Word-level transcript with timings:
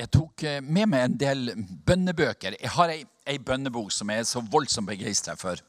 jeg 0.00 0.08
tok 0.14 0.44
eh, 0.48 0.60
med 0.64 0.88
meg 0.88 1.04
en 1.04 1.16
del 1.20 1.50
bønnebøker. 1.86 2.56
Jeg 2.56 2.72
har 2.76 2.92
ei, 2.92 3.02
ei 3.28 3.38
bønnebok 3.42 3.92
som 3.92 4.10
jeg 4.12 4.22
er 4.22 4.28
så 4.28 4.42
voldsomt 4.52 4.88
begeistra 4.88 5.36
for, 5.36 5.60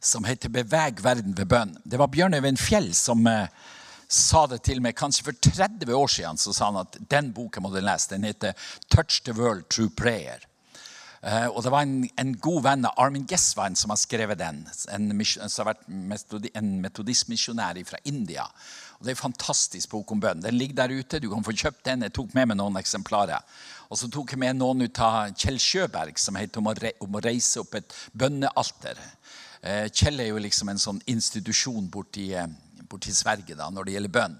som 0.00 0.24
heter 0.24 0.52
'Beveg 0.52 1.02
verden 1.04 1.36
ved 1.36 1.48
bønn'. 1.48 1.76
Det 1.84 1.98
var 2.00 2.12
Bjørn 2.12 2.36
Øyvind 2.36 2.60
Fjell 2.60 2.92
som 2.94 3.26
eh, 3.26 3.48
sa 4.08 4.46
det 4.50 4.62
til 4.66 4.82
meg 4.82 4.98
kanskje 4.98 5.24
for 5.24 5.32
30 5.32 5.94
år 5.94 6.12
siden. 6.12 6.36
Så 6.36 6.52
sa 6.52 6.70
han 6.70 6.82
at 6.82 6.96
den 7.10 7.32
boken 7.32 7.62
må 7.62 7.72
du 7.72 7.80
lese. 7.80 8.10
Den 8.10 8.24
heter 8.24 8.52
'Touch 8.90 9.24
the 9.24 9.32
World 9.32 9.68
Through 9.70 9.92
Prayer'. 9.96 10.46
Uh, 11.20 11.52
og 11.52 11.62
det 11.62 11.70
var 11.70 11.84
en, 11.84 12.08
en 12.16 12.30
god 12.40 12.62
venn 12.64 12.86
av 12.88 12.96
Armin 12.96 13.26
Gesswein 13.28 13.74
som 13.76 13.90
har 13.92 13.98
skrevet 14.00 14.38
den. 14.40 14.62
En, 14.88 15.10
en, 15.12 16.14
en 16.54 16.70
metodistmisjonær 16.80 17.76
fra 17.84 17.98
India. 18.08 18.46
Og 19.00 19.06
Det 19.06 19.14
er 19.14 19.16
en 19.16 19.32
fantastisk 19.32 19.88
bok 19.94 20.10
om 20.12 20.20
bønn. 20.20 20.42
Den 20.44 20.58
ligger 20.60 20.82
der 20.82 20.92
ute. 20.92 21.20
Du 21.24 21.30
kan 21.32 21.44
få 21.44 21.54
kjøpt 21.56 21.86
den. 21.88 22.02
Jeg 22.04 22.12
tok 22.12 22.34
med 22.36 22.50
meg 22.50 22.58
noen 22.60 22.76
eksemplarer. 22.76 23.40
Og 23.88 23.96
så 23.96 24.10
tok 24.12 24.34
jeg 24.34 24.42
med 24.42 24.58
noen 24.58 24.84
ut 24.84 25.00
av 25.00 25.32
Kjell 25.32 25.56
Sjøberg, 25.56 26.20
som 26.20 26.36
heter 26.36 26.60
om 26.60 26.68
å, 26.68 27.22
reise 27.24 27.62
opp 27.62 27.78
et 27.80 27.94
bønnealter. 28.12 29.00
Eh, 29.62 29.86
Kjell 29.88 30.20
er 30.20 30.28
jo 30.28 30.42
liksom 30.44 30.68
en 30.68 30.82
sånn 30.82 31.00
institusjon 31.08 31.88
borti, 31.88 32.34
eh, 32.36 32.52
borti 32.92 33.14
Sverige 33.16 33.56
da, 33.56 33.70
når 33.72 33.88
det 33.88 33.96
gjelder 33.96 34.14
bønn. 34.18 34.36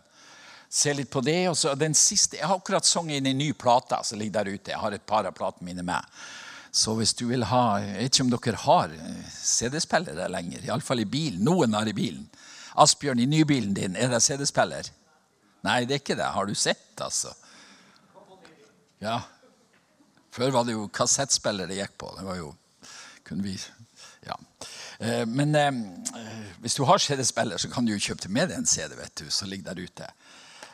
Se 0.68 0.92
litt 0.94 1.10
på 1.10 1.24
det. 1.24 1.48
og 1.48 1.56
så 1.56 1.74
den 1.74 1.94
siste, 1.94 2.36
Jeg 2.36 2.46
har 2.46 2.58
akkurat 2.58 2.84
sunget 2.84 3.16
inn 3.16 3.26
en 3.26 3.38
ny 3.38 3.52
plate 3.52 4.04
som 4.04 4.18
ligger 4.18 4.44
der 4.44 4.52
ute. 4.52 4.70
Jeg 4.70 4.78
har 4.78 4.92
et 4.92 5.06
par 5.06 5.24
av 5.24 5.32
platene 5.32 5.64
mine 5.64 5.82
med. 5.82 6.04
Så 6.70 6.94
hvis 6.94 7.16
du 7.16 7.26
vil 7.26 7.42
ha 7.44 7.78
Jeg 7.78 7.96
vet 7.96 8.12
ikke 8.12 8.22
om 8.22 8.30
dere 8.30 8.56
har 8.56 8.92
eh, 8.92 9.24
CD-spillere 9.32 10.28
lenger. 10.28 10.68
Iallfall 10.68 11.00
i 11.00 11.04
bilen. 11.08 11.42
Noen 11.42 11.72
har 11.72 11.88
i 11.88 11.96
bilen. 11.96 12.28
Asbjørn, 12.80 13.20
i 13.20 13.28
nybilen 13.28 13.74
din, 13.76 13.96
er 13.96 14.08
det 14.12 14.22
CD-spiller? 14.24 14.88
Nei, 15.66 15.82
det 15.84 15.96
er 15.96 16.02
ikke 16.02 16.16
det. 16.16 16.30
Har 16.32 16.48
du 16.48 16.54
sett, 16.56 16.94
altså? 17.04 17.34
Ja. 19.00 19.18
Før 20.32 20.52
var 20.54 20.64
det 20.64 20.76
jo 20.76 20.88
kassettspiller 20.94 21.68
det 21.68 21.80
gikk 21.80 21.96
på. 22.00 22.12
Det 22.16 22.24
var 22.24 22.38
jo 22.38 22.54
kunne 23.26 23.44
vi, 23.44 23.54
ja. 24.26 24.36
Eh, 24.98 25.26
Men 25.28 25.54
eh, 25.54 25.82
hvis 26.62 26.76
du 26.78 26.84
har 26.88 26.98
CD-spiller, 27.02 27.60
så 27.60 27.70
kan 27.70 27.86
du 27.86 27.92
jo 27.92 28.00
kjøpe 28.00 28.24
til 28.24 28.34
med 28.34 28.50
deg 28.50 28.60
en 28.60 28.68
CD 28.68 28.96
vet 28.98 29.14
du, 29.22 29.28
som 29.30 29.48
ligger 29.50 29.70
der 29.70 29.84
ute. 29.84 30.08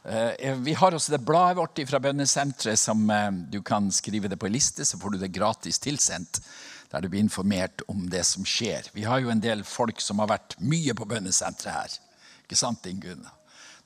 Eh, 0.05 0.55
Vi 0.62 0.75
har 0.78 0.94
også 0.94 1.16
det 1.16 1.25
bladet 1.27 1.59
vårt 1.59 1.83
fra 1.91 2.00
Bønnesenteret 2.03 2.78
som 2.81 3.06
du 3.50 3.61
kan 3.62 3.91
skrive 3.92 4.28
det 4.28 4.38
på 4.38 4.48
en 4.48 4.56
liste, 4.56 4.84
så 4.84 4.98
får 4.98 5.14
du 5.16 5.19
det 5.25 5.34
gratis 5.34 5.78
tilsendt. 5.83 6.41
Der 6.92 7.03
du 7.03 7.09
blir 7.09 7.20
informert 7.20 7.83
om 7.91 8.06
det 8.11 8.23
som 8.27 8.45
skjer. 8.47 8.91
Vi 8.95 9.05
har 9.05 9.20
jo 9.20 9.31
en 9.33 9.42
del 9.42 9.65
folk 9.67 10.01
som 10.01 10.23
har 10.23 10.31
vært 10.31 10.59
mye 10.62 10.95
på 10.95 11.09
Bønnesenteret 11.09 11.75
her. 11.75 11.97
Ikke 12.47 12.59
sant, 12.59 12.87
Ingunn? 12.87 13.27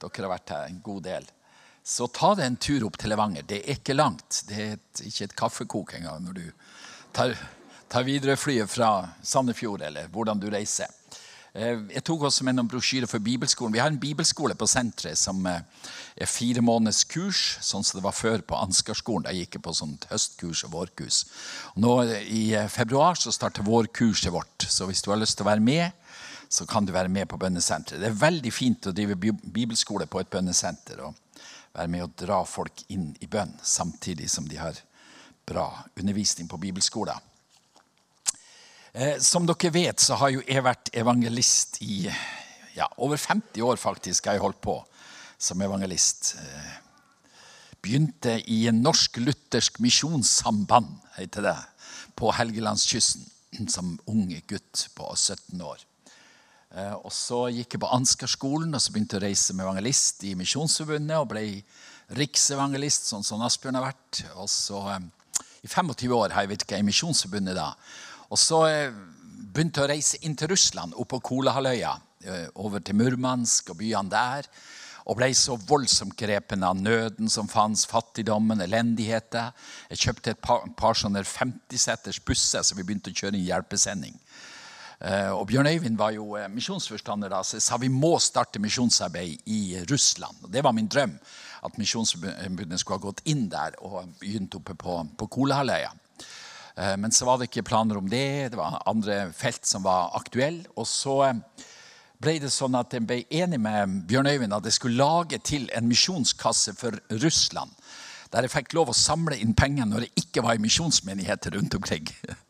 Dere 0.01 0.25
har 0.25 0.35
vært 0.35 0.53
her 0.55 0.69
en 0.69 0.83
god 0.85 1.03
del. 1.09 1.29
Så 1.85 2.11
ta 2.13 2.35
deg 2.37 2.47
en 2.47 2.61
tur 2.61 2.85
opp 2.87 2.99
til 3.01 3.13
Levanger. 3.13 3.47
Det 3.49 3.63
er 3.63 3.79
ikke 3.81 3.97
langt. 3.97 4.43
Det 4.49 4.57
er 4.57 4.77
et, 4.77 5.03
ikke 5.09 5.27
et 5.27 5.37
kaffekok 5.37 5.95
engang 5.97 6.23
når 6.27 6.37
du 6.37 6.45
tar, 7.17 7.35
tar 7.89 8.07
Widerøe-flyet 8.07 8.71
fra 8.71 8.91
Sandefjord, 9.23 9.83
eller 9.89 10.11
hvordan 10.13 10.41
du 10.41 10.51
reiser. 10.53 10.93
Eh, 11.53 11.79
Jeg 11.91 12.05
tok 12.07 12.23
også 12.29 12.45
med 12.47 12.55
noen 12.57 12.69
brosjyrer 12.71 13.11
for 13.11 13.23
bibelskolen. 13.23 13.75
Vi 13.75 13.83
har 13.83 13.91
en 13.91 14.01
bibelskole 14.01 14.55
på 14.55 14.69
senteret 14.71 15.19
som 15.19 15.43
eh, 15.51 15.63
er 16.17 16.31
fire 16.31 16.63
måneders 16.63 17.03
kurs, 17.11 17.59
sånn 17.65 17.85
som 17.85 17.99
det 17.99 18.05
var 18.07 18.15
før 18.15 18.45
på 18.47 18.59
Ansgarskolen. 18.59 19.27
Da 19.27 19.35
gikk 19.35 19.59
jeg 19.59 19.65
på 19.65 19.75
sånt 19.75 20.07
høstkurs 20.13 20.63
og 20.69 20.75
vårkurs. 20.77 21.25
Nå 21.83 21.97
eh, 22.05 22.27
I 22.27 22.45
februar 22.71 23.19
så 23.19 23.35
starter 23.35 23.67
vårkurset 23.67 24.31
vårt, 24.35 24.69
så 24.69 24.87
hvis 24.87 25.03
du 25.03 25.11
har 25.11 25.19
lyst 25.21 25.39
til 25.41 25.47
å 25.49 25.51
være 25.51 25.65
med, 25.65 25.91
så 26.51 26.67
kan 26.67 26.87
du 26.87 26.93
være 26.95 27.11
med 27.11 27.29
på 27.31 27.39
bønnesenteret. 27.39 28.03
Det 28.03 28.11
er 28.11 28.23
veldig 28.23 28.53
fint 28.55 28.91
å 28.91 28.95
drive 28.95 29.19
bibelskole 29.19 30.09
på 30.11 30.23
et 30.23 30.31
bønnesenter 30.31 31.03
og 31.07 31.19
være 31.75 31.91
med 31.91 32.03
å 32.03 32.11
dra 32.19 32.41
folk 32.47 32.83
inn 32.91 33.13
i 33.23 33.29
bønn, 33.31 33.53
samtidig 33.63 34.27
som 34.31 34.49
de 34.51 34.59
har 34.59 34.79
bra 35.47 35.69
undervisning 35.99 36.51
på 36.51 36.59
bibelskolen. 36.59 37.30
Eh, 38.93 39.19
Som 39.23 39.47
dere 39.47 39.71
vet, 39.71 40.01
så 40.03 40.17
har 40.19 40.33
jo 40.35 40.43
jeg 40.47 40.65
vært 40.67 40.91
evangelist 40.99 41.79
i 41.85 42.09
ja, 42.75 42.89
over 42.99 43.17
50 43.17 43.63
år, 43.63 43.77
faktisk, 43.79 44.27
har 44.27 44.39
jeg 44.39 44.43
holdt 44.45 44.61
på 44.65 44.79
som 45.39 45.63
evangelist. 45.63 46.35
Eh, 46.41 46.79
Begynte 47.81 48.35
i 48.53 48.67
en 48.69 48.83
norsk-luthersk 48.85 49.79
misjonssamband, 49.81 50.91
heter 51.17 51.47
det, 51.47 51.55
på 52.19 52.29
Helgelandskysten 52.37 53.71
som 53.73 53.95
ung 54.11 54.27
gutt 54.51 54.83
på 54.95 55.07
17 55.17 55.63
år. 55.65 55.87
Eh, 56.75 56.93
Og 56.99 57.13
så 57.15 57.47
gikk 57.55 57.75
jeg 57.79 57.81
på 57.81 57.95
Ansgarskolen 57.95 58.75
og 58.75 58.83
så 58.83 58.93
begynte 58.93 59.17
jeg 59.17 59.23
å 59.23 59.27
reise 59.29 59.55
med 59.55 59.65
evangelist 59.65 60.27
i 60.29 60.35
Misjonsforbundet 60.35 61.17
og 61.17 61.31
ble 61.33 61.47
riksevangelist, 62.19 63.07
sånn 63.07 63.25
som 63.25 63.43
Asbjørn 63.47 63.79
har 63.79 63.87
vært. 63.93 64.25
Og 64.35 64.49
så 64.51 64.83
I 65.63 65.69
25 65.69 66.11
år 66.17 66.35
har 66.35 66.43
jeg 66.43 66.57
virka 66.57 66.79
i 66.79 66.83
Misjonsforbundet 66.85 67.55
da. 67.55 67.71
Og 68.31 68.39
så 68.39 68.61
eh, 68.69 68.93
begynte 69.51 69.81
jeg 69.83 69.89
å 69.89 69.91
reise 69.91 70.21
inn 70.27 70.37
til 70.39 70.53
Russland, 70.53 70.95
opp 70.95 71.11
på 71.15 71.21
Kolahalvøya. 71.33 71.97
eh, 72.25 72.47
Over 72.55 72.81
til 72.81 72.95
Murmansk 72.95 73.73
og 73.73 73.81
byene 73.81 74.11
der. 74.13 74.47
Og 75.11 75.17
ble 75.19 75.31
så 75.35 75.57
voldsomt 75.57 76.15
grepen 76.15 76.63
av 76.63 76.77
nøden 76.79 77.31
som 77.33 77.49
fantes, 77.49 77.87
fattigdommen, 77.89 78.61
elendigheten. 78.63 79.51
Jeg 79.91 79.99
kjøpte 80.05 80.31
et 80.37 80.43
par, 80.45 80.67
par 80.77 80.95
sånne 80.95 81.25
50-seters 81.27 82.21
busser, 82.23 82.63
så 82.63 82.77
vi 82.77 82.85
begynte 82.85 83.11
å 83.11 83.17
kjøre 83.17 83.35
en 83.35 83.47
hjelpesending. 83.49 84.15
Eh, 85.01 85.31
Og 85.33 85.47
Bjørn 85.49 85.67
Øyvind 85.73 85.99
var 85.99 86.13
jo 86.15 86.37
misjonsforstander 86.53 87.33
da, 87.33 87.41
så 87.43 87.57
jeg 87.57 87.65
sa 87.65 87.81
vi 87.81 87.89
må 87.89 88.13
starte 88.21 88.61
misjonsarbeid 88.63 89.41
i 89.51 89.81
Russland. 89.91 90.45
Og 90.45 90.53
det 90.53 90.63
var 90.63 90.77
min 90.77 90.87
drøm, 90.87 91.17
at 91.65 91.77
Misjonsforbundet 91.81 92.81
skulle 92.81 93.01
ha 93.01 93.09
gått 93.11 93.25
inn 93.29 93.49
der 93.53 93.75
og 93.85 94.15
begynt 94.21 94.55
oppe 94.57 94.73
på, 94.79 94.95
på 95.19 95.27
Kolahalvøya. 95.29 95.91
Eh, 96.81 96.97
Men 96.97 97.13
så 97.13 97.27
var 97.29 97.39
det 97.39 97.51
ikke 97.51 97.67
planer 97.69 97.99
om 98.01 98.09
det. 98.09 98.51
Det 98.55 98.59
var 98.61 98.81
andre 98.89 99.27
felt 99.37 99.67
som 99.69 99.85
var 99.85 100.15
aktuelle. 100.17 100.65
Og 100.81 100.87
så 100.89 101.17
eh, 101.29 101.67
ble 102.21 102.39
det 102.43 102.51
sånn 102.53 102.77
at 102.79 102.93
jeg 102.97 103.05
ble 103.09 103.23
enig 103.33 103.61
med 103.61 103.99
Bjørn 104.09 104.29
Øyvind 104.33 104.53
at 104.57 104.65
jeg 104.69 104.77
skulle 104.79 105.01
lage 105.01 105.39
til 105.45 105.69
en 105.77 105.89
misjonskasse 105.89 106.75
for 106.79 106.97
Russland. 107.23 107.71
Der 108.31 108.47
jeg 108.47 108.53
fikk 108.53 108.75
lov 108.77 108.93
å 108.93 108.95
samle 108.97 109.37
inn 109.43 109.55
penger 109.59 109.89
når 109.91 110.05
jeg 110.07 110.25
ikke 110.27 110.43
var 110.47 110.55
i 110.59 110.63
misjonsmenigheter 110.63 111.57
rundt 111.59 111.75
omkring. 111.81 112.09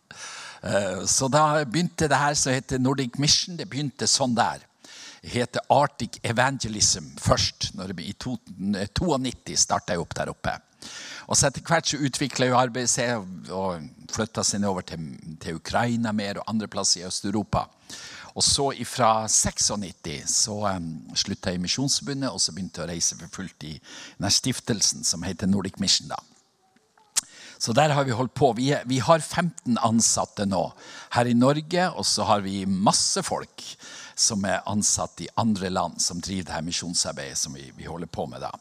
Eh, 0.61 1.07
Så 1.09 1.25
da 1.33 1.63
begynte 1.65 2.05
det 2.05 2.19
her 2.21 2.35
som 2.37 2.53
heter 2.53 2.77
Nordic 2.79 3.15
Mission. 3.17 3.57
Det 3.57 3.65
begynte 3.73 4.05
sånn 4.05 4.35
der. 4.37 4.61
Det 5.23 5.31
heter 5.33 5.65
Arctic 5.73 6.19
Evangelism 6.21 7.07
først. 7.17 7.71
I 7.97 8.13
to- 8.13 8.37
92 8.61 9.57
starta 9.57 9.95
jeg 9.97 10.03
opp 10.03 10.13
der 10.19 10.29
oppe. 10.29 10.53
Og 11.33 11.37
så 11.41 11.49
etter 11.49 11.65
hvert 11.65 11.89
så 11.89 11.97
utvikla 12.05 12.51
jo 12.51 12.59
arbeidet 12.61 13.49
og 13.57 13.89
flytta 14.13 14.45
seg 14.47 14.63
nedover 14.63 14.87
til, 14.87 15.11
til 15.43 15.61
Ukraina 15.61 16.13
mer 16.17 16.41
og 16.41 16.49
andre 16.51 16.69
plasser 16.71 17.03
i 17.03 17.07
Øst-Europa. 17.09 17.67
Og 18.39 18.45
så 18.47 18.71
fra 18.87 19.27
96 19.29 20.35
så 20.45 20.57
um, 20.77 20.91
slutta 21.19 21.51
jeg 21.51 21.59
i 21.59 21.63
Misjonsforbundet, 21.65 22.31
og 22.31 22.41
så 22.41 22.55
begynte 22.55 22.81
jeg 22.81 22.87
å 22.87 22.93
reise 22.93 23.19
for 23.19 23.41
fullt 23.41 23.67
i 23.67 23.73
denne 24.19 24.31
stiftelsen 24.31 25.05
som 25.05 25.27
heter 25.27 25.51
Nordic 25.51 25.81
Mission. 25.83 26.09
da. 26.09 26.21
Så 27.61 27.75
der 27.77 27.93
har 27.93 28.07
vi 28.09 28.15
holdt 28.17 28.33
på. 28.35 28.53
Vi, 28.57 28.71
vi 28.87 28.99
har 29.05 29.21
15 29.21 29.77
ansatte 29.85 30.47
nå 30.49 30.63
her 31.13 31.29
i 31.29 31.37
Norge, 31.37 31.91
og 31.91 32.07
så 32.09 32.25
har 32.25 32.41
vi 32.47 32.65
masse 32.65 33.21
folk 33.27 33.67
som 34.17 34.45
er 34.49 34.65
ansatt 34.71 35.21
i 35.21 35.29
andre 35.41 35.69
land, 35.69 36.01
som 36.01 36.23
driver 36.25 36.49
det 36.49 36.57
her 36.57 36.65
misjonsarbeidet 36.65 37.39
som 37.39 37.57
vi, 37.57 37.67
vi 37.77 37.89
holder 37.89 38.09
på 38.09 38.25
med. 38.31 38.47
da. 38.47 38.55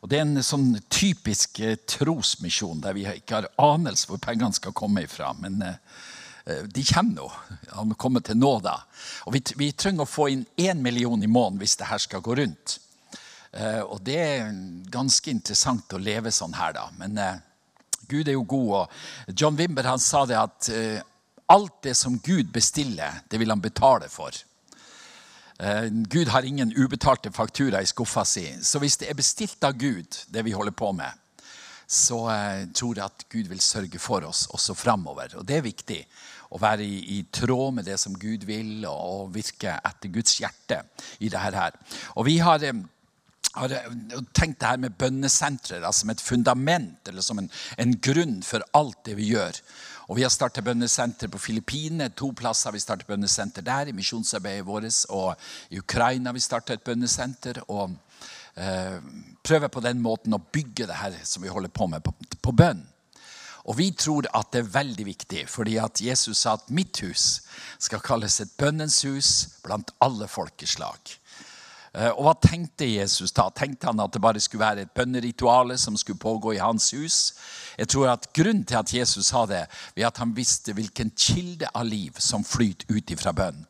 Og 0.00 0.10
Det 0.10 0.18
er 0.18 0.26
en 0.26 0.44
sånn 0.46 0.70
typisk 0.92 1.58
eh, 1.64 1.78
trosmisjon 1.90 2.82
der 2.84 2.94
vi 2.94 3.06
ikke 3.10 3.40
har 3.40 3.48
anelse 3.58 4.06
hvor 4.10 4.20
pengene 4.22 4.54
skal 4.54 4.76
komme 4.76 5.02
ifra. 5.06 5.32
Men 5.42 5.58
eh, 5.64 5.80
eh, 6.46 6.62
de 6.70 6.84
kommer 6.86 7.16
nå. 7.16 7.30
De 7.74 7.98
kommer 7.98 8.22
til 8.22 8.38
nå 8.38 8.52
da. 8.64 8.76
Og 9.26 9.34
vi, 9.34 9.42
vi 9.58 9.72
trenger 9.72 10.06
å 10.06 10.10
få 10.10 10.28
inn 10.34 10.46
én 10.60 10.84
million 10.84 11.22
i 11.22 11.30
måneden 11.30 11.58
hvis 11.62 11.78
det 11.80 11.90
her 11.90 12.02
skal 12.02 12.22
gå 12.22 12.38
rundt. 12.38 12.78
Og 13.88 14.02
det 14.04 14.16
er 14.20 14.50
ganske 14.92 15.30
interessant 15.32 15.94
å 15.96 15.98
leve 15.98 16.28
sånn 16.30 16.52
her, 16.52 16.74
da. 16.76 16.82
Men 17.00 17.16
Gud 18.06 18.28
er 18.28 18.36
jo 18.36 18.42
god. 18.44 18.74
Og 18.76 19.32
John 19.32 19.56
Wimber 19.56 19.88
han 19.88 20.02
sa 20.04 20.20
det 20.28 20.36
at 20.36 20.68
alt 21.48 21.78
det 21.82 21.94
som 21.96 22.18
Gud 22.20 22.52
bestiller, 22.52 23.22
det 23.32 23.40
vil 23.40 23.50
han 23.50 23.64
betale 23.64 24.10
for. 24.12 24.36
Eh, 25.58 25.88
Gud 25.90 26.28
har 26.28 26.42
ingen 26.42 26.72
ubetalte 26.76 27.32
faktura 27.32 27.82
i 27.82 27.86
skuffa 27.86 28.24
si. 28.24 28.46
Så 28.62 28.78
hvis 28.78 28.96
det 29.00 29.10
er 29.10 29.18
bestilt 29.18 29.64
av 29.64 29.74
Gud, 29.78 30.20
det 30.30 30.44
vi 30.46 30.54
holder 30.54 30.74
på 30.76 30.92
med, 30.94 31.10
så 31.86 32.20
eh, 32.30 32.66
tror 32.74 32.98
jeg 32.98 33.04
at 33.04 33.24
Gud 33.32 33.48
vil 33.50 33.62
sørge 33.64 33.98
for 33.98 34.26
oss 34.28 34.46
også 34.54 34.76
framover. 34.78 35.34
Og 35.40 35.46
det 35.48 35.58
er 35.58 35.66
viktig 35.66 36.02
å 36.54 36.60
være 36.62 36.86
i, 36.86 37.00
i 37.18 37.24
tråd 37.32 37.80
med 37.80 37.88
det 37.90 37.98
som 37.98 38.14
Gud 38.14 38.46
vil, 38.48 38.86
og, 38.86 39.24
og 39.24 39.34
virke 39.34 39.74
etter 39.82 40.14
Guds 40.14 40.38
hjerte 40.38 40.84
i 41.18 41.32
dette 41.32 41.56
her. 41.56 41.74
Og 42.14 42.28
vi 42.28 42.38
har 42.44 42.62
eh, 42.62 42.86
har 43.58 43.74
tenkt 44.36 44.60
det 44.60 44.68
her 44.68 44.80
med 44.80 44.96
bønnesentre 44.98 45.80
da, 45.82 45.90
som 45.94 46.10
et 46.12 46.22
fundament 46.22 47.08
eller 47.10 47.24
som 47.24 47.40
en, 47.40 47.48
en 47.80 47.94
grunn 48.04 48.38
for 48.46 48.62
alt 48.76 49.00
det 49.08 49.16
vi 49.18 49.32
gjør. 49.32 49.58
Og 50.08 50.16
Vi 50.16 50.22
har 50.24 50.30
startet 50.32 50.64
bønnesenter 50.64 51.28
på 51.28 51.38
Filippinene. 51.38 52.08
To 52.16 52.30
plasser 52.32 52.70
har 52.70 52.72
vi 52.72 52.80
startet 52.80 53.06
bønnesenter 53.06 53.62
der. 53.62 53.90
I 53.90 53.92
misjonsarbeidet 53.92 54.66
vårt. 54.66 55.04
Og 55.12 55.34
i 55.70 55.78
Ukraina 55.78 56.30
har 56.30 56.34
vi 56.34 56.40
startet 56.40 56.78
et 56.78 56.84
bønnesenter. 56.84 57.60
Og 57.68 57.92
eh, 58.56 58.96
prøver 59.44 59.68
på 59.68 59.82
den 59.84 60.00
måten 60.00 60.32
å 60.32 60.40
bygge 60.40 60.88
det 60.88 60.96
her 60.96 61.18
som 61.28 61.44
vi 61.44 61.52
holder 61.52 61.68
på 61.68 61.90
med, 61.92 62.00
på, 62.00 62.14
på 62.40 62.56
bønn. 62.56 62.80
Og 63.68 63.76
vi 63.76 63.90
tror 63.92 64.24
at 64.32 64.48
det 64.54 64.62
er 64.62 64.72
veldig 64.78 65.04
viktig, 65.04 65.42
fordi 65.52 65.76
at 65.76 66.00
Jesus 66.00 66.40
sa 66.40 66.54
at 66.56 66.70
mitt 66.72 67.02
hus 67.04 67.42
skal 67.76 68.00
kalles 68.00 68.40
et 68.40 68.54
bønnens 68.56 69.02
hus 69.04 69.60
blant 69.60 69.92
alle 70.00 70.24
folkeslag. 70.24 71.18
Eh, 71.94 72.10
og 72.10 72.24
hva 72.26 72.34
tenkte 72.42 72.88
Jesus 72.88 73.32
da? 73.36 73.48
Tenkte 73.54 73.88
han 73.90 74.00
at 74.02 74.12
det 74.14 74.22
bare 74.22 74.40
skulle 74.42 74.64
være 74.64 74.84
et 74.86 74.94
bønnerituale 74.96 75.78
som 75.80 75.96
skulle 75.96 76.20
pågå 76.20 76.54
i 76.56 76.62
hans 76.62 76.90
hus? 76.96 77.18
Jeg 77.78 77.88
tror 77.88 78.12
at 78.12 78.28
Grunnen 78.36 78.64
til 78.64 78.80
at 78.80 78.92
Jesus 78.94 79.30
sa 79.30 79.46
det, 79.46 79.64
er 79.96 80.08
at 80.08 80.20
han 80.20 80.36
visste 80.36 80.74
hvilken 80.76 81.12
kilde 81.16 81.70
av 81.74 81.88
liv 81.88 82.18
som 82.18 82.44
flyter 82.44 82.90
ut 82.92 83.14
ifra 83.14 83.32
bønn. 83.32 83.64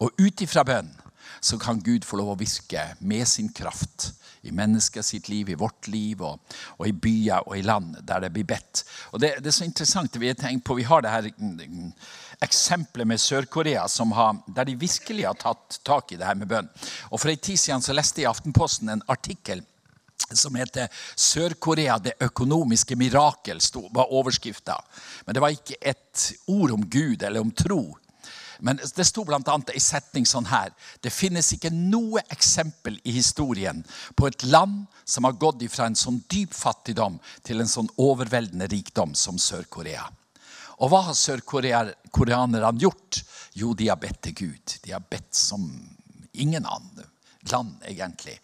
Og 0.00 0.14
ut 0.20 0.44
ifra 0.44 0.64
bønn 0.66 0.92
så 1.40 1.58
kan 1.60 1.82
Gud 1.84 2.06
få 2.06 2.18
lov 2.20 2.34
å 2.34 2.40
virke 2.40 2.92
med 3.00 3.26
sin 3.28 3.50
kraft 3.54 4.12
i 4.46 4.54
mennesket 4.54 5.06
sitt 5.06 5.28
liv, 5.28 5.50
i 5.50 5.58
vårt 5.58 5.88
liv, 5.92 6.22
og, 6.22 6.40
og, 6.76 6.86
i 6.88 6.94
byer 6.94 7.46
og 7.46 7.56
i 7.58 7.64
land 7.66 7.98
der 8.06 8.24
det 8.24 8.32
blir 8.34 8.48
bedt. 8.48 8.84
Og 9.12 9.20
det, 9.22 9.36
det 9.42 9.52
er 9.52 9.58
så 9.58 9.68
interessant. 9.68 10.20
Vi, 10.20 10.32
på, 10.64 10.78
vi 10.78 10.86
har 10.88 11.04
det 11.04 11.12
her 11.12 11.30
mm, 11.36 11.92
eksempelet 12.46 13.08
med 13.08 13.20
Sør-Korea, 13.20 13.86
der 14.54 14.64
de 14.64 14.76
virkelig 14.78 15.26
har 15.26 15.38
tatt 15.40 15.80
tak 15.84 16.12
i 16.12 16.20
det 16.20 16.26
her 16.26 16.38
med 16.38 16.50
bønn. 16.50 16.68
Og 17.10 17.20
For 17.20 17.32
en 17.32 17.40
tid 17.40 17.60
siden 17.60 17.84
så 17.84 17.96
leste 17.96 18.22
jeg 18.22 18.28
i 18.28 18.32
Aftenposten 18.32 18.92
en 18.92 19.06
artikkel 19.08 19.64
som 20.32 20.54
heter 20.54 20.88
'Sør-Korea 21.14 21.98
det 21.98 22.16
økonomiske 22.20 22.96
mirakel', 22.96 23.60
var 23.92 24.12
overskrifta. 24.12 24.80
Men 25.26 25.34
det 25.34 25.40
var 25.40 25.48
ikke 25.48 25.76
et 25.80 26.32
ord 26.46 26.72
om 26.72 26.86
Gud 26.90 27.22
eller 27.22 27.40
om 27.40 27.50
tro. 27.50 27.96
Men 28.60 28.80
det 28.80 29.06
sto 29.06 29.24
bl.a. 29.24 29.56
ei 29.72 29.80
setning 29.82 30.26
sånn 30.28 30.48
her. 30.50 30.72
Det 31.00 31.12
finnes 31.14 31.52
ikke 31.56 31.72
noe 31.74 32.22
eksempel 32.32 32.98
i 33.04 33.14
historien 33.16 33.82
på 34.16 34.28
et 34.28 34.46
land 34.46 34.84
som 35.04 35.28
har 35.28 35.38
gått 35.40 35.64
fra 35.72 35.88
en 35.88 35.98
sånn 35.98 36.22
dyp 36.30 36.54
fattigdom 36.54 37.18
til 37.46 37.60
en 37.60 37.70
sånn 37.70 37.90
overveldende 37.96 38.68
rikdom 38.72 39.14
som 39.14 39.38
Sør-Korea. 39.38 40.06
Og 40.84 40.92
hva 40.92 41.06
har 41.08 41.16
sørkoreanerne 41.16 42.72
gjort? 42.80 43.22
Jo, 43.56 43.72
de 43.72 43.88
har 43.88 44.00
bedt 44.00 44.20
til 44.26 44.34
Gud. 44.36 44.78
De 44.84 44.92
har 44.92 45.04
bedt 45.08 45.32
som 45.34 45.64
ingen 46.36 46.66
andre 46.68 47.06
land, 47.48 47.78
egentlig 47.88 48.36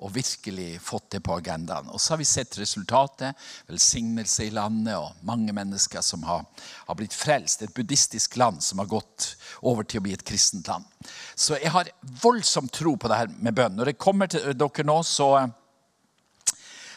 og 0.00 0.14
virkelig 0.14 0.80
fått 0.80 1.10
det 1.12 1.20
på 1.24 1.34
agendaen. 1.36 1.90
Og 1.92 2.00
så 2.00 2.14
har 2.14 2.20
vi 2.20 2.28
sett 2.28 2.58
resultatet. 2.58 3.36
Velsignelse 3.68 4.46
i 4.46 4.52
landet 4.54 4.96
og 4.96 5.24
mange 5.28 5.52
mennesker 5.56 6.00
som 6.04 6.24
har, 6.24 6.46
har, 6.86 6.96
blitt 6.96 7.16
frelst. 7.16 7.62
Et 7.62 7.74
buddhistisk 7.74 8.38
land 8.40 8.62
som 8.64 8.80
har 8.80 8.88
gått 8.88 9.34
over 9.60 9.84
til 9.84 10.00
å 10.00 10.06
bli 10.06 10.16
et 10.16 10.24
kristent 10.26 10.70
land. 10.72 10.88
Så 11.34 11.58
jeg 11.60 11.72
har 11.74 11.92
voldsom 12.22 12.70
tro 12.72 12.96
på 12.96 13.10
det 13.12 13.20
her 13.20 13.32
med 13.36 13.56
bønn. 13.56 13.76
Når 13.76 13.92
det 13.92 14.00
kommer 14.00 14.30
til 14.32 14.54
dere 14.56 14.86
nå, 14.88 15.00
så 15.04 15.30
eh, 15.42 15.50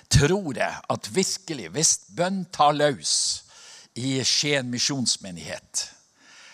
tror 0.08 0.54
jeg 0.56 0.84
at 0.96 1.12
virkelig, 1.12 1.72
hvis 1.76 1.98
bønn 2.16 2.46
tar 2.56 2.78
løs 2.78 3.16
i 4.00 4.16
Skien 4.26 4.72
misjonsmenighet, 4.72 5.90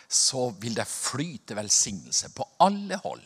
så 0.09 0.49
vil 0.57 0.73
det 0.73 0.89
flyte 0.89 1.53
velsignelse 1.53 2.31
på 2.33 2.47
alle 2.65 2.97
hold 3.03 3.21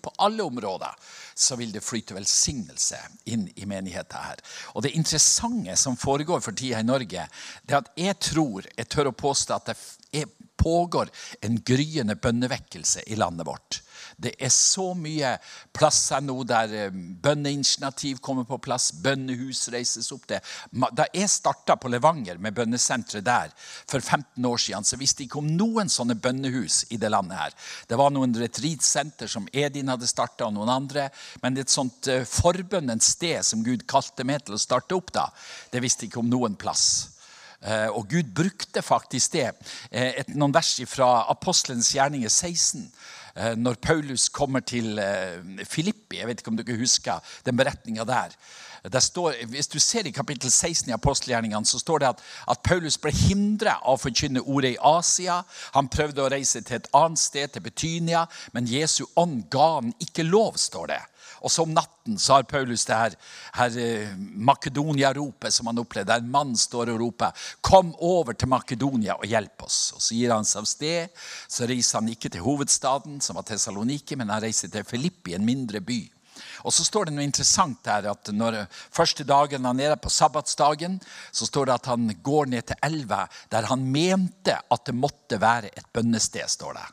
på 0.00 0.12
alle 0.18 0.42
områder 0.42 0.94
så 1.34 1.56
vil 1.56 1.72
det 1.72 1.84
flyte 1.84 2.14
velsignelse 2.14 2.98
inn 3.30 3.46
i 3.54 3.66
menigheten 3.66 4.18
her. 4.18 4.42
Og 4.74 4.82
Det 4.82 4.94
interessante 4.96 5.76
som 5.76 5.96
foregår 5.96 6.40
for 6.40 6.52
tida 6.52 6.80
i 6.80 6.86
Norge, 6.86 7.28
det 7.62 7.74
er 7.74 7.82
at 7.82 7.92
jeg 7.96 8.18
tror, 8.18 8.66
jeg 8.76 8.88
tør 8.88 9.10
å 9.10 9.16
påstå 9.16 9.54
at 9.54 9.70
det 9.70 10.26
pågår 10.56 11.10
en 11.40 11.58
gryende 11.62 12.16
bønnevekkelse 12.16 13.06
i 13.06 13.18
landet 13.18 13.46
vårt. 13.46 13.83
Det 14.16 14.34
er 14.38 14.52
så 14.52 14.90
mye 14.98 15.34
plasser 15.74 16.22
nå 16.24 16.36
der 16.48 16.74
eh, 16.74 16.94
bønneinitiativ 16.94 18.20
kommer 18.24 18.46
på 18.48 18.58
plass, 18.62 18.90
bønnehus 19.04 19.68
reises 19.74 20.10
opp. 20.14 20.26
Det. 20.30 20.40
Da 20.94 21.06
jeg 21.12 21.30
starta 21.30 21.76
på 21.80 21.90
Levanger 21.92 22.38
med 22.42 22.54
bønnesenteret 22.56 23.24
der 23.26 23.54
for 23.58 24.00
15 24.00 24.44
år 24.44 24.60
siden, 24.60 24.86
så 24.86 24.98
visste 25.00 25.22
jeg 25.22 25.30
ikke 25.30 25.42
om 25.42 25.50
noen 25.58 25.90
sånne 25.92 26.16
bønnehus 26.18 26.84
i 26.94 26.98
det 27.00 27.10
landet 27.12 27.38
her. 27.38 27.56
Det 27.88 27.98
var 27.98 28.12
noen 28.14 28.34
retreatsenter 28.38 29.30
som 29.30 29.48
Edin 29.52 29.92
hadde 29.92 30.08
starta, 30.10 30.48
og 30.48 30.54
noen 30.56 30.72
andre. 30.72 31.08
Men 31.42 31.58
et 31.58 31.72
sånt 31.72 32.08
uh, 32.10 32.22
forbønnens 32.28 33.14
sted 33.16 33.42
som 33.46 33.64
Gud 33.64 33.86
kalte 33.90 34.26
meg 34.26 34.44
til 34.44 34.56
å 34.56 34.60
starte 34.60 34.96
opp 34.96 35.12
da, 35.14 35.28
det 35.72 35.82
visste 35.84 36.04
jeg 36.04 36.12
ikke 36.12 36.22
om 36.24 36.30
noen 36.32 36.58
plass. 36.60 36.86
Uh, 37.64 37.88
og 37.96 38.08
Gud 38.12 38.32
brukte 38.36 38.82
faktisk 38.84 39.38
det. 39.38 39.50
Et, 39.90 40.34
noen 40.36 40.52
vers 40.54 40.76
fra 40.90 41.24
Apostelens 41.32 41.94
gjerninger 41.96 42.28
16 42.28 42.84
Eh, 42.84 43.23
når 43.34 43.80
Paulus 43.82 44.28
kommer 44.28 44.62
til 44.62 44.98
eh, 45.02 45.64
Filippi. 45.66 46.20
Jeg 46.20 46.28
vet 46.28 46.40
ikke 46.40 46.52
om 46.52 46.58
dere 46.60 46.78
husker 46.78 47.34
den 47.46 47.56
beretninga 47.58 48.06
der. 48.06 48.36
Står, 49.00 49.38
hvis 49.48 49.70
du 49.72 49.78
ser 49.80 50.06
i 50.06 50.12
kapittel 50.12 50.50
16 50.50 50.90
i 50.90 50.94
apostelgjerningene, 50.94 51.66
så 51.66 51.78
står 51.80 52.02
det 52.02 52.08
at, 52.12 52.20
at 52.52 52.60
Paulus 52.62 52.98
ble 53.00 53.14
hindra 53.16 53.78
av 53.80 53.96
å 53.96 54.02
forkynne 54.02 54.44
ordet 54.44 54.74
i 54.74 54.82
Asia. 54.84 55.38
Han 55.72 55.88
prøvde 55.88 56.20
å 56.22 56.28
reise 56.28 56.60
til 56.60 56.76
et 56.76 56.90
annet 56.92 57.22
sted, 57.22 57.48
til 57.54 57.64
Betynia, 57.64 58.26
men 58.52 58.68
Jesu 58.68 59.06
ånd 59.16 59.46
ga 59.50 59.70
han 59.78 59.94
ikke 60.04 60.28
lov, 60.28 60.60
står 60.60 60.92
det. 60.92 61.00
Og 61.44 61.52
så 61.52 61.64
om 61.66 61.74
natten 61.76 62.16
så 62.20 62.38
har 62.38 62.46
Paulus 62.48 62.86
det 62.88 62.96
her, 62.96 63.16
her 63.58 63.76
eh, 63.80 64.14
Makedonia-ropet 64.16 65.52
som 65.52 65.68
han 65.68 65.82
opplevde. 65.82 66.08
Der 66.08 66.22
en 66.24 66.32
mann 66.32 66.56
står 66.56 66.94
og 66.94 67.00
roper 67.02 67.36
'Kom 67.60 67.94
over 67.98 68.32
til 68.32 68.48
Makedonia 68.48 69.18
og 69.18 69.28
hjelp 69.28 69.66
oss'. 69.68 69.94
Og 69.94 70.00
Så 70.00 70.14
gir 70.16 70.32
han 70.32 70.44
seg 70.44 70.62
av 70.62 70.66
sted. 70.66 71.08
Så 71.48 71.68
reiser 71.68 72.00
han 72.00 72.08
ikke 72.08 72.30
til 72.30 72.40
hovedstaden, 72.40 73.20
som 73.20 73.36
var 73.36 73.42
Tessaloniki, 73.42 74.16
men 74.16 74.28
han 74.28 74.42
reiser 74.42 74.68
til 74.68 74.84
Filippi, 74.84 75.34
en 75.34 75.44
mindre 75.44 75.80
by. 75.80 76.10
Og 76.64 76.72
så 76.72 76.84
står 76.84 77.04
det 77.04 77.14
noe 77.14 77.26
interessant 77.26 77.84
der, 77.84 78.08
at 78.10 78.32
når 78.32 78.64
Første 78.90 79.24
dagen 79.24 79.64
han 79.64 79.80
er 79.80 79.92
der, 79.92 80.00
på 80.00 80.10
sabbatsdagen, 80.10 81.00
så 81.32 81.46
står 81.46 81.66
det 81.66 81.74
at 81.74 81.86
han 81.92 82.08
går 82.22 82.46
ned 82.46 82.62
til 82.62 82.76
elva 82.82 83.26
der 83.52 83.68
han 83.68 83.84
mente 83.84 84.56
at 84.56 84.86
det 84.86 84.94
måtte 84.94 85.40
være 85.40 85.70
et 85.76 85.86
bønnested. 85.92 86.48
står 86.48 86.72
det. 86.72 86.86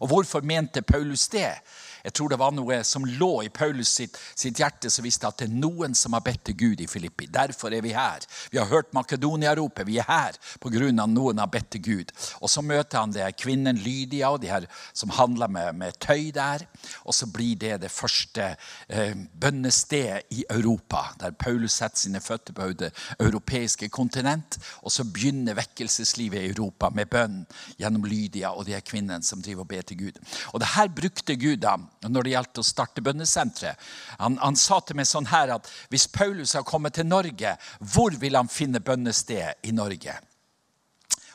Og 0.00 0.08
Hvorfor 0.08 0.40
mente 0.40 0.82
Paulus 0.82 1.28
det? 1.28 1.58
Jeg 2.08 2.14
tror 2.16 2.30
det 2.32 2.38
var 2.40 2.54
noe 2.56 2.78
som 2.88 3.04
lå 3.04 3.42
i 3.44 3.50
Paulus 3.52 3.90
sitt, 3.98 4.14
sitt 4.32 4.56
hjerte 4.56 4.88
som 4.88 5.04
visste 5.04 5.28
at 5.28 5.42
det 5.42 5.50
er 5.50 5.56
noen 5.60 5.92
som 5.98 6.14
har 6.16 6.22
bedt 6.24 6.46
til 6.48 6.56
Gud 6.56 6.80
i 6.80 6.86
Filippi. 6.88 7.26
Derfor 7.28 7.74
er 7.76 7.82
vi 7.84 7.90
her. 7.92 8.24
Vi 8.48 8.56
har 8.56 8.70
hørt 8.70 8.94
Makedonia-ropet. 8.96 9.84
Vi 9.84 9.98
er 10.00 10.08
her 10.08 10.38
pga. 10.62 10.88
noen 11.04 11.38
har 11.38 11.50
bedt 11.52 11.70
til 11.76 11.82
Gud. 11.84 12.12
Og 12.40 12.48
Så 12.48 12.62
møter 12.64 13.02
han 13.02 13.12
det 13.12 13.26
kvinnen 13.36 13.76
Lydia 13.76 14.30
og 14.30 14.40
de 14.40 14.48
her 14.48 14.64
som 14.94 15.10
handler 15.10 15.48
med, 15.52 15.74
med 15.74 15.98
tøy 16.00 16.30
der. 16.32 16.64
Og 17.04 17.12
så 17.14 17.26
blir 17.26 17.56
det 17.60 17.82
det 17.82 17.90
første 17.92 18.56
eh, 18.88 19.14
bønnestedet 19.40 20.32
i 20.32 20.46
Europa, 20.48 21.12
der 21.20 21.36
Paulus 21.36 21.76
setter 21.76 21.98
sine 22.06 22.20
føtter 22.24 22.56
på 22.56 22.70
det 22.72 22.90
europeiske 23.20 23.90
kontinent. 23.92 24.56
Og 24.80 24.92
så 24.92 25.04
begynner 25.04 25.60
vekkelseslivet 25.60 26.40
i 26.40 26.54
Europa 26.54 26.88
med 26.88 27.12
bønn 27.12 27.44
gjennom 27.76 28.08
Lydia 28.08 28.54
og 28.54 28.64
de 28.64 28.78
her 28.78 28.80
kvinnene 28.80 29.22
som 29.22 29.44
driver 29.44 29.66
og 29.66 29.68
ber 29.68 29.84
til 29.84 30.06
Gud. 30.06 30.24
Og 30.54 30.60
det 30.64 30.72
her 30.72 30.88
brukte 30.88 31.36
Gud 31.36 31.60
da 31.60 31.76
når 32.06 32.24
det 32.24 32.34
gjaldt 32.34 32.60
å 32.62 32.66
starte 32.66 33.04
bønnesenteret. 33.04 33.88
Han, 34.18 34.38
han, 34.42 34.56
sa 34.58 34.80
til 34.80 34.98
meg 34.98 35.08
sånn 35.10 35.30
her 35.32 35.56
at 35.56 35.68
hvis 35.90 36.06
Paulus 36.12 36.54
har 36.58 36.66
kommet 36.68 36.98
til 36.98 37.08
Norge, 37.08 37.56
hvor 37.80 38.14
vil 38.20 38.38
han 38.38 38.50
finne 38.50 38.82
bønnested 38.84 39.66
i 39.66 39.74
Norge? 39.74 40.14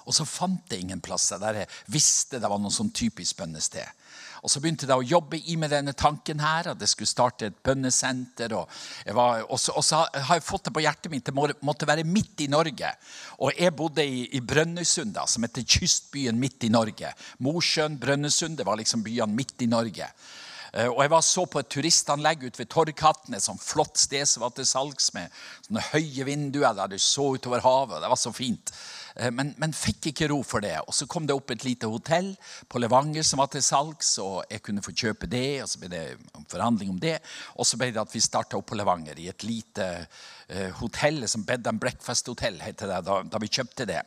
Og 0.03 0.15
så 0.15 0.25
fant 0.27 0.71
jeg 0.71 0.83
ingen 0.83 1.01
plasser 1.03 1.39
der 1.39 1.63
jeg 1.63 1.75
visste 1.91 2.39
det 2.41 2.49
var 2.51 2.59
noe 2.59 2.73
sånn 2.73 2.91
typisk 2.95 3.39
bønnested. 3.39 3.87
Og 4.43 4.51
Så 4.51 4.59
begynte 4.59 4.83
jeg 4.83 4.99
å 4.99 5.07
jobbe 5.07 5.37
i 5.39 5.55
med 5.55 5.71
denne 5.71 5.93
tanken 5.95 6.41
her, 6.43 6.67
at 6.73 6.81
jeg 6.83 6.91
skulle 6.91 7.07
starte 7.07 7.47
et 7.47 7.59
bønnesenter. 7.63 8.51
Og, 8.57 8.73
var, 9.15 9.45
og, 9.47 9.55
så, 9.55 9.71
og 9.79 9.85
så, 9.87 10.01
har 10.11 10.35
jeg 10.35 10.43
fått 10.43 10.67
det 10.67 10.73
på 10.75 10.83
hjertet 10.83 11.13
mitt. 11.13 11.29
Det 11.29 11.63
måtte 11.63 11.87
være 11.87 12.03
midt 12.03 12.43
i 12.43 12.49
Norge. 12.51 12.89
Og 13.39 13.55
jeg 13.55 13.75
bodde 13.79 14.03
i, 14.03 14.25
i 14.35 14.43
Brønnøysund, 14.43 15.15
som 15.31 15.47
heter 15.47 15.63
kystbyen 15.63 16.39
midt 16.39 16.67
i 16.67 16.73
Norge. 16.75 17.13
Mosjøen, 17.39 17.95
Brønnøysund, 18.01 18.59
det 18.59 18.67
var 18.67 18.81
liksom 18.81 19.05
byene 19.07 19.31
midt 19.31 19.63
i 19.63 19.71
Norge. 19.71 20.11
Eh, 20.73 20.89
og 20.89 21.03
Jeg 21.03 21.11
var 21.13 21.21
så 21.21 21.45
på 21.45 21.61
et 21.61 21.69
turistanlegg 21.69 22.47
ute 22.47 22.57
ved 22.57 22.69
Torghatten, 22.73 23.35
et 23.37 23.45
sånt 23.45 23.61
flott 23.61 23.99
sted 24.01 24.25
som 24.25 24.41
var 24.41 24.55
til 24.57 24.65
salgs, 24.65 25.11
med 25.13 25.29
sånne 25.67 25.83
høye 25.91 26.25
vinduer 26.25 26.73
der 26.77 26.89
du 26.89 26.97
så 26.97 27.27
utover 27.35 27.61
havet. 27.61 28.01
Det 28.01 28.09
var 28.09 28.19
så 28.19 28.33
fint. 28.33 28.73
Eh, 29.15 29.29
men, 29.29 29.53
men, 29.61 29.75
fikk 29.77 30.09
ikke 30.09 30.31
ro 30.31 30.39
for 30.41 30.65
det. 30.65 30.73
Og 30.87 30.95
Så 30.97 31.05
kom 31.05 31.27
det 31.29 31.35
opp 31.37 31.53
et 31.53 31.65
lite 31.67 31.89
hotell 31.89 32.31
på 32.69 32.81
Levanger 32.81 33.25
som 33.27 33.43
var 33.43 33.51
til 33.53 33.61
salgs, 33.65 34.15
og 34.23 34.41
jeg 34.49 34.63
kunne 34.65 34.85
få 34.85 34.95
kjøpe 34.97 35.29
det. 35.29 35.61
og 35.61 35.69
Så 35.69 35.83
ble 35.83 35.91
det 35.93 36.05
forhandling 36.49 36.95
om 36.95 36.99
det. 36.99 37.19
Og 37.57 37.69
så 37.69 37.77
ble 37.77 37.91
det 37.93 38.01
at 38.01 38.15
vi 38.15 38.23
starta 38.23 38.57
opp 38.57 38.71
på 38.71 38.79
Levanger 38.79 39.21
i 39.21 39.29
et 39.29 39.45
lite 39.45 39.85
uh, 40.07 40.69
hotell 40.81 41.27
som 41.29 41.45
Bed 41.45 41.67
and 41.69 41.81
Breakfast 41.81 42.27
Hotel 42.27 42.57
heter 42.61 42.89
det, 42.89 43.03
da, 43.05 43.21
da 43.21 43.41
vi 43.41 43.51
kjøpte 43.51 43.85
det, 43.89 44.01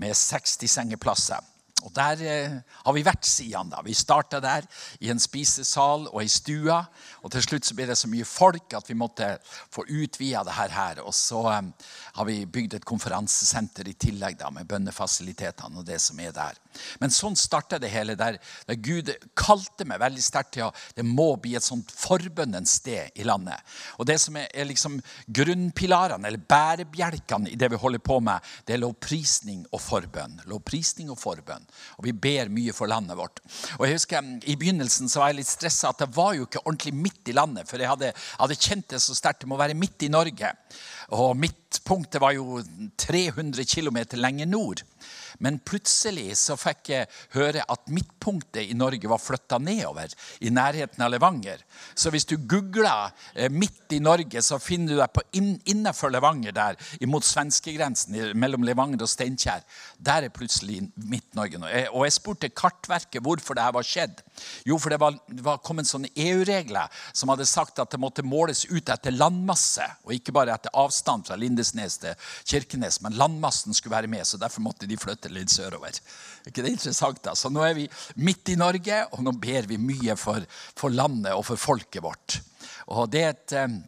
med 0.00 0.16
60 0.16 0.72
sengeplasser. 0.72 1.44
Og 1.86 1.92
Der 1.94 2.22
eh, 2.26 2.56
har 2.84 2.92
vi 2.92 3.04
vært 3.06 3.26
siden. 3.26 3.70
da. 3.70 3.82
Vi 3.84 3.94
starta 3.94 4.40
der 4.40 4.66
i 5.00 5.10
en 5.10 5.20
spisesal 5.20 6.08
og 6.08 6.20
ei 6.22 6.28
stue. 6.28 6.74
Og 7.22 7.30
til 7.32 7.42
slutt 7.42 7.68
så 7.68 7.76
ble 7.78 7.86
det 7.86 7.98
så 7.98 8.10
mye 8.10 8.26
folk 8.26 8.74
at 8.74 8.88
vi 8.90 8.98
måtte 8.98 9.36
få 9.44 9.84
utvida 9.86 10.42
det 10.44 10.56
her. 10.58 11.02
Og 11.04 11.14
så 11.14 11.44
eh, 11.52 11.70
har 12.18 12.26
vi 12.26 12.46
bygd 12.46 12.74
et 12.74 12.88
konferansesenter 12.88 13.88
i 13.88 13.94
tillegg 13.94 14.38
da, 14.40 14.50
med 14.50 14.66
bønnefasilitetene 14.66 15.78
og 15.78 15.86
det 15.86 16.00
som 16.02 16.18
er 16.20 16.34
der. 16.34 16.58
Men 17.00 17.14
sånn 17.14 17.36
starta 17.38 17.78
det 17.78 17.90
hele, 17.92 18.16
der, 18.18 18.38
der, 18.66 18.78
Gud 18.82 19.10
kalte 19.38 19.86
meg 19.88 20.00
veldig 20.02 20.22
sterkt 20.22 20.54
til 20.56 20.68
at 20.68 20.82
det 20.98 21.06
må 21.06 21.30
bli 21.40 21.54
et 21.58 21.64
sånt 21.64 21.90
forbønnens 21.94 22.78
sted 22.82 23.14
i 23.18 23.26
landet. 23.26 23.58
Og 23.98 24.06
det 24.08 24.18
som 24.22 24.36
er, 24.38 24.48
er 24.54 24.68
liksom 24.68 24.98
grunnpilarene, 25.26 26.28
eller 26.28 26.42
bærebjelkene 26.42 27.52
i 27.52 27.58
det 27.58 27.70
vi 27.72 27.80
holder 27.80 28.02
på 28.02 28.20
med, 28.24 28.44
det 28.66 28.76
er 28.76 28.82
lovprisning 28.82 29.64
og 29.72 29.82
forbønn. 29.82 30.40
Lovprisning 30.50 31.10
og 31.12 31.18
forbønn. 31.20 31.67
Og 31.98 32.06
vi 32.06 32.14
ber 32.14 32.50
mye 32.52 32.74
for 32.76 32.90
landet 32.90 33.18
vårt. 33.18 33.40
Og 33.78 33.86
jeg 33.86 33.98
husker 33.98 34.28
I 34.46 34.56
begynnelsen 34.58 35.10
så 35.10 35.22
var 35.22 35.32
jeg 35.32 35.40
litt 35.40 35.50
stressa 35.50 35.92
at 35.92 36.02
det 36.04 36.10
var 36.16 36.36
jo 36.36 36.46
ikke 36.46 36.62
ordentlig 36.64 36.94
midt 36.94 37.30
i 37.32 37.36
landet. 37.36 37.68
For 37.68 37.82
jeg 37.82 37.90
hadde, 37.90 38.12
hadde 38.38 38.58
kjent 38.58 38.88
det 38.94 39.02
så 39.04 39.16
sterkt. 39.18 39.42
Det 39.44 39.50
må 39.50 39.58
være 39.60 39.78
midt 39.78 40.06
i 40.06 40.12
Norge. 40.12 40.52
Og 41.16 41.34
midtpunktet 41.40 42.22
var 42.22 42.36
jo 42.36 42.60
300 43.00 43.64
km 43.68 44.02
lenger 44.20 44.50
nord. 44.50 44.84
Men 45.38 45.60
plutselig 45.60 46.36
så 46.40 46.56
fikk 46.58 46.92
jeg 46.92 47.08
høre 47.36 47.64
at 47.68 47.90
midtpunktet 47.92 48.68
i 48.68 48.76
Norge 48.78 49.10
var 49.10 49.22
flytta 49.22 49.58
nedover, 49.62 50.12
i 50.40 50.52
nærheten 50.54 51.02
av 51.04 51.12
Levanger. 51.12 51.62
Så 51.94 52.12
hvis 52.14 52.26
du 52.28 52.36
googler 52.38 53.12
eh, 53.34 53.50
'midt 53.50 53.96
i 53.96 54.00
Norge', 54.00 54.42
så 54.42 54.58
finner 54.58 54.94
du 54.94 55.00
deg 55.00 55.64
innenfor 55.68 56.12
Levanger 56.12 56.52
der, 56.52 56.78
imot 57.00 57.24
svenskegrensen 57.24 58.16
mellom 58.38 58.64
Levanger 58.66 59.02
og 59.02 59.10
Steinkjer. 59.10 59.64
Der 59.98 60.26
er 60.26 60.34
plutselig 60.34 60.82
Midt-Norge 60.96 61.58
nå. 61.58 61.68
Eh, 61.68 61.88
og 61.92 62.06
jeg 62.06 62.16
spurte 62.18 62.52
Kartverket 62.52 63.22
hvorfor 63.24 63.56
det 63.56 63.64
her 63.64 63.74
var 63.76 63.86
skjedd. 63.86 64.22
Jo, 64.68 64.78
for 64.78 64.92
det 64.92 65.00
var, 65.00 65.16
det 65.26 65.44
var 65.44 65.62
kommet 65.64 65.88
sånne 65.88 66.10
EU-regler 66.14 66.92
som 67.12 67.32
hadde 67.32 67.46
sagt 67.48 67.78
at 67.82 67.90
det 67.90 68.00
måtte 68.00 68.22
måles 68.26 68.64
ut 68.70 68.88
etter 68.88 69.14
landmasse, 69.14 69.84
og 70.04 70.14
ikke 70.14 70.34
bare 70.36 70.54
etter 70.54 70.74
avstand 70.78 71.26
fra 71.26 71.38
Lindesnes 71.38 71.98
til 72.02 72.14
Kirkenes, 72.48 73.00
men 73.02 73.18
landmassen 73.18 73.74
skulle 73.74 73.96
være 73.96 74.10
med, 74.10 74.26
så 74.26 74.38
derfor 74.38 74.62
måtte 74.64 74.86
de 74.88 74.96
flytte 75.00 75.17
litt 75.32 75.50
sørover. 75.50 75.98
Er 76.44 76.52
ikke 76.52 76.64
det 76.64 76.74
interessant? 76.76 77.22
da? 77.24 77.34
Så 77.34 77.50
nå 77.50 77.64
er 77.66 77.74
vi 77.76 77.88
midt 78.22 78.54
i 78.54 78.58
Norge, 78.60 79.02
og 79.12 79.24
nå 79.26 79.34
ber 79.42 79.66
vi 79.68 79.80
mye 79.82 80.16
for, 80.16 80.44
for 80.78 80.94
landet 80.94 81.34
og 81.34 81.44
for 81.50 81.60
folket 81.60 82.04
vårt. 82.04 82.38
Og 82.94 83.10
det 83.12 83.24
er 83.24 83.34
et 83.34 83.56
eh, 83.58 83.78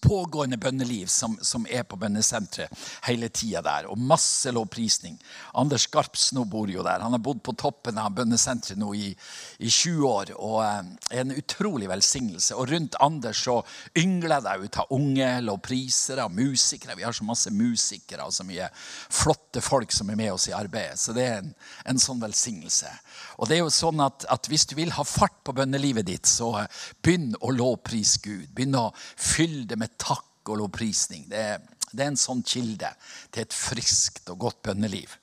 pågående 0.00 0.58
bønneliv 0.60 1.06
som, 1.12 1.36
som 1.42 1.66
er 1.70 1.84
på 1.88 1.98
bønnesenteret 2.00 2.86
hele 3.06 3.28
tida 3.28 3.62
der. 3.64 3.88
Og 3.90 3.98
masse 3.98 4.50
lovprisning. 4.54 5.16
Anders 5.54 5.86
Garpsno 5.92 6.44
bor 6.48 6.70
jo 6.70 6.84
der. 6.86 7.04
Han 7.04 7.16
har 7.16 7.22
bodd 7.22 7.42
på 7.46 7.54
toppen 7.58 7.98
av 8.00 8.14
bønnesenteret 8.16 8.80
nå 8.80 8.92
i, 8.94 9.10
i 9.58 9.70
20 9.70 10.06
år. 10.08 10.32
Og 10.36 10.58
eh, 10.64 10.92
er 11.10 11.24
en 11.24 11.36
utrolig 11.36 11.90
velsignelse. 11.90 12.56
Og 12.56 12.70
rundt 12.72 12.98
Anders 13.02 13.42
så 13.46 13.60
yngler 13.98 14.44
det 14.44 14.56
ut 14.64 14.80
av 14.82 14.92
unge 14.96 15.28
lovprisere 15.46 16.26
og 16.26 16.34
musikere. 16.36 16.96
Vi 16.98 17.06
har 17.06 17.16
så 17.16 17.26
masse 17.26 17.52
musikere 17.54 18.26
og 18.26 18.34
så 18.34 18.46
mye 18.46 18.68
flotte 18.76 19.62
folk 19.64 19.94
som 19.94 20.10
er 20.10 20.20
med 20.20 20.32
oss 20.34 20.48
i 20.50 20.56
arbeidet. 20.56 21.00
Så 21.00 21.14
det 21.16 21.26
er 21.26 21.40
en, 21.42 21.52
en 21.92 22.02
sånn 22.02 22.22
velsignelse. 22.22 22.90
Og 23.36 23.48
det 23.48 23.58
er 23.58 23.64
jo 23.64 23.72
sånn 23.72 24.00
at, 24.04 24.26
at 24.32 24.48
Hvis 24.50 24.66
du 24.70 24.76
vil 24.78 24.92
ha 24.94 25.04
fart 25.06 25.40
på 25.44 25.54
bønnelivet 25.56 26.06
ditt, 26.06 26.28
så 26.30 26.52
eh, 26.62 26.82
begynn 27.04 27.34
å 27.40 27.52
lovprise 27.54 28.20
Gud. 28.24 28.48
Begynn 28.56 28.76
å 28.78 28.88
fylle 28.96 29.66
det 29.68 29.78
med 29.80 29.85
takk 29.98 30.50
og 30.50 30.60
lovprisning. 30.62 31.26
Det, 31.30 31.44
det 31.92 32.04
er 32.04 32.12
en 32.12 32.20
sånn 32.20 32.42
kilde 32.46 32.90
til 33.34 33.46
et 33.46 33.56
friskt 33.56 34.30
og 34.32 34.44
godt 34.46 34.62
bønneliv. 34.68 35.16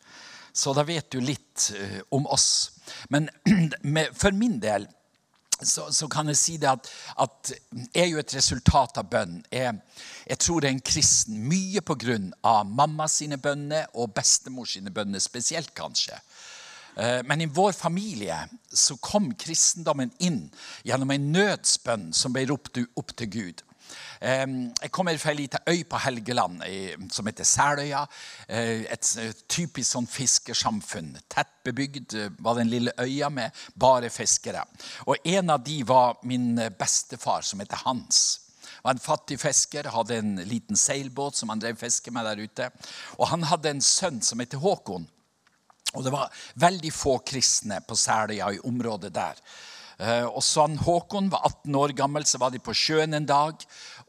Så 0.53 0.74
da 0.77 0.84
vet 0.86 1.10
du 1.12 1.20
litt 1.24 1.72
uh, 1.74 2.01
om 2.13 2.27
oss. 2.29 2.74
Men 3.10 3.29
med, 3.96 4.13
for 4.17 4.36
min 4.38 4.60
del 4.62 4.88
så, 5.63 5.88
så, 5.93 6.08
kan 6.12 6.27
jeg 6.27 6.38
si 6.38 6.55
det 6.60 6.67
at, 6.67 6.89
at 7.24 7.51
er 7.96 8.10
jo 8.10 8.20
et 8.20 8.36
resultat 8.36 8.98
av 9.00 9.08
bønn. 9.10 9.38
Jeg, 9.53 9.77
jeg 10.27 10.39
tror 10.43 10.65
er 10.65 10.74
en 10.74 10.84
kristen 10.84 11.39
mye 11.48 11.84
på 11.86 11.96
grunn 12.03 12.32
av 12.43 12.65
mamma 12.67 13.08
sine 13.12 13.39
bønner 13.41 13.88
og 13.93 14.12
bestemor 14.17 14.67
sine 14.70 14.91
bønner 14.93 15.24
spesielt, 15.24 15.72
kanskje. 15.77 16.17
Eh, 16.96 17.22
men 17.25 17.41
i 17.41 17.50
vår 17.50 17.72
familie 17.77 18.38
så 18.70 18.98
kom 19.01 19.32
kristendommen 19.39 20.12
inn 20.20 20.46
gjennom 20.84 21.13
en 21.13 21.32
nødsbønn 21.34 22.12
som 22.13 22.36
ble 22.36 22.46
ropt 22.51 22.82
opp 23.00 23.15
til 23.17 23.32
Gud. 23.34 23.63
Jeg 24.24 24.92
kommer 24.96 25.18
fra 25.20 25.34
ei 25.34 25.42
lita 25.42 25.60
øy 25.68 25.82
på 25.84 26.00
Helgeland 26.00 26.62
som 27.12 27.27
heter 27.27 27.44
Seløya. 27.44 28.06
Eh, 28.48 28.86
et 28.88 29.10
typisk 29.51 29.89
sånn 29.89 30.08
fiskersamfunn. 30.08 31.10
Tett 31.27 31.51
bebygd 31.68 32.15
eh, 32.15 32.30
var 32.39 32.56
den 32.56 32.72
lille 32.72 32.94
øya 33.03 33.27
med 33.30 33.51
bare 33.75 34.08
fiskere. 34.13 34.63
Og 35.12 35.20
En 35.27 35.51
av 35.51 35.63
de 35.65 35.82
var 35.84 36.22
min 36.24 36.56
bestefar, 36.80 37.44
som 37.44 37.60
heter 37.60 37.84
Hans 37.84 38.39
var 38.84 38.92
en 38.92 39.00
fattig 39.00 39.39
fisker, 39.39 39.88
hadde 39.92 40.18
en 40.18 40.36
liten 40.48 40.75
seilbåt 40.75 41.36
som 41.36 41.50
han 41.50 41.60
drev 41.60 41.77
fiske 41.80 42.12
med 42.12 42.25
der 42.27 42.42
ute. 42.44 42.70
Og 43.15 43.27
han 43.32 43.44
hadde 43.48 43.72
en 43.72 43.84
sønn 43.84 44.20
som 44.22 44.39
heter 44.44 44.60
Håkon. 44.60 45.06
Og 45.94 46.03
det 46.03 46.12
var 46.12 46.32
veldig 46.60 46.92
få 46.92 47.20
kristne 47.24 47.80
på 47.88 47.96
Seløya 47.96 48.51
i 48.51 48.60
området 48.68 49.13
der. 49.15 49.39
Eh, 50.03 50.25
og 50.25 50.42
så 50.44 50.65
Håkon 50.68 51.30
var 51.32 51.46
18 51.48 51.75
år 51.75 51.96
gammel, 51.98 52.25
så 52.25 52.42
var 52.42 52.51
de 52.51 52.60
på 52.60 52.75
sjøen 52.75 53.13
en 53.13 53.30
dag. 53.30 53.63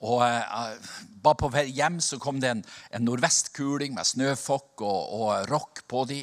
Og 0.05 0.21
eh, 0.27 0.79
bare 1.25 1.39
på 1.41 1.49
vei 1.53 1.65
hjem 1.73 1.97
så 2.05 2.19
kom 2.21 2.41
det 2.43 2.51
en, 2.53 2.63
en 2.93 3.05
nordvestkuling 3.07 3.95
med 3.97 4.05
snøfokk 4.05 4.83
og, 4.85 5.15
og 5.17 5.49
rock 5.49 5.85
på 5.89 6.05
de. 6.11 6.21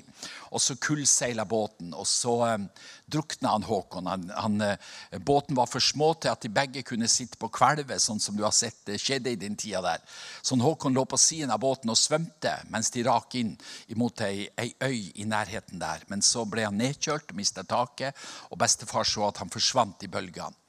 Og 0.51 0.61
så 0.61 0.75
kullseila 0.77 1.47
båten, 1.50 1.95
og 1.97 2.05
så 2.09 2.35
eh, 2.45 2.67
drukna 3.11 3.55
han 3.55 3.65
Håkon. 3.65 4.09
Han, 4.11 4.27
han, 4.35 4.61
eh, 4.61 5.17
båten 5.25 5.57
var 5.57 5.71
for 5.71 5.81
små 5.81 6.13
til 6.21 6.33
at 6.33 6.45
de 6.45 6.53
begge 6.53 6.85
kunne 6.85 7.09
sitte 7.09 7.39
på 7.41 7.50
kvelvet, 7.53 8.03
sånn 8.03 8.21
som 8.21 8.38
du 8.38 8.45
har 8.45 8.53
sett 8.55 8.83
det 8.85 9.00
skjedde 9.01 9.33
i 9.33 9.41
din 9.41 9.57
tida 9.57 9.81
der. 9.85 10.05
Så 10.45 10.59
Håkon 10.61 10.97
lå 10.97 11.07
på 11.09 11.19
siden 11.21 11.53
av 11.53 11.63
båten 11.63 11.89
og 11.89 12.00
svømte 12.00 12.59
mens 12.69 12.93
de 12.93 13.05
rak 13.07 13.33
inn 13.41 13.55
mot 13.97 14.25
ei, 14.27 14.45
ei 14.61 14.73
øy 14.85 15.23
i 15.23 15.25
nærheten 15.25 15.81
der. 15.81 16.05
Men 16.11 16.21
så 16.25 16.45
ble 16.45 16.69
han 16.69 16.77
nedkjølt 16.77 17.33
og 17.33 17.41
mista 17.41 17.65
taket, 17.65 18.13
og 18.51 18.61
bestefar 18.61 19.07
så 19.07 19.31
at 19.31 19.41
han 19.41 19.50
forsvant 19.50 20.05
i 20.05 20.11
bølgene. 20.11 20.61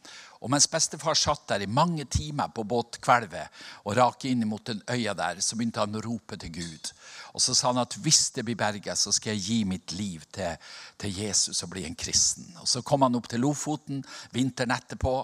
Og 0.43 0.51
mens 0.51 0.67
bestefar 0.71 1.15
satt 1.19 1.47
der 1.53 1.63
i 1.63 1.71
mange 1.71 2.05
timer 2.11 2.51
på 2.55 2.65
båtkvelvet 2.67 3.63
og 3.87 3.95
rake 3.97 4.33
inn 4.33 4.43
mot 4.51 4.65
den 4.67 4.83
øya 4.91 5.15
der, 5.15 5.41
så 5.41 5.55
begynte 5.57 5.85
han 5.85 5.95
å 5.95 6.03
rope 6.03 6.39
til 6.41 6.51
Gud. 6.57 6.91
Og 7.33 7.41
så 7.41 7.55
sa 7.57 7.71
han 7.71 7.81
at 7.81 7.95
hvis 8.03 8.33
det 8.37 8.45
blir 8.45 8.59
berget, 8.59 8.99
så 8.99 9.13
skal 9.15 9.37
jeg 9.37 9.45
gi 9.47 9.59
mitt 9.69 9.95
liv 9.97 10.25
til, 10.35 10.59
til, 11.01 11.15
Jesus 11.23 11.63
og 11.63 11.71
bli 11.73 11.87
en 11.87 11.97
kristen. 11.97 12.51
Og 12.61 12.69
Så 12.69 12.83
kom 12.83 13.07
han 13.07 13.15
opp 13.17 13.31
til 13.31 13.41
Lofoten 13.45 14.03
vinteren 14.35 14.75
etterpå. 14.75 15.15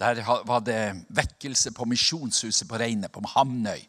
Der 0.00 0.20
var 0.44 0.66
det 0.66 1.06
vekkelse 1.08 1.72
på 1.72 1.86
Misjonshuset 1.88 2.68
på 2.68 2.80
Reine, 2.80 3.08
på 3.08 3.22
Hamnøy. 3.36 3.86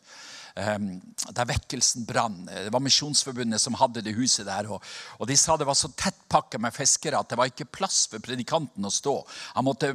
Um, 0.55 1.01
der 1.35 1.49
vekkelsen 1.49 2.05
brann. 2.07 2.45
Det 2.47 2.71
var 2.71 2.79
Misjonsforbundet 2.79 3.59
som 3.59 3.75
hadde 3.75 4.05
det 4.05 4.13
huset 4.15 4.47
der. 4.47 4.69
Og, 4.71 4.83
og 5.19 5.27
de 5.27 5.35
sa 5.35 5.57
det 5.59 5.67
var 5.67 5.75
så 5.75 5.89
tettpakka 5.91 6.61
med 6.63 6.71
fiskere 6.77 7.19
at 7.19 7.33
det 7.33 7.39
var 7.41 7.51
ikke 7.51 7.67
plass 7.67 8.05
for 8.07 8.23
predikanten 8.23 8.87
å 8.87 8.93
stå. 8.93 9.17
Han 9.57 9.67
måtte 9.67 9.91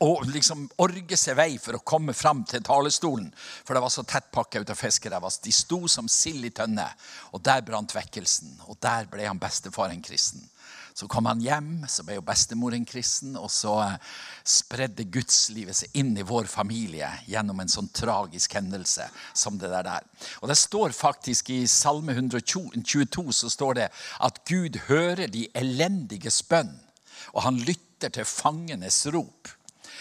og 0.00 0.22
liksom 0.32 0.64
orge 0.80 1.16
seg 1.20 1.36
vei 1.36 1.50
for 1.60 1.76
å 1.76 1.84
komme 1.84 2.14
fram 2.16 2.40
til 2.48 2.62
talestolen. 2.64 3.28
For 3.36 3.76
det 3.76 3.82
var 3.84 3.92
så 3.92 4.04
tett 4.08 4.30
pakka 4.32 4.62
ut 4.62 4.72
av 4.72 4.78
fiskeræva. 4.80 5.28
De 5.44 5.52
sto 5.52 5.82
som 5.92 6.08
sild 6.08 6.46
i 6.48 6.52
tønne. 6.56 6.86
Og 7.36 7.42
der 7.44 7.60
brant 7.66 7.92
vekkelsen. 7.94 8.54
Og 8.68 8.80
der 8.80 9.10
ble 9.12 9.28
han 9.28 9.40
bestefar 9.40 9.92
en 9.92 10.04
kristen. 10.04 10.46
Så 10.94 11.06
kom 11.08 11.24
han 11.30 11.40
hjem, 11.40 11.84
så 11.88 12.02
ble 12.04 12.16
jo 12.18 12.24
bestemor 12.26 12.74
en 12.74 12.84
kristen, 12.84 13.36
og 13.38 13.48
så 13.52 13.76
eh, 13.84 13.92
spredde 14.44 15.06
gudslivet 15.08 15.78
seg 15.78 16.00
inn 16.00 16.10
i 16.18 16.26
vår 16.26 16.48
familie 16.50 17.08
gjennom 17.30 17.62
en 17.62 17.70
sånn 17.70 17.88
tragisk 17.94 18.56
hendelse 18.58 19.06
som 19.32 19.56
det 19.60 19.70
der. 19.70 20.02
Og 20.42 20.50
Det 20.50 20.58
står 20.58 20.92
faktisk 20.96 21.52
i 21.54 21.62
Salme 21.70 22.12
122 22.18 23.24
så 23.32 23.52
står 23.52 23.78
det 23.78 23.86
at 24.26 24.42
Gud 24.50 24.80
hører 24.90 25.30
de 25.30 25.46
elendiges 25.54 26.42
bønn, 26.50 26.74
og 27.32 27.46
han 27.46 27.62
lytter 27.62 27.89
lytter 28.00 28.22
til 28.22 28.24
fangenes 28.24 29.06
rop. 29.12 29.48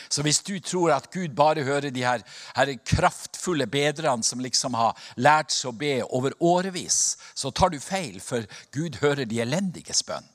Så 0.09 0.23
hvis 0.23 0.39
du 0.41 0.57
tror 0.59 0.93
at 0.95 1.11
Gud 1.11 1.35
bare 1.35 1.63
hører 1.63 1.91
de 1.91 2.03
her, 2.03 2.21
her 2.55 2.77
kraftfulle 2.85 3.67
bedrene 3.67 4.23
som 4.23 4.39
liksom 4.39 4.73
har 4.73 4.97
lært 5.17 5.51
seg 5.51 5.69
å 5.69 5.77
be 5.77 5.99
over 6.09 6.33
årevis, 6.39 7.17
så 7.35 7.51
tar 7.51 7.69
du 7.69 7.79
feil, 7.79 8.19
for 8.21 8.45
Gud 8.71 9.01
hører 9.01 9.25
de 9.25 9.41
elendiges 9.41 10.01
bønn. 10.03 10.25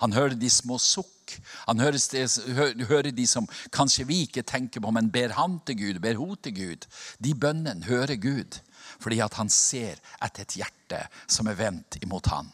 Han 0.00 0.12
hører 0.12 0.34
de 0.34 0.50
små 0.50 0.78
sukk. 0.82 1.36
Han 1.68 1.78
hører 1.78 3.12
de, 3.12 3.26
som 3.26 3.46
kanskje 3.70 4.08
vi 4.08 4.24
ikke 4.24 4.42
tenker 4.42 4.82
på, 4.82 4.90
men 4.90 5.12
ber 5.12 5.36
han 5.36 5.60
til 5.66 5.78
Gud, 5.78 6.00
ber 6.02 6.18
hun 6.18 6.34
til 6.42 6.56
Gud. 6.56 6.88
De 7.22 7.34
bønnene 7.34 7.86
hører 7.86 8.16
Gud 8.16 8.62
fordi 9.02 9.20
at 9.22 9.34
han 9.38 9.48
ser 9.50 9.98
etter 10.22 10.44
et 10.44 10.56
hjerte 10.58 10.98
som 11.30 11.48
er 11.50 11.56
vendt 11.58 11.96
imot 12.02 12.28
han. 12.30 12.50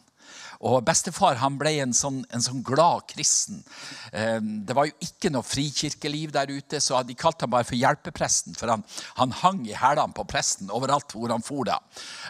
Og 0.66 0.80
Bestefar 0.82 1.38
han 1.38 1.54
ble 1.58 1.76
en 1.84 1.92
sånn, 1.94 2.24
en 2.34 2.42
sånn 2.42 2.64
glad 2.66 3.04
kristen. 3.12 3.60
Eh, 4.10 4.40
det 4.42 4.74
var 4.74 4.88
jo 4.88 4.96
ikke 5.06 5.30
noe 5.30 5.46
frikirkeliv 5.46 6.32
der 6.34 6.50
ute, 6.50 6.80
så 6.82 6.98
de 7.06 7.14
kalte 7.18 7.46
han 7.46 7.52
bare 7.52 7.68
for 7.68 7.78
hjelpepresten. 7.78 8.56
For 8.58 8.72
han, 8.72 8.82
han 9.20 9.36
hang 9.38 9.60
i 9.68 9.76
hælene 9.78 10.16
på 10.16 10.26
presten 10.26 10.72
overalt 10.74 11.14
hvor 11.14 11.30
han 11.30 11.46
for. 11.46 11.68
da. 11.68 11.78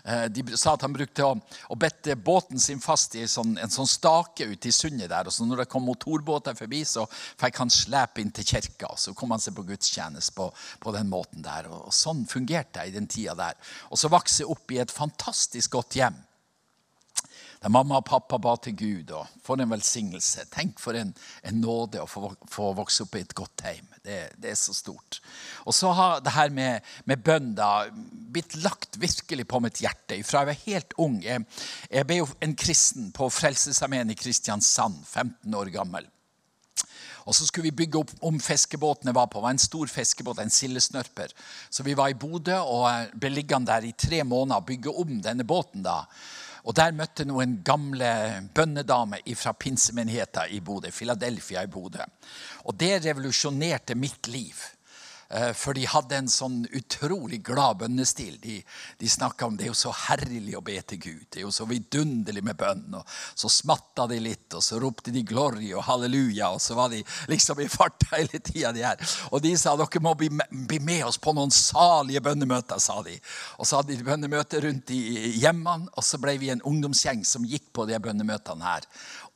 Eh, 0.04 0.26
de 0.28 0.44
sa 0.61 0.76
at 0.76 0.85
han 0.85 0.92
brukte 0.92 1.25
å, 1.25 1.32
å 1.73 1.78
bette 1.80 2.18
båten 2.20 2.61
sin 2.61 2.85
fast 2.85 3.16
i 3.16 3.25
sånn, 3.25 3.56
en 3.56 3.73
sånn 3.73 3.88
stake 3.88 4.50
ute 4.52 4.68
i 4.68 4.76
sundet 4.76 5.08
der. 5.08 5.25
og 5.25 5.32
så 5.32 5.49
Når 5.49 5.64
det 5.64 5.70
kom 5.73 5.88
motorbåter 5.88 6.58
forbi, 6.58 6.85
så 6.85 7.08
fikk 7.08 7.64
han 7.64 7.73
slepe 7.73 8.20
inn 8.20 8.35
til 8.37 8.44
kirka. 8.52 8.92
og 8.92 9.00
Så 9.00 9.16
kom 9.16 9.32
han 9.32 9.40
seg 9.40 9.56
på 9.56 9.64
gudstjeneste 9.73 10.37
på, 10.37 10.50
på 10.85 10.97
den 10.99 11.08
måten 11.08 11.40
der. 11.47 11.73
Og, 11.73 11.88
og 11.88 11.97
Sånn 11.97 12.26
fungerte 12.28 12.85
jeg 12.85 12.92
i 12.92 12.99
den 13.00 13.08
tida 13.08 13.32
der. 13.40 13.56
Og 13.88 13.97
så 13.97 14.12
vokste 14.12 14.44
jeg 14.44 14.52
opp 14.52 14.76
i 14.76 14.85
et 14.85 14.92
fantastisk 14.92 15.78
godt 15.80 15.97
hjem 15.97 16.27
der 17.62 17.72
mamma 17.74 17.98
og 17.98 18.06
pappa 18.06 18.38
ba 18.38 18.54
til 18.62 18.76
Gud. 18.78 19.10
og 19.10 19.26
For 19.42 19.58
en 19.58 19.70
velsignelse. 19.70 20.46
Tenk 20.52 20.78
for 20.80 20.94
en, 20.98 21.14
en 21.42 21.60
nåde 21.60 22.02
å 22.02 22.06
få, 22.06 22.30
vokse 22.78 23.02
opp 23.02 23.16
i 23.18 23.24
et 23.24 23.34
godt 23.34 23.64
hjem. 23.66 23.88
Det, 24.04 24.18
det, 24.38 24.52
er 24.52 24.58
så 24.58 24.74
stort. 24.76 25.18
Og 25.66 25.74
så 25.74 25.90
har 25.92 26.20
det 26.24 26.32
her 26.36 26.52
med, 26.54 26.86
med 27.04 27.24
bønn 27.24 27.50
da, 27.58 27.88
blitt 28.32 28.54
lagt 28.62 29.00
virkelig 29.00 29.48
på 29.50 29.60
mitt 29.64 29.82
hjerte 29.82 30.20
fra 30.24 30.44
jeg 30.44 30.48
var 30.48 30.62
helt 30.64 30.94
ung. 31.02 31.18
Jeg, 31.24 31.42
jeg 31.90 32.06
ble 32.08 32.22
jo 32.22 32.28
en 32.44 32.54
kristen 32.58 33.10
på 33.16 33.28
Frelsesarmeen 33.32 34.14
i 34.14 34.16
Kristiansand, 34.18 35.02
15 35.04 35.58
år 35.58 35.74
gammel. 35.74 36.06
Og 37.28 37.36
så 37.36 37.44
skulle 37.44 37.68
vi 37.68 37.82
bygge 37.82 38.00
opp 38.00 38.12
om 38.24 38.38
fiskebåten 38.40 39.12
var 39.12 39.26
på. 39.28 39.42
Det 39.42 39.44
var 39.44 39.56
en 39.56 39.60
stor 39.60 39.90
fiskebåt, 39.92 40.38
en 40.40 40.52
sildesnørper. 40.52 41.34
Så 41.68 41.84
vi 41.84 41.96
var 41.98 42.08
i 42.08 42.16
Bodø 42.16 42.56
og 42.62 43.12
ble 43.20 43.34
liggende 43.34 43.68
der 43.68 43.84
i 43.84 43.92
tre 43.92 44.22
måneder 44.24 44.62
og 44.62 44.68
bygge 44.70 44.94
om 45.02 45.18
denne 45.26 45.44
båten. 45.44 45.82
da. 45.84 46.06
Og 46.68 46.76
Der 46.76 46.92
møtte 46.92 47.25
noen 47.25 47.62
gamle 47.64 48.08
bønnedamer 48.54 49.22
fra 49.40 49.54
pinsemenigheten 49.56 50.52
i 50.52 50.60
Bodø. 50.60 50.90
Philadelphia 50.92 51.62
i 51.64 51.70
Bodø. 51.72 52.04
Og 52.68 52.76
det 52.76 53.06
revolusjonerte 53.06 53.96
mitt 53.96 54.28
liv. 54.28 54.52
Eh, 55.30 55.52
for 55.52 55.76
de 55.76 55.85
hadde 55.85 56.16
en 56.16 56.30
sånn 56.32 56.62
utrolig 56.73 57.42
glad 57.44 57.82
bønnestil. 57.82 58.38
De, 58.40 58.58
de 58.99 59.11
snakka 59.12 59.49
om 59.49 59.58
det 59.58 59.66
er 59.66 59.73
jo 59.73 59.76
så 59.76 59.92
herlig 60.06 60.56
å 60.56 60.64
be 60.64 60.78
til 60.88 61.02
Gud. 61.02 61.26
Det 61.28 61.42
er 61.42 61.44
jo 61.44 61.52
så 61.52 61.66
vidunderlig 61.68 62.44
med 62.47 62.56
bønn. 62.61 62.87
Og 62.97 63.18
så 63.37 63.50
smatta 63.52 64.08
de 64.08 64.20
litt, 64.25 64.47
og 64.56 64.64
så 64.64 64.80
ropte 64.80 65.12
de 65.12 65.25
'glory' 65.26 65.75
og 65.76 65.85
'halleluja'. 65.85 66.54
Og 66.54 66.62
så 66.64 66.78
var 66.78 66.88
de 66.94 67.02
liksom 67.28 67.61
i 67.61 67.68
fart 67.68 68.08
hele 68.14 68.40
tida, 68.40 68.73
de 68.73 68.87
her. 68.87 68.97
Og 69.32 69.42
de 69.44 69.52
sa 69.56 69.76
dere 69.76 70.04
må 70.04 70.14
bli 70.16 70.30
bli 70.68 70.78
med 70.80 71.04
oss 71.04 71.18
på 71.20 71.32
noen 71.37 71.52
salige 71.52 72.23
bønnemøter, 72.25 72.80
sa 72.80 73.02
de. 73.02 73.18
Og 73.58 73.66
så 73.66 73.80
hadde 73.80 73.97
de 73.97 74.04
bønnemøter 74.04 74.64
rundt 74.64 74.90
i 74.94 75.35
hjemmene, 75.42 75.88
og 75.92 76.04
så 76.04 76.20
ble 76.20 76.38
vi 76.40 76.50
en 76.52 76.64
ungdomsgjeng 76.64 77.25
som 77.26 77.44
gikk 77.44 77.68
på 77.73 77.87
de 77.88 77.99
bønnemøtene 78.00 78.64
her 78.64 78.87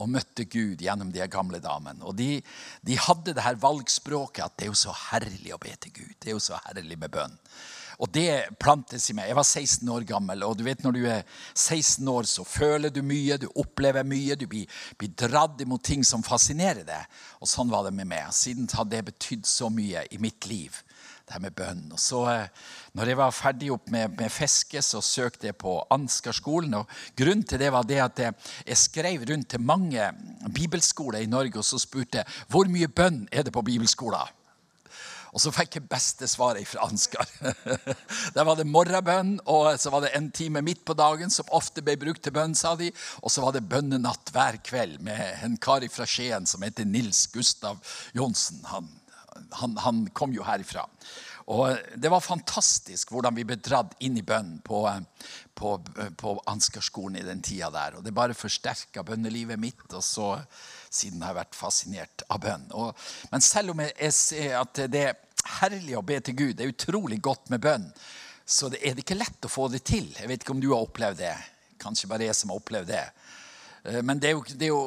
og 0.03 0.11
møtte 0.11 0.47
Gud 0.51 0.83
gjennom 0.83 1.13
de 1.15 1.27
gamle 1.31 1.61
damene. 1.63 2.03
Og 2.05 2.17
de, 2.19 2.41
de, 2.83 2.99
hadde 2.99 3.35
det 3.37 3.45
her 3.45 3.61
valgspråket 3.63 4.45
at 4.47 4.57
det 4.59 4.67
er 4.67 4.73
jo 4.73 4.81
så 4.83 4.97
herlig 5.11 5.55
å 5.55 5.61
be 5.63 5.75
til 5.79 5.95
Gud. 6.03 6.17
Det 6.19 6.33
er 6.33 6.37
jo 6.37 6.43
så 6.43 6.59
herlig 6.67 6.99
med 6.99 7.15
bønn. 7.15 7.39
Og 8.03 8.11
det 8.11 8.57
plantes 8.59 9.05
i 9.13 9.15
meg. 9.15 9.29
Jeg 9.31 9.39
var 9.39 9.47
16 9.47 9.91
år 9.95 10.07
gammel. 10.09 10.43
og 10.43 10.57
du 10.59 10.65
vet 10.67 10.83
Når 10.83 10.93
du 10.97 11.03
er 11.07 11.23
16 11.55 12.09
år, 12.09 12.27
så 12.27 12.43
føler 12.45 12.91
du 12.91 13.03
mye, 13.03 13.39
du 13.39 13.47
opplever 13.55 14.03
mye. 14.03 14.35
Du 14.35 14.49
blir, 14.51 14.67
blir 14.99 15.13
dratt 15.15 15.61
imot 15.63 15.85
ting 15.87 16.03
som 16.05 16.25
fascinerer 16.27 16.83
deg. 16.89 17.21
Og 17.41 17.51
sånn 17.51 17.71
var 17.71 17.87
det 17.87 17.95
med 17.95 18.11
meg. 18.11 18.33
Siden 18.35 18.67
har 18.75 18.89
det 18.91 19.05
betydd 19.13 19.47
så 19.47 19.71
mye 19.71 20.07
i 20.11 20.19
mitt 20.19 20.49
liv 20.51 20.83
det 21.33 21.39
her 21.39 21.49
med 21.49 21.57
bønn. 21.57 21.87
Og 21.93 22.01
så, 22.01 22.21
eh, 22.29 22.49
når 22.93 23.09
jeg 23.09 23.17
var 23.17 23.33
ferdig 23.33 23.71
opp 23.73 23.89
med, 23.91 24.19
med 24.19 24.33
fiske, 24.33 24.83
så 24.83 25.01
søkte 25.01 25.49
jeg 25.49 25.57
på 25.57 25.79
Ansgarskolen. 25.91 26.75
og 26.75 26.89
Grunnen 27.17 27.45
til 27.45 27.59
det 27.59 27.73
var 27.73 27.89
det 27.89 28.01
at 28.05 28.19
jeg, 28.19 28.77
skrev 28.77 29.25
rundt 29.31 29.49
til 29.49 29.61
mange 29.61 30.13
bibelskoler 30.53 31.23
i 31.23 31.31
Norge 31.31 31.59
og 31.59 31.65
så 31.65 31.79
spurte 31.79 32.21
jeg, 32.21 32.27
hvor 32.49 32.69
mye 32.69 32.89
bønn 32.89 33.29
er 33.33 33.43
det 33.43 33.53
på 33.53 33.63
bibelskoler. 33.63 34.29
Og 35.33 35.41
så 35.41 35.49
fikk 35.55 35.79
jeg 35.79 35.89
beste 35.89 36.29
svaret 36.29 36.69
fra 36.69 36.85
Ansgar. 36.85 37.25
Der 38.37 38.45
var 38.45 38.59
det 38.59 38.69
morgenbønn, 38.69 39.39
og 39.49 39.81
så 39.81 39.89
var 39.89 40.05
det 40.05 40.13
en 40.13 40.29
time 40.31 40.61
midt 40.61 40.85
på 40.85 40.93
dagen 40.93 41.33
som 41.33 41.49
ofte 41.49 41.81
ble 41.81 41.97
brukt 41.97 42.21
til 42.21 42.35
bønn, 42.37 42.53
sa 42.55 42.75
de. 42.77 42.91
Og 43.23 43.33
så 43.33 43.41
var 43.41 43.57
det 43.57 43.65
bønnenatt 43.65 44.35
hver 44.35 44.61
kveld 44.61 45.01
med 45.01 45.41
en 45.41 45.57
kar 45.57 45.87
fra 45.89 46.05
Skien 46.05 46.45
som 46.45 46.61
heter 46.61 46.85
Nils 46.85 47.25
Gustav 47.33 47.81
Johnsen. 48.13 48.61
Han 48.69 48.93
han, 49.61 49.77
han, 49.83 50.07
kom 50.15 50.33
jo 50.35 50.45
herifra. 50.47 50.87
Og 51.53 51.77
Det 51.99 52.11
var 52.11 52.23
fantastisk 52.23 53.11
hvordan 53.13 53.35
vi 53.35 53.45
ble 53.49 53.59
dratt 53.59 53.97
inn 54.01 54.17
i 54.19 54.25
bønnen 54.27 54.61
på, 54.65 54.85
på, 55.59 55.73
på 56.19 56.35
Ansgarskolen 56.51 57.19
i 57.19 57.27
den 57.27 57.43
tida 57.43 57.71
der. 57.75 57.99
Og 57.99 58.07
Det 58.07 58.15
bare 58.15 58.37
forsterka 58.39 59.03
bønnelivet 59.03 59.61
mitt. 59.61 59.89
og 59.93 60.05
så 60.05 60.37
siden 60.93 61.23
har 61.25 61.37
vært 61.37 61.57
fascinert 61.57 62.25
av 62.29 62.43
bønn. 62.45 62.67
Og, 62.77 62.93
men 63.33 63.45
selv 63.45 63.73
om 63.73 63.83
jeg 63.85 64.13
ser 64.17 64.59
at 64.61 64.83
det 64.93 65.07
er 65.09 65.17
herlig 65.61 65.97
å 65.99 66.05
be 66.07 66.19
til 66.21 66.37
Gud, 66.37 66.57
det 66.59 66.67
er 66.67 66.75
utrolig 66.75 67.21
godt 67.23 67.51
med 67.53 67.63
bønn, 67.65 67.89
så 68.45 68.69
det 68.73 68.83
er 68.83 68.95
det 68.95 69.07
ikke 69.07 69.19
lett 69.19 69.49
å 69.49 69.51
få 69.53 69.69
det 69.73 69.83
til. 69.89 70.11
Jeg 70.19 70.29
vet 70.29 70.45
ikke 70.45 70.55
om 70.55 70.63
du 70.63 70.73
har 70.73 70.85
opplevd 70.85 71.23
det. 71.23 71.35
Kanskje 71.83 72.11
bare 72.11 72.29
jeg 72.29 72.37
som 72.37 72.53
har 72.53 72.61
opplevd 72.61 72.91
det. 72.93 73.05
Eh, 73.89 74.01
men 74.05 74.21
det 74.21 74.33
er 74.33 74.37
jo, 74.37 74.45
det 74.51 74.69
er 74.69 74.75
jo, 74.75 74.83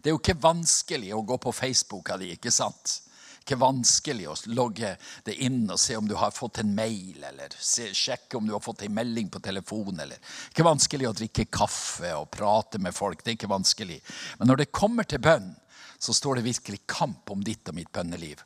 det 0.00 0.10
er 0.10 0.16
jo 0.16 0.20
ikke 0.20 0.42
vanskelig 0.42 1.14
å 1.16 1.24
gå 1.26 1.38
på 1.40 1.54
Facebooka 1.54 2.18
di, 2.20 2.34
ikke 2.36 2.52
sant? 2.54 3.00
Ikke 3.40 3.58
vanskelig 3.60 4.28
å 4.30 4.36
logge 4.54 4.92
det 5.26 5.34
inn 5.44 5.64
og 5.70 5.80
se 5.80 5.96
om 5.98 6.06
du 6.08 6.14
har 6.20 6.34
fått 6.34 6.60
en 6.62 6.74
mail, 6.76 7.22
eller 7.24 7.54
se, 7.58 7.88
sjekke 7.96 8.38
om 8.38 8.46
du 8.46 8.52
har 8.54 8.62
fått 8.64 8.84
en 8.86 8.94
melding 8.94 9.30
på 9.32 9.40
telefon. 9.42 9.98
Eller. 10.00 10.20
Ikke 10.50 10.66
vanskelig 10.66 11.08
å 11.08 11.16
drikke 11.16 11.48
kaffe 11.50 12.12
og 12.18 12.30
prate 12.34 12.78
med 12.82 12.94
folk. 12.96 13.24
Det 13.24 13.34
er 13.34 13.40
ikke 13.40 13.50
vanskelig. 13.50 13.98
Men 14.38 14.52
når 14.52 14.62
det 14.62 14.70
kommer 14.76 15.08
til 15.08 15.22
bønn, 15.24 15.52
så 16.00 16.14
står 16.16 16.38
det 16.38 16.48
virkelig 16.48 16.84
kamp 16.88 17.30
om 17.32 17.42
ditt 17.44 17.68
og 17.68 17.76
mitt 17.76 17.92
bønneliv. 17.92 18.40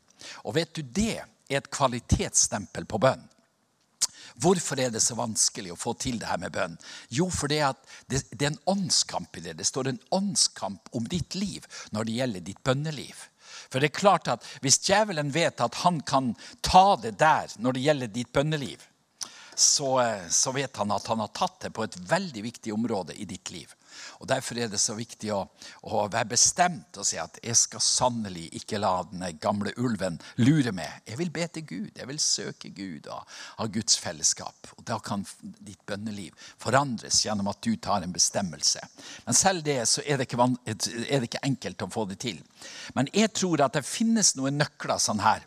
Og 0.48 0.56
vet 0.56 0.74
du, 0.74 0.82
det 0.82 1.20
er 1.20 1.60
et 1.60 1.70
kvalitetsstempel 1.70 2.88
på 2.90 2.98
bønn. 3.02 3.22
Hvorfor 4.42 4.80
er 4.82 4.90
det 4.90 5.02
så 5.04 5.14
vanskelig 5.14 5.70
å 5.74 5.78
få 5.78 5.92
til 6.00 6.16
det 6.18 6.26
her 6.26 6.40
med 6.42 6.54
bønn? 6.54 6.74
Jo, 7.14 7.28
fordi 7.30 7.60
det, 8.10 8.24
det 8.32 8.42
er 8.42 8.50
en 8.50 8.64
åndskamp 8.72 9.36
i 9.38 9.44
det. 9.44 9.54
Det 9.60 9.68
står 9.68 9.92
en 9.92 10.00
åndskamp 10.16 10.90
om 10.98 11.06
ditt 11.06 11.36
liv 11.38 11.66
når 11.94 12.08
det 12.08 12.16
gjelder 12.18 12.46
ditt 12.48 12.62
bønneliv. 12.66 13.28
For 13.70 13.80
det 13.80 13.90
er 13.90 14.00
klart 14.00 14.28
at 14.28 14.46
Hvis 14.62 14.80
djevelen 14.86 15.32
vet 15.34 15.60
at 15.60 15.82
han 15.84 16.00
kan 16.00 16.34
ta 16.60 16.96
det 16.96 17.16
der 17.20 17.52
når 17.58 17.76
det 17.76 17.84
gjelder 17.86 18.12
ditt 18.12 18.32
bønneliv, 18.32 18.82
så, 19.54 20.00
eh, 20.02 20.28
så 20.28 20.52
vet 20.52 20.76
han 20.76 20.92
at 20.92 21.06
han 21.06 21.22
har 21.22 21.32
tatt 21.34 21.60
det 21.66 21.70
på 21.74 21.84
et 21.84 21.96
veldig 21.96 22.42
viktig 22.42 22.74
område 22.74 23.14
i 23.14 23.24
ditt 23.24 23.50
liv. 23.54 23.70
Og 24.20 24.28
Derfor 24.28 24.58
er 24.58 24.70
det 24.72 24.80
så 24.82 24.96
viktig 24.96 25.30
å, 25.34 25.42
å, 25.88 26.04
være 26.12 26.32
bestemt 26.34 26.98
og 26.98 27.06
si 27.06 27.18
at 27.20 27.38
jeg 27.42 27.56
skal 27.58 27.82
sannelig 27.84 28.46
ikke 28.60 28.80
la 28.82 28.92
den 29.10 29.24
gamle 29.42 29.74
ulven 29.76 30.18
lure 30.42 30.72
meg. 30.74 31.02
Jeg 31.08 31.20
vil 31.20 31.32
be 31.34 31.46
til 31.52 31.66
Gud, 31.68 31.90
jeg 31.96 32.10
vil 32.10 32.20
søke 32.22 32.72
Gud 32.74 33.08
og 33.12 33.36
ha 33.60 33.68
Guds 33.70 33.98
fellesskap. 34.00 34.72
Og 34.78 34.84
Da 34.88 34.98
kan 35.04 35.24
ditt 35.42 35.82
bønneliv 35.86 36.34
forandres 36.62 37.22
gjennom 37.24 37.50
at 37.52 37.62
du 37.64 37.74
tar 37.76 38.04
en 38.04 38.14
bestemmelse. 38.14 38.82
Men 39.26 39.38
selv 39.38 39.64
det 39.66 39.80
så 39.90 40.04
er 40.04 40.20
det 40.20 40.28
ikke, 40.28 40.50
er 40.66 41.18
det 41.18 41.30
ikke 41.30 41.46
enkelt 41.46 41.86
å 41.86 41.92
få 41.92 42.06
det 42.10 42.20
til. 42.24 42.40
Men 42.94 43.10
jeg 43.14 43.32
tror 43.36 43.64
at 43.64 43.76
det 43.76 43.86
finnes 43.86 44.34
noen 44.38 44.58
nøkler 44.60 45.00
sånn 45.02 45.22
her 45.24 45.44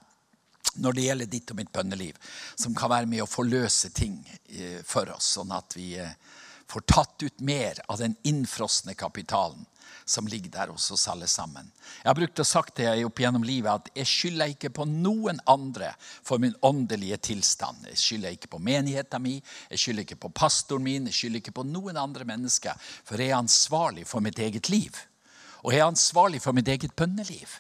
når 0.78 0.94
det 0.94 1.06
gjelder 1.08 1.30
ditt 1.32 1.52
og 1.52 1.58
mitt 1.58 1.72
bønneliv, 1.74 2.18
som 2.56 2.76
kan 2.78 2.92
være 2.92 3.10
med 3.10 3.24
å 3.24 3.30
forløse 3.30 3.90
ting 3.96 4.20
eh, 4.52 4.82
for 4.86 5.10
oss, 5.14 5.34
sånn 5.38 5.54
at 5.56 5.74
vi 5.78 5.94
eh, 6.02 6.14
får 6.68 6.86
tatt 6.90 7.24
ut 7.24 7.40
mer 7.40 7.82
av 7.88 7.98
den 7.98 8.16
innfrosne 8.24 8.94
kapitalen 8.94 9.66
som 10.06 10.28
ligger 10.28 10.50
der 10.50 10.68
hos 10.68 10.92
oss 10.92 11.08
alle 11.08 11.28
sammen. 11.28 11.72
Jeg 12.04 12.10
har 12.10 12.16
brukt 12.16 12.40
å 12.40 12.46
sagt 12.48 12.78
det 12.80 12.88
opp 13.04 13.20
gjennom 13.20 13.44
livet 13.44 13.72
at 13.72 13.90
jeg 13.98 14.08
skylder 14.08 14.54
ikke 14.54 14.72
på 14.76 14.86
noen 14.88 15.42
andre 15.52 15.92
for 16.00 16.40
min 16.40 16.56
åndelige 16.64 17.18
tilstand. 17.28 17.84
Jeg 17.92 18.00
skylder 18.00 18.38
ikke 18.38 18.52
på 18.56 18.62
menigheten 18.64 19.24
min, 19.24 19.44
jeg 19.70 19.84
skylder 19.84 20.08
ikke 20.08 20.22
på 20.24 20.32
pastoren 20.32 20.86
min, 20.88 21.10
jeg 21.12 21.20
skylder 21.20 21.44
ikke 21.44 21.58
på 21.60 21.68
noen 21.68 22.00
andre 22.00 22.28
mennesker. 22.28 22.80
For 23.04 23.20
jeg 23.20 23.34
er 23.34 23.42
ansvarlig 23.42 24.08
for 24.08 24.24
mitt 24.24 24.40
eget 24.40 24.72
liv. 24.72 24.96
Og 25.66 25.74
jeg 25.74 25.84
er 25.84 25.92
ansvarlig 25.92 26.40
for 26.44 26.56
mitt 26.56 26.72
eget 26.72 26.96
bønneliv. 26.96 27.60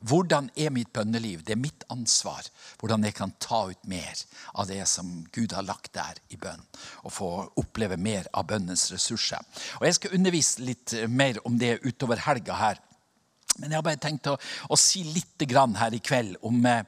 Hvordan 0.00 0.48
er 0.56 0.70
mitt 0.72 0.88
bønneliv? 0.96 1.42
Det 1.44 1.52
er 1.52 1.60
mitt 1.60 1.84
ansvar. 1.92 2.46
Hvordan 2.80 3.04
jeg 3.04 3.14
kan 3.18 3.34
ta 3.42 3.66
ut 3.68 3.88
mer 3.88 4.22
av 4.56 4.68
det 4.70 4.80
som 4.88 5.10
Gud 5.34 5.52
har 5.52 5.66
lagt 5.68 5.92
der 5.92 6.16
i 6.32 6.38
bønn. 6.40 6.62
Og 7.04 7.12
få 7.12 7.30
oppleve 7.60 7.98
mer 8.00 8.28
av 8.32 8.46
bønnens 8.48 8.86
ressurser. 8.94 9.44
Og 9.80 9.84
Jeg 9.86 9.98
skal 9.98 10.14
undervise 10.16 10.64
litt 10.64 10.94
mer 11.08 11.40
om 11.44 11.58
det 11.60 11.82
utover 11.84 12.22
helga 12.24 12.56
her. 12.56 12.80
Men 13.58 13.72
jeg 13.74 13.76
har 13.76 13.84
bare 13.84 14.00
tenkt 14.00 14.30
å, 14.30 14.38
å 14.72 14.76
si 14.78 15.02
litt 15.04 15.44
her 15.50 15.94
i 15.94 16.00
kveld 16.00 16.36
om 16.46 16.64
eh, 16.66 16.84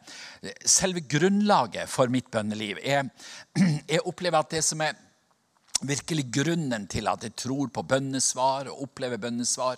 selve 0.64 1.00
grunnlaget 1.00 1.90
for 1.90 2.08
mitt 2.08 2.30
bønneliv. 2.30 2.78
Jeg, 2.80 3.10
jeg 3.92 4.06
opplever 4.06 4.38
at 4.38 4.50
det 4.50 4.62
som 4.64 4.80
er 4.80 4.96
virkelig 5.82 6.30
grunnen 6.32 6.86
til 6.86 7.10
at 7.10 7.26
jeg 7.26 7.34
tror 7.36 7.68
på 7.68 7.82
bønnesvar 7.82 8.70
og 8.70 8.86
opplever 8.86 9.18
bønnesvar, 9.18 9.76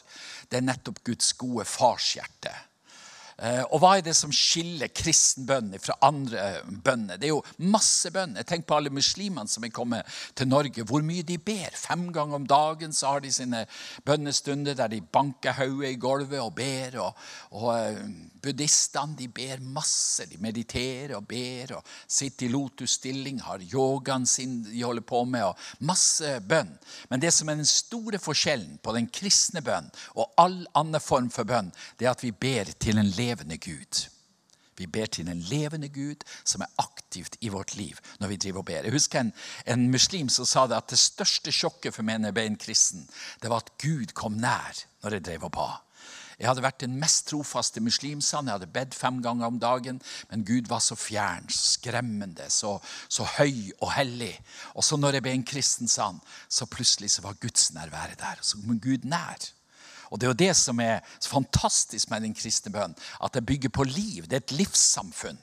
det 0.51 0.61
er 0.61 0.69
nettopp 0.69 1.03
Guds 1.03 1.33
gode 1.41 1.65
farshjerte 1.65 2.53
Eh, 2.53 2.74
og 3.73 3.81
hva 3.83 3.97
er 3.99 4.05
det 4.07 4.15
som 4.15 4.31
skiller 4.31 4.93
kristen 4.95 5.47
bønn 5.49 5.73
fra 5.83 5.97
andre 6.07 6.61
bønner? 6.85 7.19
Det 7.19 7.27
er 7.27 7.33
jo 7.33 7.43
masse 7.67 8.13
bønn. 8.15 8.37
Jeg 8.39 8.47
tenker 8.47 8.69
på 8.69 8.77
alle 8.79 8.93
muslimene 8.95 9.51
som 9.51 9.65
er 9.67 9.73
kommet 9.75 10.07
til 10.39 10.47
Norge. 10.49 10.85
Hvor 10.87 11.03
mye 11.03 11.25
de 11.27 11.39
ber. 11.43 11.75
Fem 11.75 12.07
ganger 12.15 12.39
om 12.39 12.47
dagen 12.47 12.95
så 12.95 13.15
har 13.15 13.25
de 13.25 13.33
sine 13.35 13.65
bønnestunder 14.07 14.79
der 14.79 14.93
de 14.93 15.01
banker 15.03 15.57
hodet 15.59 15.97
i 15.97 15.99
gulvet 15.99 16.39
og 16.39 16.55
ber. 16.55 16.99
Og, 17.03 17.27
og 17.59 17.69
eh, 17.75 17.99
buddhistene 18.45 19.19
de 19.19 19.29
ber 19.35 19.65
masse. 19.67 20.29
De 20.31 20.39
mediterer 20.39 21.17
og 21.19 21.27
ber 21.27 21.75
og 21.81 21.91
sitter 22.07 22.47
i 22.47 22.53
lotusstilling, 22.55 23.43
har 23.43 23.67
yogaen 23.67 24.29
sin 24.31 24.61
de 24.69 24.83
holder 24.85 25.05
på 25.07 25.25
med, 25.27 25.43
og 25.51 25.85
masse 25.87 26.39
bønn. 26.47 26.71
Men 27.11 27.23
det 27.23 27.35
som 27.35 27.51
er 27.51 27.59
den 27.59 27.69
store 27.69 28.21
forskjellen 28.23 28.79
på 28.85 28.95
den 28.95 29.11
kristne 29.11 29.63
bønn 29.65 29.91
og 30.15 30.31
all 30.41 30.61
annen 30.79 31.03
form 31.03 31.31
for 31.35 31.49
bønn, 31.49 31.73
det 31.99 32.07
er 32.07 32.15
at 32.15 32.23
vi 32.23 32.31
ber 32.31 32.71
til 32.79 33.01
en 33.01 33.11
leder 33.11 33.24
levende 33.25 33.59
Gud. 33.59 34.05
Vi 34.77 34.87
ber 34.91 35.07
til 35.07 35.29
en 35.31 35.43
levende 35.51 35.89
Gud 35.89 36.25
som 36.45 36.65
er 36.65 36.73
aktivt 36.83 37.37
i 37.41 37.51
vårt 37.55 37.77
liv 37.79 38.01
når 38.19 38.33
vi 38.33 38.41
driver 38.43 38.65
og 38.65 38.69
ber. 38.71 38.83
Jeg 38.87 38.95
husker 38.95 39.21
en, 39.21 39.33
en 39.71 39.87
muslim 39.91 40.29
som 40.33 40.49
sa 40.49 40.67
det 40.67 40.79
at 40.81 40.91
det 40.91 40.99
største 40.99 41.55
sjokket 41.55 41.95
for 41.95 42.07
meg 42.07 42.21
når 42.21 42.33
jeg 42.33 42.39
ble 42.41 42.47
en 42.51 42.61
kristen, 42.67 43.09
det 43.43 43.53
var 43.53 43.63
at 43.63 43.75
Gud 43.83 44.15
kom 44.19 44.41
nær 44.43 44.85
når 45.05 45.19
jeg 45.19 45.27
drev 45.31 45.49
og 45.51 45.55
ba. 45.55 45.71
Jeg 46.35 46.49
hadde 46.49 46.65
vært 46.65 46.83
den 46.83 46.97
mest 46.99 47.29
trofaste 47.31 47.79
muslim, 47.85 48.19
sa 48.19 48.41
han. 48.41 48.49
Jeg 48.51 48.59
hadde 48.59 48.75
bedt 48.75 48.97
fem 48.99 49.21
ganger 49.23 49.47
om 49.47 49.61
dagen. 49.63 50.01
Men 50.31 50.43
Gud 50.47 50.67
var 50.71 50.83
så 50.83 50.97
fjern, 50.99 51.47
skremmende, 51.47 52.49
så, 52.51 52.75
så 53.09 53.27
høy 53.37 53.71
og 53.79 53.93
hellig. 53.95 54.33
Og 54.75 54.83
så 54.83 54.99
når 54.99 55.19
jeg 55.19 55.27
ble 55.27 55.37
en 55.39 55.47
kristen, 55.47 55.91
sa 55.91 56.11
han, 56.11 56.19
så 56.51 56.67
plutselig 56.67 57.13
så 57.15 57.23
var 57.23 57.39
Guds 57.39 57.71
nærvære 57.77 58.19
der. 58.19 58.43
Så 58.43 58.59
kom 58.59 58.81
Gud 58.83 59.07
nær. 59.07 59.47
Og 60.15 60.21
Det 60.21 60.27
er 60.29 60.31
jo 60.31 60.43
det 60.45 60.55
som 60.55 60.79
er 60.81 61.01
så 61.19 61.33
fantastisk 61.33 62.11
med 62.11 62.23
den 62.23 62.37
kristne 62.39 62.71
bønnen. 62.71 62.95
At 63.19 63.35
det 63.35 63.47
bygger 63.47 63.73
på 63.75 63.83
liv. 63.83 64.29
Det 64.31 64.37
er 64.39 64.45
et 64.45 64.53
livssamfunn. 64.61 65.41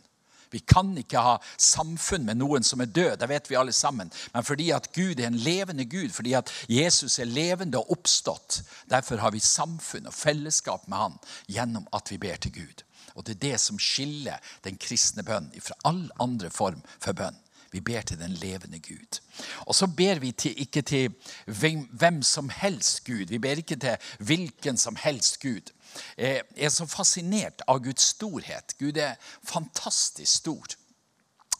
Vi 0.51 0.60
kan 0.60 0.93
ikke 0.99 1.19
ha 1.19 1.34
samfunn 1.60 2.23
med 2.27 2.39
noen 2.39 2.63
som 2.63 2.79
er 2.84 2.88
død. 2.91 3.17
Det 3.19 3.27
vet 3.31 3.49
vi 3.49 3.57
alle 3.60 3.75
sammen. 3.75 4.12
Men 4.34 4.47
fordi 4.47 4.69
at 4.71 4.88
Gud 4.95 5.19
er 5.19 5.27
en 5.27 5.43
levende 5.43 5.86
Gud, 5.86 6.10
fordi 6.15 6.34
at 6.39 6.51
Jesus 6.71 7.19
er 7.19 7.27
levende 7.27 7.79
og 7.79 7.91
oppstått, 7.97 8.62
derfor 8.91 9.19
har 9.19 9.36
vi 9.36 9.43
samfunn 9.43 10.07
og 10.07 10.15
fellesskap 10.15 10.88
med 10.88 10.97
Han 10.97 11.19
gjennom 11.51 11.88
at 11.91 12.12
vi 12.12 12.17
ber 12.17 12.39
til 12.39 12.55
Gud. 12.55 12.84
Og 13.15 13.25
Det 13.27 13.36
er 13.36 13.47
det 13.51 13.60
som 13.60 13.79
skiller 13.79 14.39
den 14.63 14.79
kristne 14.79 15.23
bønnen 15.23 15.51
fra 15.62 15.75
all 15.84 16.05
andre 16.19 16.49
form 16.49 16.79
for 16.99 17.12
bønn. 17.12 17.36
Vi 17.71 17.79
ber 17.79 18.01
til 18.01 18.19
den 18.19 18.31
levende 18.31 18.79
Gud. 18.79 19.19
Og 19.65 19.75
så 19.75 19.88
ber 19.88 20.19
vi 20.19 20.31
til, 20.31 20.62
ikke 20.62 20.81
til 20.81 21.13
hvem, 21.45 21.88
hvem, 21.91 22.23
som 22.23 22.49
helst 22.49 23.05
Gud. 23.05 23.25
Vi 23.31 23.39
ber 23.39 23.62
ikke 23.62 23.75
til 23.75 23.97
hvilken 24.19 24.77
som 24.77 24.95
helst 24.95 25.39
Gud. 25.41 25.71
Jeg 26.17 26.43
er 26.57 26.69
så 26.69 26.86
fascinert 26.86 27.63
av 27.67 27.79
Guds 27.84 28.03
storhet. 28.15 28.75
Gud 28.79 28.97
er 28.97 29.15
fantastisk 29.43 30.34
stor. 30.34 30.75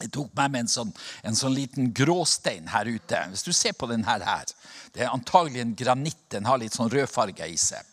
Jeg 0.02 0.10
tok 0.12 0.34
med 0.36 0.50
meg 0.50 0.64
en 0.64 0.70
sånn, 0.72 0.92
en 1.24 1.36
sånn 1.38 1.54
liten 1.54 1.92
gråstein 1.94 2.68
her 2.72 2.90
ute. 2.90 3.20
Hvis 3.30 3.46
du 3.46 3.52
ser 3.52 3.72
på 3.72 3.88
denne 3.90 4.06
her, 4.08 4.44
Det 4.92 5.00
er 5.00 5.08
antagelig 5.08 5.60
en 5.60 5.74
granitt. 5.74 6.28
Den 6.28 6.44
har 6.44 6.58
litt 6.58 6.74
sånn 6.74 6.90
rødfarge 6.90 7.46
i 7.48 7.56
seg. 7.56 7.86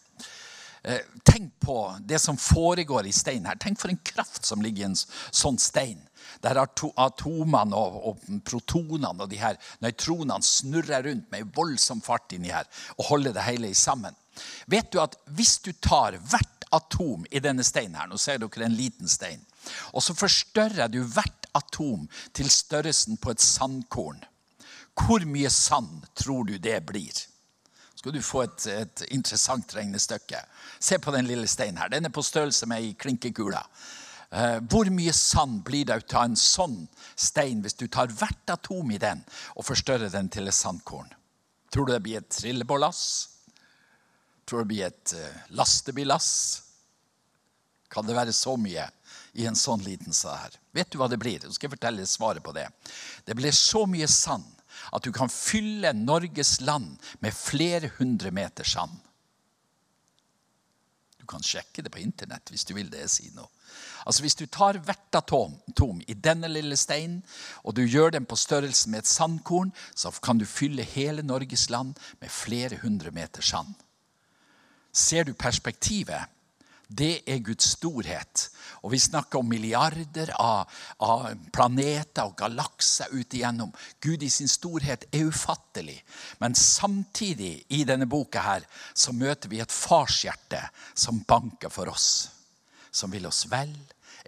Eh, 0.83 0.99
tenk 1.23 1.59
på 1.59 1.97
det 2.01 2.19
som 2.19 2.37
foregår 2.37 3.07
i 3.07 3.11
steinen 3.11 3.45
her. 3.45 3.55
Tenk 3.55 3.79
for 3.79 3.89
en 3.89 3.99
kraft 4.03 4.45
som 4.45 4.61
ligger 4.61 4.81
i 4.81 4.89
en 4.89 4.95
sånn 4.95 5.59
stein. 5.59 6.08
Der 6.43 6.61
atomene 6.61 7.75
og, 7.75 7.97
og, 8.07 8.21
protonene 8.47 9.11
og 9.11 9.29
de 9.31 9.41
her 9.41 9.57
nøytronene 9.83 10.45
snurrer 10.45 11.03
rundt 11.09 11.27
med 11.33 11.51
voldsom 11.55 12.01
fart 12.01 12.31
inni 12.35 12.53
her 12.53 12.69
og 12.97 13.09
holder 13.09 13.35
det 13.35 13.47
hele 13.47 13.73
sammen. 13.75 14.15
Vet 14.71 14.91
du 14.93 15.01
at 15.03 15.17
hvis 15.35 15.57
du 15.65 15.73
tar 15.73 16.15
hvert 16.31 16.67
atom 16.71 17.25
i 17.31 17.41
denne 17.43 17.65
steinen 17.65 17.97
her, 17.99 18.07
nå 18.07 18.17
ser 18.21 18.39
dere 18.39 18.67
en 18.67 18.77
liten 18.77 19.09
stein, 19.09 19.41
og 19.91 20.05
så 20.05 20.15
forstørrer 20.15 20.87
du 20.87 21.01
hvert 21.03 21.49
atom 21.57 22.05
til 22.37 22.51
størrelsen 22.53 23.17
på 23.17 23.33
et 23.33 23.43
sandkorn, 23.43 24.21
hvor 24.99 25.25
mye 25.25 25.49
sand 25.51 26.05
tror 26.15 26.45
du 26.47 26.57
det 26.61 26.79
blir? 26.87 27.25
skal 27.99 28.13
du 28.15 28.21
få 28.23 28.45
et, 28.45 28.65
et, 28.71 29.01
interessant 29.11 29.73
regnestykke. 29.75 30.39
Se 30.79 30.99
på 31.03 31.11
den 31.11 31.27
lille 31.27 31.47
steinen 31.51 31.81
her. 31.81 31.89
Den 31.91 32.07
er 32.07 32.13
på 32.15 32.23
størrelse 32.23 32.67
med 32.71 32.79
ei 32.79 32.93
klinkekule. 32.95 33.59
Eh, 34.29 34.59
hvor 34.69 34.85
mye 34.93 35.13
sand 35.15 35.63
blir 35.65 35.87
det 35.89 35.95
ut 36.03 36.13
av 36.13 36.27
en 36.27 36.37
sånn 36.37 36.83
stein 37.17 37.63
hvis 37.65 37.77
du 37.79 37.87
tar 37.89 38.11
hvert 38.13 38.53
atom 38.53 38.91
i 38.93 39.01
den 39.01 39.23
og 39.55 39.65
forstørrer 39.65 40.11
den 40.13 40.29
til 40.29 40.49
et 40.49 40.57
sandkorn? 40.57 41.09
Tror 41.73 41.87
du 41.87 41.93
det 41.95 42.03
blir 42.05 42.21
et 42.21 42.29
trillebårlass? 42.33 43.01
Tror 44.45 44.61
du 44.61 44.63
det 44.63 44.71
blir 44.73 44.85
et 44.87 45.15
uh, 45.17 45.41
lastebillass? 45.57 46.29
Kan 47.89 48.05
det 48.05 48.17
være 48.17 48.33
så 48.33 48.53
mye 48.57 48.85
i 49.33 49.47
en 49.49 49.57
sånn 49.57 49.81
liten 49.85 50.13
sak 50.13 50.37
her? 50.43 50.57
Vet 50.77 50.93
du 50.93 50.99
hva 51.01 51.09
det 51.09 51.17
blir? 51.21 51.41
Jeg 51.41 51.57
skal 51.57 51.73
fortelle 51.73 52.05
svaret 52.09 52.45
på 52.45 52.53
det. 52.53 52.67
Det 53.25 53.37
blir 53.37 53.53
så 53.53 53.85
mye 53.89 54.09
sand 54.09 54.45
at 54.93 55.05
du 55.05 55.11
kan 55.13 55.29
fylle 55.29 55.91
Norges 55.97 56.59
land 56.61 56.97
med 57.21 57.33
flere 57.33 57.89
hundre 57.97 58.29
meter 58.33 58.65
sand. 58.65 58.93
Du 61.17 61.25
kan 61.29 61.41
sjekke 61.45 61.81
det 61.85 61.93
på 61.93 62.01
internett 62.01 62.53
hvis 62.53 62.65
du 62.65 62.75
vil 62.77 62.89
det 62.93 63.07
si 63.09 63.29
nå. 63.33 63.45
Altså 64.05 64.23
Hvis 64.23 64.35
du 64.35 64.45
tar 64.45 64.79
hvert 64.79 65.15
atom 65.15 65.57
tom 65.75 66.01
i 66.07 66.13
denne 66.13 66.47
lille 66.47 66.77
steinen, 66.77 67.21
og 67.63 67.75
du 67.75 67.83
gjør 67.83 68.15
den 68.15 68.25
på 68.25 68.37
størrelse 68.39 68.89
med 68.89 69.03
et 69.03 69.11
sandkorn, 69.11 69.73
så 69.95 70.11
kan 70.23 70.37
du 70.39 70.45
fylle 70.45 70.83
hele 70.83 71.23
Norges 71.23 71.69
land 71.69 71.95
med 72.21 72.29
flere 72.29 72.79
hundre 72.83 73.11
meter 73.11 73.41
sand. 73.41 73.73
Ser 74.93 75.23
du 75.23 75.33
perspektivet? 75.33 76.29
Det 76.89 77.21
er 77.29 77.43
Guds 77.45 77.75
storhet. 77.75 78.47
Og 78.81 78.91
vi 78.91 78.99
snakker 78.99 79.39
om 79.39 79.49
milliarder 79.49 80.31
av, 80.41 80.65
av 81.05 81.27
planeter 81.53 82.25
og 82.25 82.33
galakser 82.39 83.13
ut 83.13 83.35
igjennom. 83.37 83.69
Gud 84.01 84.23
i 84.25 84.29
sin 84.33 84.49
storhet 84.49 85.05
er 85.13 85.29
ufattelig. 85.29 85.99
Men 86.41 86.57
samtidig 86.57 87.53
i 87.69 87.83
denne 87.85 88.09
boka 88.09 88.41
her, 88.41 88.65
så 88.97 89.13
møter 89.13 89.53
vi 89.53 89.61
et 89.61 89.75
farshjerte 89.75 90.63
som 90.97 91.21
banker 91.29 91.69
for 91.69 91.93
oss 91.93 92.09
som 92.91 93.11
vil 93.11 93.27
oss 93.29 93.45
vel. 93.51 93.73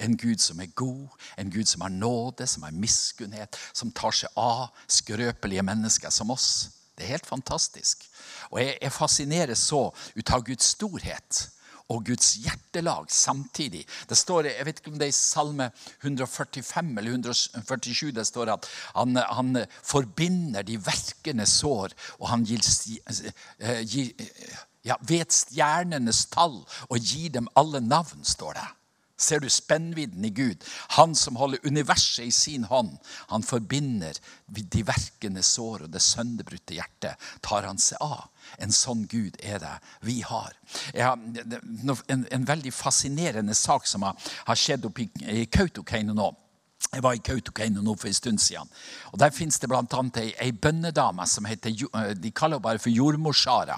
En 0.02 0.16
Gud 0.18 0.42
som 0.42 0.60
er 0.64 0.72
god, 0.76 1.10
en 1.38 1.52
Gud 1.52 1.68
som 1.68 1.82
har 1.86 1.94
nåde, 1.94 2.48
som 2.48 2.64
har 2.64 2.72
miskunnhet, 2.72 3.58
som 3.74 3.92
tar 3.92 4.16
seg 4.16 4.40
av 4.40 4.70
skrøpelige 4.88 5.66
mennesker 5.68 6.14
som 6.14 6.32
oss. 6.34 6.70
Det 6.96 7.06
er 7.06 7.16
helt 7.16 7.30
fantastisk. 7.30 8.06
Og 8.52 8.62
jeg, 8.62 8.78
jeg 8.82 8.94
fascineres 8.96 9.66
så 9.72 9.88
ut 10.16 10.34
av 10.34 10.46
Guds 10.48 10.74
storhet 10.76 11.48
og 11.92 12.06
Guds 12.08 12.36
hjertelag 12.40 13.10
samtidig. 13.12 13.84
Det 14.10 14.18
står, 14.18 14.48
Jeg 14.52 14.66
vet 14.66 14.80
ikke 14.80 14.92
om 14.94 15.00
det 15.00 15.10
er 15.10 15.14
i 15.14 15.18
Salme 15.18 15.70
145 16.02 16.92
eller 16.98 17.12
147 17.12 18.12
det 18.16 18.26
står 18.28 18.54
at 18.54 18.68
han, 18.96 19.16
han 19.16 19.64
forbinder 19.84 20.64
de 20.68 20.78
verkende 20.80 21.46
sår, 21.50 21.96
og 22.20 22.30
han 22.32 22.46
gir, 22.48 22.62
eh, 23.60 23.82
gir 23.84 24.12
ja, 24.88 24.98
vet 25.08 25.34
stjernenes 25.34 26.26
tall 26.34 26.62
og 26.90 26.98
gir 27.00 27.32
dem 27.36 27.50
alle 27.60 27.82
navn, 27.84 28.24
står 28.26 28.58
det. 28.58 28.70
Ser 29.22 29.40
du 29.40 29.50
spennvidden 29.54 30.26
i 30.26 30.32
Gud? 30.34 30.64
Han 30.98 31.14
som 31.16 31.36
holder 31.38 31.62
universet 31.64 32.26
i 32.26 32.32
sin 32.34 32.64
hånd. 32.66 32.96
Han 33.30 33.44
forbinder 33.46 34.18
de 34.48 34.82
verkende 34.88 35.44
sår 35.46 35.86
og 35.86 35.92
det 35.94 36.02
sønderbrutte 36.02 36.74
hjertet. 36.80 37.22
Tar 37.46 37.68
han 37.70 37.78
seg 37.78 38.02
av. 38.02 38.32
En 38.58 38.74
sånn 38.74 39.06
Gud 39.12 39.38
er 39.46 39.62
det 39.62 39.76
vi 40.08 40.22
har. 40.26 40.58
har 40.98 41.22
en, 41.22 42.26
en, 42.26 42.48
veldig 42.50 42.74
fascinerende 42.74 43.54
sak 43.56 43.86
som 43.88 44.08
har, 44.08 44.18
har 44.50 44.58
skjedd 44.58 44.90
oppe 44.90 45.06
i 45.22 45.46
Kautokeino 45.46 46.18
nå. 46.18 46.32
Jeg 46.92 47.04
var 47.06 47.16
i 47.16 47.22
Kautokeino 47.24 47.80
nå 47.80 47.94
for 47.96 48.10
en 48.10 48.16
stund 48.18 48.40
siden. 48.44 48.68
Og 49.14 49.20
Der 49.20 49.30
fins 49.32 49.60
det 49.60 49.70
bl.a. 49.72 49.84
ei, 50.20 50.34
ei 50.44 50.52
bønnedame 50.52 51.24
som 51.28 51.46
heter 51.48 51.72
eh, 51.72 52.12
de 52.20 52.32
kaller 52.36 52.60
henne 52.60 52.66
bare 52.66 52.82
for 52.84 52.92
jordmor 52.92 53.32
Sara. 53.32 53.78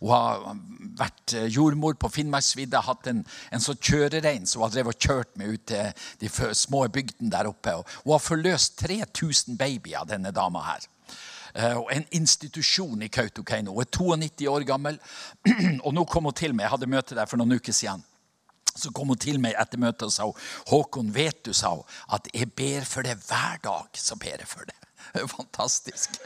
Hun 0.00 0.14
har 0.14 0.56
vært 1.02 1.34
eh, 1.36 1.50
jordmor 1.52 1.98
på 2.00 2.08
Finnmarksvidda, 2.14 2.80
hatt 2.86 3.10
en, 3.12 3.20
en 3.52 3.60
sånn 3.60 3.76
kjørerein 3.76 4.48
som 4.48 4.62
hun 4.62 4.70
har 4.70 4.72
drevet 4.72 4.96
og 4.96 5.04
kjørt 5.04 5.36
med 5.36 5.52
ut 5.52 5.66
til 5.68 6.08
de 6.24 6.32
små 6.56 6.86
bygdene 6.88 7.34
der 7.36 7.52
oppe. 7.52 7.76
Og 7.76 7.84
hun 8.06 8.16
har 8.16 8.24
forløst 8.24 8.80
3000 8.80 9.60
babyer, 9.60 10.08
denne 10.08 10.32
dama 10.32 10.64
her. 10.70 10.88
Eh, 11.52 11.76
og 11.76 11.92
en 11.92 12.08
institusjon 12.16 13.04
i 13.04 13.12
Kautokeino. 13.12 13.76
Hun 13.76 13.84
er 13.84 13.92
92 13.92 14.48
år 14.48 14.64
gammel. 14.72 14.96
Og 15.86 15.92
nå 15.92 16.08
kom 16.08 16.28
hun 16.28 16.36
til 16.36 16.56
meg. 16.56 16.70
Jeg 16.70 16.78
hadde 16.78 16.94
møte 16.96 17.20
der 17.20 17.28
for 17.28 17.36
noen 17.40 17.60
uker 17.60 17.76
siden. 17.76 18.04
Så 18.76 18.92
kom 18.94 19.12
hun 19.12 19.20
til 19.20 19.40
meg 19.42 19.56
etter 19.58 19.80
møtet 19.80 20.08
og 20.08 20.14
sa 20.14 20.30
Håkon, 20.70 21.12
vet 21.14 21.44
du, 21.46 21.54
sa 21.56 21.74
hun, 21.76 21.86
at 22.12 22.28
jeg 22.34 22.52
ber 22.56 22.84
for 22.88 23.06
det 23.06 23.18
hver 23.26 23.62
dag. 23.64 23.88
Så 23.96 24.18
ber 24.20 24.36
jeg 24.36 24.50
for 24.50 24.68
det. 24.68 24.76
Fantastisk. 25.36 26.16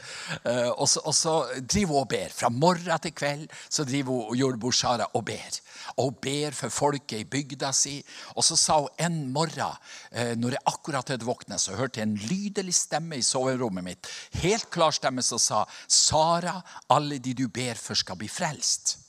Eh, 0.43 0.69
og 0.69 0.89
så, 0.89 1.01
og 1.05 1.15
så, 1.15 1.35
driver 1.61 1.93
hun 1.93 2.03
og 2.03 2.09
ber. 2.11 2.33
Fra 2.35 2.49
morgen 2.49 3.03
til 3.03 3.13
kveld 3.15 3.45
så 3.69 3.85
driver 3.87 4.29
hun 4.29 4.39
jordmor 4.39 4.75
Sara 4.75 5.07
og 5.13 5.25
ber. 5.29 5.59
Og 5.97 6.09
hun 6.09 6.17
ber 6.23 6.57
for 6.57 6.73
folket 6.73 7.21
i 7.21 7.27
bygda 7.29 7.71
si. 7.75 7.97
Og 8.35 8.45
så 8.45 8.57
sa 8.59 8.79
hun 8.81 9.05
en 9.05 9.19
morgen, 9.33 9.77
eh, 10.11 10.33
når 10.39 10.57
jeg 10.57 10.65
akkurat 10.73 11.13
hadde 11.13 11.27
våknet, 11.27 11.61
så 11.61 11.77
hørte 11.77 12.01
jeg 12.01 12.09
en 12.09 12.17
lydelig 12.29 12.75
stemme 12.77 13.19
i 13.19 13.25
soverommet 13.25 13.85
mitt. 13.85 14.11
Helt 14.41 14.69
klar 14.73 14.95
stemme 14.95 15.23
som 15.25 15.41
sa, 15.41 15.65
Sara, 15.87 16.59
alle 16.89 17.19
de 17.19 17.35
du 17.37 17.47
ber 17.47 17.79
for, 17.79 17.97
skal 17.97 18.19
bli 18.19 18.31
frelst. 18.31 19.00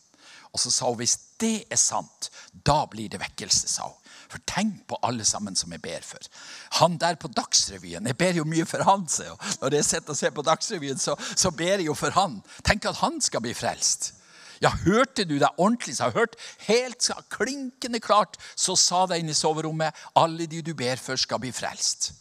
Og 0.52 0.60
så 0.60 0.70
sa 0.70 0.90
hun 0.90 1.00
hvis 1.00 1.16
det 1.40 1.64
er 1.72 1.80
sant, 1.80 2.28
da 2.52 2.84
blir 2.90 3.10
det 3.12 3.20
vekkelse, 3.22 3.68
sa 3.68 3.88
hun. 3.88 3.98
For 4.32 4.40
tenk 4.48 4.86
på 4.88 4.96
alle 5.04 5.26
sammen 5.28 5.56
som 5.58 5.72
jeg 5.74 5.82
ber 5.84 6.04
for. 6.06 6.24
Han 6.78 6.96
der 7.00 7.18
på 7.20 7.28
Dagsrevyen 7.28 8.06
Jeg 8.08 8.16
ber 8.16 8.38
jo 8.38 8.46
mye 8.48 8.64
for 8.64 8.80
han. 8.88 9.04
Så. 9.08 9.28
Når 9.60 9.76
jeg 9.76 9.84
sitter 9.84 10.14
og 10.14 10.16
ser 10.16 10.32
på 10.32 10.44
Dagsrevyen, 10.46 10.98
så, 10.98 11.16
så 11.36 11.50
ber 11.52 11.82
jeg 11.82 11.90
jo 11.90 11.94
for 11.98 12.16
han. 12.16 12.40
Tenk 12.64 12.88
at 12.88 13.02
han 13.02 13.20
skal 13.20 13.44
bli 13.44 13.52
frelst. 13.52 14.14
Ja, 14.62 14.70
hørte 14.86 15.26
du 15.26 15.34
deg 15.36 15.58
ordentlig? 15.58 15.96
Så 15.98 16.08
jeg 16.08 16.16
Hørte 16.16 16.38
hørt 16.38 16.68
helt 16.68 17.10
klinkende 17.28 18.00
klart. 18.00 18.38
Så 18.56 18.76
sa 18.78 19.04
det 19.10 19.20
inne 19.20 19.34
i 19.34 19.36
soverommet 19.36 19.92
alle 20.16 20.46
de 20.46 20.62
du 20.64 20.72
ber 20.78 20.96
for, 20.96 21.20
skal 21.20 21.42
bli 21.42 21.52
frelst. 21.52 22.12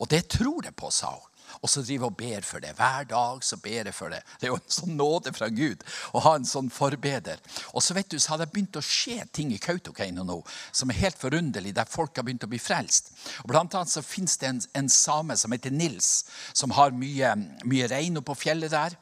Og 0.00 0.08
det 0.08 0.30
tror 0.32 0.64
jeg 0.64 0.76
på, 0.76 0.88
sa 0.90 1.12
hun. 1.12 1.29
Og 1.60 1.70
så 1.70 1.82
driver 1.84 2.10
og 2.10 2.16
ber 2.20 2.46
for 2.46 2.62
det. 2.62 2.74
Hver 2.78 3.08
dag 3.10 3.44
så 3.44 3.58
ber 3.60 3.90
jeg 3.90 3.96
for 3.96 4.14
det. 4.14 4.22
Det 4.38 4.48
er 4.48 4.54
jo 4.54 4.60
en 4.60 4.76
sånn 4.76 4.96
nåde 4.98 5.32
fra 5.36 5.50
Gud 5.52 5.84
å 6.14 6.22
ha 6.24 6.36
en 6.38 6.48
sånn 6.48 6.70
forbeder. 6.72 7.42
Og 7.74 7.84
så 7.84 7.96
vet 7.96 8.10
du, 8.10 8.18
så 8.18 8.34
har 8.34 8.42
det 8.42 8.50
begynt 8.54 8.78
å 8.78 8.84
skje 8.84 9.24
ting 9.34 9.52
i 9.54 9.60
Kautokeino 9.62 10.24
nå 10.26 10.40
som 10.72 10.90
er 10.90 11.00
helt 11.02 11.20
forunderlig, 11.20 11.74
der 11.76 11.90
folk 11.90 12.16
har 12.16 12.26
begynt 12.26 12.46
å 12.46 12.50
bli 12.50 12.60
frelst. 12.62 13.12
Og 13.44 13.50
Blant 13.52 13.74
annet 13.76 13.92
så 13.92 14.04
finnes 14.04 14.36
det 14.40 14.50
en, 14.50 14.64
en 14.82 14.90
same 14.92 15.36
som 15.36 15.52
heter 15.54 15.74
Nils, 15.74 16.24
som 16.52 16.74
har 16.76 16.94
mye, 16.96 17.34
mye 17.68 17.88
rein 17.90 18.20
oppå 18.20 18.36
fjellet 18.38 18.72
der. 18.74 18.96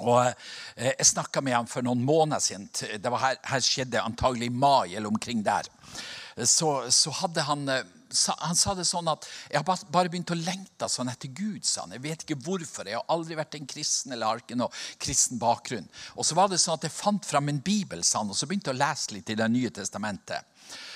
Og 0.00 0.20
eh, 0.22 0.92
Jeg 0.98 1.10
snakka 1.12 1.42
med 1.44 1.56
ham 1.56 1.68
for 1.70 1.84
noen 1.84 2.02
måneder 2.06 2.42
siden. 2.44 2.68
Det 2.72 3.12
var 3.12 3.24
her, 3.24 3.40
her 3.52 3.64
skjedde 3.64 4.02
antagelig 4.02 4.50
i 4.50 4.54
mai 4.54 4.94
eller 4.94 5.10
omkring 5.10 5.42
der. 5.44 5.68
Så, 6.44 6.90
så 6.94 7.12
hadde 7.20 7.44
han 7.44 7.68
eh, 7.68 7.88
han 8.38 8.58
sa 8.58 8.74
det 8.74 8.86
sånn 8.88 9.08
at 9.10 9.26
jeg 9.50 9.60
har 9.60 9.84
bare 9.92 10.10
begynt 10.10 10.32
å 10.34 10.38
lengte 10.38 10.88
sånn 10.90 11.10
etter 11.12 11.30
Gud. 11.34 11.64
sa 11.64 11.84
han. 11.84 11.94
Jeg 11.96 12.04
vet 12.04 12.24
ikke 12.24 12.40
hvorfor. 12.42 12.88
Jeg 12.88 12.98
har 12.98 13.06
aldri 13.12 13.38
vært 13.38 13.56
en 13.58 13.68
kristen 13.70 14.12
eller 14.12 14.26
har 14.26 14.42
ikke 14.42 14.58
noe 14.58 14.72
kristen 14.98 15.38
bakgrunn. 15.38 15.88
Og 16.16 16.26
så 16.26 16.38
var 16.38 16.50
det 16.50 16.60
sånn 16.60 16.78
at 16.78 16.86
jeg 16.88 16.96
fant 16.96 17.26
fram 17.26 17.48
en 17.48 17.62
bibel 17.62 18.04
sa 18.04 18.22
han, 18.22 18.30
og 18.30 18.38
så 18.38 18.48
begynte 18.50 18.72
jeg 18.72 18.78
å 18.78 18.82
lese 18.82 19.14
litt 19.14 19.30
i 19.30 19.38
Det 19.40 19.48
nye 19.48 19.70
testamentet. 19.70 20.46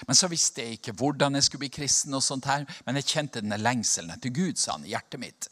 Men 0.06 0.18
så 0.18 0.28
visste 0.30 0.62
jeg 0.62 0.78
ikke 0.78 0.94
hvordan 0.98 1.34
jeg 1.34 1.46
skulle 1.46 1.64
bli 1.64 1.72
kristen, 1.80 2.14
og 2.14 2.22
sånt 2.22 2.46
her, 2.50 2.66
men 2.86 3.00
jeg 3.00 3.10
kjente 3.10 3.42
denne 3.42 3.58
lengselen 3.58 4.14
etter 4.14 4.34
Gud 4.34 4.60
sa 4.60 4.76
han, 4.76 4.86
i 4.86 4.94
hjertet 4.94 5.22
mitt. 5.22 5.48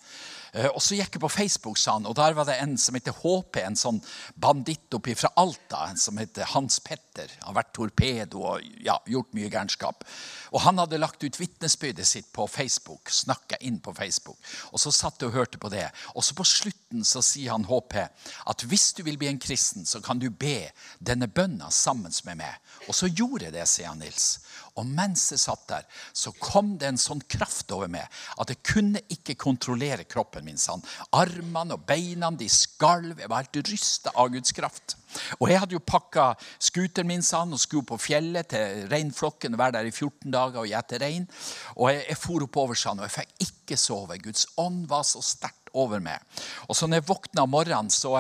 Eh, 0.53 0.69
og 0.69 0.83
Så 0.85 0.99
gikk 0.99 1.17
jeg 1.17 1.23
på 1.23 1.31
Facebook, 1.33 1.79
sa 1.81 1.95
han, 1.97 2.07
og 2.07 2.17
der 2.19 2.35
var 2.37 2.45
det 2.45 2.59
en 2.61 2.75
som 2.77 2.97
heter 2.97 3.15
HP, 3.23 3.63
en 3.63 3.79
sånn 3.79 4.01
banditt 4.37 4.93
oppi 4.93 5.15
fra 5.17 5.31
Alta. 5.41 5.87
En 5.89 6.01
som 6.01 6.19
heter 6.21 6.51
Hans 6.53 6.79
Petter. 6.85 7.31
Han 7.41 7.55
har 7.55 7.63
vært 7.63 7.73
torpedo 7.77 8.43
og 8.51 8.67
ja, 8.85 8.99
gjort 9.09 9.33
mye 9.37 9.49
gærenskap. 9.49 10.05
Og 10.53 10.61
Han 10.61 10.79
hadde 10.79 11.01
lagt 11.01 11.25
ut 11.25 11.41
vitnesbyrdet 11.41 12.07
sitt 12.07 12.29
på 12.37 12.47
Facebook. 12.47 13.09
Snakka 13.11 13.57
inn 13.65 13.81
på 13.81 13.95
Facebook. 13.97 14.37
Og 14.73 14.81
Så 14.81 14.93
satt 14.93 15.23
jeg 15.23 15.31
og 15.33 15.39
hørte 15.39 15.59
på 15.59 15.71
det. 15.73 15.89
Og 16.15 16.25
så 16.25 16.37
på 16.37 16.45
slutten 16.45 17.05
så 17.05 17.23
sier 17.25 17.53
han 17.57 17.65
HP 17.65 17.97
at 18.53 18.65
hvis 18.69 18.93
du 18.93 19.03
vil 19.03 19.17
bli 19.17 19.31
en 19.33 19.41
kristen, 19.41 19.87
så 19.87 20.03
kan 20.05 20.21
du 20.21 20.29
be 20.31 20.69
denne 21.01 21.29
bønna 21.29 21.71
sammen 21.71 22.13
med 22.27 22.37
meg. 22.37 22.61
Og 22.89 22.95
så 22.95 23.09
gjorde 23.09 23.47
jeg 23.49 23.57
det, 23.57 23.65
sier 23.69 23.89
han 23.89 24.03
Nils. 24.03 24.43
Og 24.81 24.89
mens 24.89 25.27
jeg 25.35 25.41
satt 25.43 25.67
der, 25.69 25.85
så 26.17 26.33
kom 26.41 26.77
det 26.81 26.89
en 26.89 27.01
sånn 27.01 27.21
kraft 27.29 27.73
over 27.77 27.91
meg 27.93 28.09
at 28.41 28.49
jeg 28.49 28.63
kunne 28.65 29.03
ikke 29.13 29.37
kontrollere 29.41 30.07
kroppen 30.09 30.47
min. 30.47 30.61
Sånn. 30.61 30.81
Armene 31.17 31.77
og 31.77 31.85
beina 31.89 32.31
de 32.33 32.49
skalv. 32.49 33.21
Jeg 33.21 33.29
var 33.29 33.45
helt 33.45 33.69
rysta 33.69 34.15
av 34.17 34.33
Guds 34.33 34.55
kraft. 34.57 34.97
Og 35.39 35.51
jeg 35.51 35.61
hadde 35.61 35.77
jo 35.77 35.83
pakka 35.85 36.31
scooteren 36.57 37.11
min 37.11 37.25
sånn, 37.27 37.53
og 37.53 37.61
skulle 37.61 37.89
på 37.89 38.01
fjellet 38.01 38.49
til 38.55 38.87
reinflokken. 38.93 39.59
Være 39.61 39.77
der 39.79 39.91
i 39.91 39.93
14 39.93 40.33
dager 40.33 40.63
og 40.65 40.71
gjete 40.71 41.03
rein. 41.03 41.29
Og 41.77 41.91
jeg, 41.93 42.07
jeg 42.09 42.21
for 42.23 42.47
oppover 42.49 42.79
sånn, 42.79 43.03
og 43.03 43.11
jeg 43.11 43.17
fikk 43.19 43.49
ikke 43.49 43.81
sove. 43.81 44.21
Guds 44.25 44.47
ånd 44.61 44.87
var 44.89 45.05
så 45.09 45.21
sterkt 45.25 45.73
over 45.77 46.01
meg. 46.05 46.25
Og 46.69 46.77
så 46.77 46.89
når 46.89 47.03
jeg 47.03 47.11
våkna 47.13 47.45
om 47.45 47.53
morgenen, 47.53 47.93
så 47.93 48.17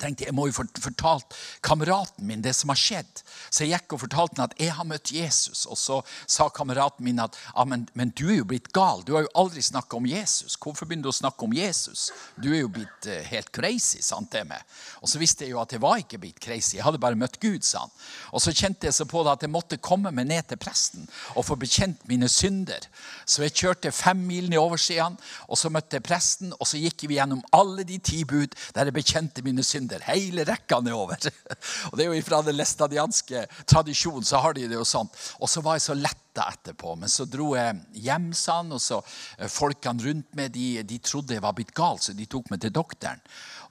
tenkte 0.00 0.26
jeg 0.26 0.34
må 0.36 0.46
jo 0.48 0.54
fortalt 0.56 1.34
kameraten 1.64 2.26
min 2.26 2.42
det 2.44 2.54
som 2.56 2.72
har 2.72 2.80
skjedd. 2.80 3.22
Så 3.50 3.64
jeg 3.64 3.74
gikk 3.74 3.96
og 3.96 4.02
fortalte 4.04 4.38
han 4.38 4.48
at 4.48 4.56
jeg 4.60 4.74
har 4.76 4.88
møtt 4.88 5.12
Jesus. 5.12 5.64
Og 5.66 5.78
så 5.78 6.00
sa 6.26 6.48
kameraten 6.52 7.04
min 7.04 7.20
at 7.22 7.36
ja, 7.36 7.66
men, 7.68 7.86
men, 7.98 8.12
du 8.16 8.26
er 8.30 8.40
jo 8.40 8.48
blitt 8.48 8.70
gal. 8.74 9.04
Du 9.06 9.14
har 9.16 9.26
jo 9.26 9.32
aldri 9.38 9.62
snakka 9.64 9.98
om 9.98 10.08
Jesus. 10.08 10.56
Hvorfor 10.56 10.88
begynner 10.88 11.08
du 11.08 11.12
å 11.12 11.16
snakke 11.16 11.46
om 11.46 11.56
Jesus? 11.56 12.08
Du 12.36 12.50
er 12.52 12.62
jo 12.62 12.72
blitt 12.72 13.08
uh, 13.08 13.20
helt 13.28 13.52
crazy. 13.54 14.02
sant 14.04 14.32
det 14.32 14.44
med. 14.48 14.60
Og 15.02 15.10
så 15.10 15.20
visste 15.20 15.46
jeg 15.46 15.54
jo 15.54 15.60
at 15.62 15.74
jeg 15.74 15.82
var 15.82 16.00
ikke 16.00 16.20
blitt 16.22 16.40
crazy. 16.42 16.76
Jeg 16.78 16.86
hadde 16.86 17.02
bare 17.02 17.18
møtt 17.18 17.40
Gud. 17.42 17.62
sa 17.66 17.84
han. 17.84 17.94
Og 18.32 18.42
så 18.42 18.54
kjente 18.56 18.88
jeg 18.88 18.96
så 18.96 19.06
på 19.08 19.24
det 19.24 19.36
at 19.36 19.46
jeg 19.46 19.52
måtte 19.52 19.80
komme 19.82 20.12
meg 20.14 20.28
ned 20.30 20.48
til 20.48 20.60
presten 20.60 21.08
og 21.36 21.46
få 21.46 21.56
bekjent 21.60 22.06
mine 22.08 22.28
synder. 22.32 22.88
Så 23.26 23.44
jeg 23.44 23.56
kjørte 23.58 23.92
fem 23.92 24.18
mil 24.26 24.48
ned 24.50 24.60
oversiden, 24.60 25.18
og 25.48 25.58
så 25.58 25.70
møtte 25.72 25.98
jeg 25.98 26.06
presten, 26.06 26.52
og 26.58 26.68
så 26.68 26.80
gikk 26.80 27.06
vi 27.08 27.18
gjennom 27.18 27.42
alle 27.54 27.84
de 27.88 27.98
ti 28.02 28.22
bud 28.28 28.54
der 28.74 28.88
jeg 28.88 28.96
bekjente 28.96 29.44
mine 29.44 29.64
synder 29.66 29.81
synder. 29.82 30.00
Hele 30.06 30.44
rekka 30.44 30.80
nedover. 30.80 31.18
Og 31.90 31.98
det 31.98 32.06
er 32.06 32.14
jo 32.14 32.22
Fra 32.22 32.42
den 32.42 32.56
læstadianske 32.56 33.46
tradisjonen 33.66 34.24
så 34.24 34.38
har 34.38 34.54
de 34.54 34.68
det 34.68 34.74
jo 34.76 34.84
sånn. 34.84 35.08
Og 35.40 35.48
så 35.48 35.60
var 35.62 35.76
jeg 35.76 35.86
så 35.86 35.94
letta 35.94 36.46
etterpå. 36.52 36.94
Men 36.96 37.08
så 37.08 37.24
dro 37.24 37.54
jeg 37.56 37.80
hjem, 37.92 38.32
sann, 38.32 38.72
og 38.72 38.80
så 38.80 39.02
eh, 39.38 39.48
folkene 39.48 40.02
rundt 40.02 40.34
meg 40.34 40.52
de, 40.52 40.82
de 40.82 40.98
trodde 40.98 41.34
jeg 41.34 41.42
var 41.42 41.52
blitt 41.56 41.74
gal, 41.74 41.98
så 42.00 42.14
de 42.14 42.26
tok 42.26 42.50
meg 42.50 42.62
til 42.62 42.72
doktoren. 42.72 43.20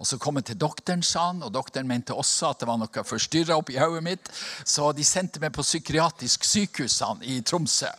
Og 0.02 0.08
Så 0.08 0.18
kom 0.18 0.40
jeg 0.40 0.48
til 0.50 0.58
doktoren, 0.58 1.04
sa 1.06 1.28
han, 1.28 1.44
og 1.46 1.54
doktoren 1.54 1.86
mente 1.88 2.16
også 2.18 2.50
at 2.50 2.64
det 2.64 2.68
var 2.70 2.80
noe 2.82 3.04
forstyrra 3.06 3.60
oppi 3.62 3.78
hodet 3.78 4.02
mitt. 4.02 4.32
Så 4.66 4.90
de 4.98 5.06
sendte 5.06 5.42
meg 5.44 5.54
på 5.54 5.62
psykiatrisk 5.62 6.48
sykehus 6.48 6.98
han, 7.06 7.22
i 7.22 7.44
Tromsø. 7.46 7.92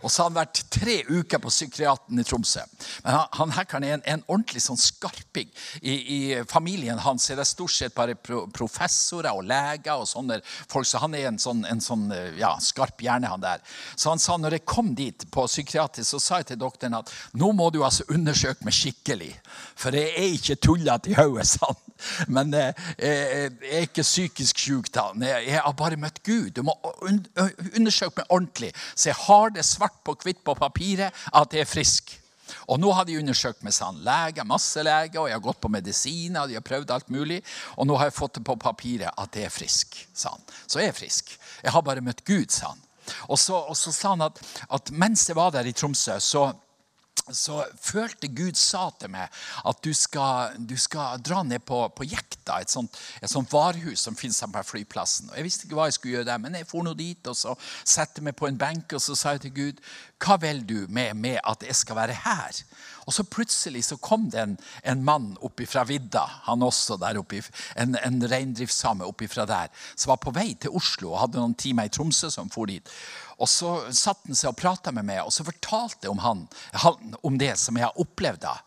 Og 0.00 0.08
så 0.08 0.22
har 0.22 0.30
han 0.30 0.38
vært 0.38 0.62
tre 0.72 0.94
uker 1.10 1.42
på 1.42 1.52
psykiaten 1.52 2.20
i 2.20 2.24
Tromsø. 2.24 2.62
Men 3.04 3.12
han, 3.12 3.26
han 3.36 3.52
her 3.58 3.66
kan 3.68 3.84
er 3.84 3.98
en, 3.98 4.04
en, 4.08 4.24
ordentlig 4.30 4.62
sånn 4.64 4.80
skarping. 4.80 5.50
I, 5.82 5.92
I, 5.92 6.20
familien 6.48 7.02
hans 7.04 7.28
er 7.28 7.36
det 7.40 7.44
stort 7.50 7.74
sett 7.74 7.92
bare 7.96 8.16
pro, 8.16 8.46
professorer 8.54 9.36
og 9.36 9.44
leger 9.50 10.00
og 10.00 10.08
sånne 10.08 10.40
folk. 10.46 10.88
Så 10.88 11.02
han 11.04 11.16
er 11.18 11.28
en 11.28 11.40
sånn, 11.42 11.66
en 11.68 11.84
sånn 11.84 12.08
ja, 12.40 12.54
skarp 12.64 13.04
hjerne, 13.04 13.28
han 13.28 13.44
der. 13.44 13.60
Så 13.92 14.14
han 14.14 14.22
sa 14.22 14.38
når 14.40 14.56
jeg 14.56 14.68
kom 14.68 14.94
dit 14.96 15.28
på 15.28 15.44
psykiatrisk, 15.44 16.14
så 16.14 16.22
sa 16.24 16.40
jeg 16.40 16.54
til 16.54 16.62
doktoren 16.64 16.96
at 17.02 17.12
nå 17.36 17.52
må 17.56 17.68
du 17.74 17.82
altså 17.84 18.08
undersøke 18.08 18.64
meg 18.64 18.76
skikkelig. 18.76 19.34
For 19.76 19.92
jeg 19.96 20.14
er 20.16 20.38
ikke 20.38 20.60
tullete 20.64 21.12
i 21.12 21.20
hodet, 21.20 21.49
sa 21.54 21.70
han. 21.70 21.80
Men 22.32 22.54
eh, 22.56 22.86
jeg 22.96 23.50
er 23.76 23.88
ikke 23.88 24.06
psykisk 24.06 24.62
syk. 24.62 24.92
da. 24.94 25.10
Jeg 25.20 25.60
har 25.60 25.76
bare 25.76 26.00
møtt 26.00 26.22
Gud. 26.26 26.50
Du 26.56 26.62
må 26.66 26.76
undersøke 27.04 28.22
meg 28.22 28.30
ordentlig. 28.30 28.72
Så 28.94 29.10
jeg 29.10 29.20
har 29.26 29.52
det 29.54 29.66
svart 29.68 30.00
på 30.04 30.16
hvitt 30.24 30.42
på 30.46 30.56
papiret 30.58 31.14
at 31.32 31.54
jeg 31.54 31.66
er 31.66 31.70
frisk. 31.70 32.16
Og 32.66 32.80
nå 32.82 32.90
har 32.94 33.06
de 33.06 33.18
undersøkt 33.20 33.62
meg 33.62 33.74
sånn, 33.74 34.00
leger, 34.06 34.46
masse 34.48 34.82
leger, 34.82 35.20
og 35.22 35.28
jeg 35.30 35.36
har 35.38 35.44
gått 35.44 35.60
på 35.62 35.70
medisiner. 35.72 36.48
de 36.48 36.58
har 36.58 36.66
prøvd 36.66 36.90
alt 36.90 37.10
mulig, 37.10 37.42
Og 37.76 37.86
nå 37.86 37.96
har 37.96 38.10
jeg 38.10 38.18
fått 38.18 38.34
det 38.34 38.44
på 38.44 38.56
papiret 38.56 39.10
at 39.16 39.36
jeg 39.36 39.46
er 39.46 39.54
frisk. 39.54 40.06
Sånn. 40.14 40.40
Så 40.66 40.80
jeg 40.80 40.90
er 40.90 40.96
frisk. 40.96 41.30
Jeg 41.62 41.72
har 41.72 41.82
bare 41.82 42.00
møtt 42.00 42.24
Gud, 42.24 42.50
sa 42.50 42.74
han. 42.74 42.82
Og 43.28 43.38
så, 43.38 43.56
og 43.56 43.76
så 43.76 43.92
sa 43.92 44.14
han 44.14 44.22
at, 44.22 44.38
at 44.70 44.90
mens 44.90 45.28
jeg 45.28 45.36
var 45.36 45.50
der 45.50 45.66
i 45.66 45.72
Tromsø, 45.72 46.18
så 46.20 46.52
så 47.36 47.62
følte 47.80 48.30
Gud 48.34 48.58
sa 48.58 48.88
til 49.00 49.12
meg 49.12 49.30
at 49.66 49.82
du 49.84 49.90
skal, 49.96 50.56
du 50.58 50.76
skal 50.80 51.20
dra 51.24 51.42
ned 51.46 51.64
på, 51.66 51.82
på 51.96 52.06
Jekta, 52.08 52.60
et 52.60 52.72
sånt, 52.72 52.96
et 53.22 53.30
sånt 53.30 53.50
varehus 53.52 54.04
som 54.06 54.16
finnes 54.18 54.40
på 54.40 54.66
flyplassen. 54.72 55.30
Og 55.30 55.36
Jeg 55.38 55.46
visste 55.46 55.66
ikke 55.66 55.78
hva 55.78 55.88
jeg 55.88 55.98
skulle 55.98 56.18
gjøre 56.18 56.30
der, 56.32 56.42
men 56.42 56.58
jeg 56.58 56.68
for 56.70 56.86
nå 56.86 56.94
dit 56.98 57.30
og 57.30 57.36
så 57.38 57.56
satte 57.84 58.24
meg 58.24 58.36
på 58.38 58.48
en 58.50 58.60
benk 58.60 58.96
og 58.96 59.02
så 59.04 59.16
sa 59.18 59.36
jeg 59.36 59.46
til 59.48 59.56
Gud 59.58 59.84
hva 60.20 60.36
vil 60.36 60.60
du 60.68 60.84
med, 60.92 61.14
med 61.16 61.38
at 61.48 61.62
jeg 61.64 61.76
skal 61.78 61.96
være 61.96 62.18
her? 62.26 62.58
Og 63.08 63.14
så 63.16 63.24
plutselig 63.24 63.86
så 63.88 63.96
kom 63.96 64.28
det 64.30 64.42
en, 64.42 64.58
en 64.84 65.04
mann 65.04 65.30
opp 65.40 65.62
fra 65.66 65.86
vidda, 65.88 66.26
han 66.44 66.62
også 66.62 66.98
der 67.00 67.18
oppe, 67.18 67.40
en, 67.80 67.96
en 67.96 68.20
reindriftssame 68.28 69.08
fra 69.32 69.46
der, 69.48 69.72
som 69.96 70.12
var 70.12 70.20
på 70.20 70.34
vei 70.36 70.54
til 70.60 70.76
Oslo 70.76 71.14
og 71.14 71.20
hadde 71.24 71.40
noen 71.40 71.56
timer 71.56 71.88
i 71.88 71.92
Tromsø 71.92 72.30
som 72.30 72.52
for 72.52 72.68
dit. 72.68 72.86
Og 73.40 73.48
så 73.48 73.74
satte 73.96 74.28
han 74.28 74.36
seg 74.36 74.52
og 74.52 74.58
prata 74.60 74.92
med 74.92 75.06
meg, 75.08 75.22
og 75.24 75.32
så 75.32 75.46
fortalte 75.46 76.06
jeg 76.06 76.12
om 76.12 76.20
han, 76.24 76.46
om 77.24 77.38
det 77.40 77.54
som 77.58 77.78
jeg 77.78 77.88
har 77.88 78.00
opplevd. 78.00 78.42
da. 78.44 78.58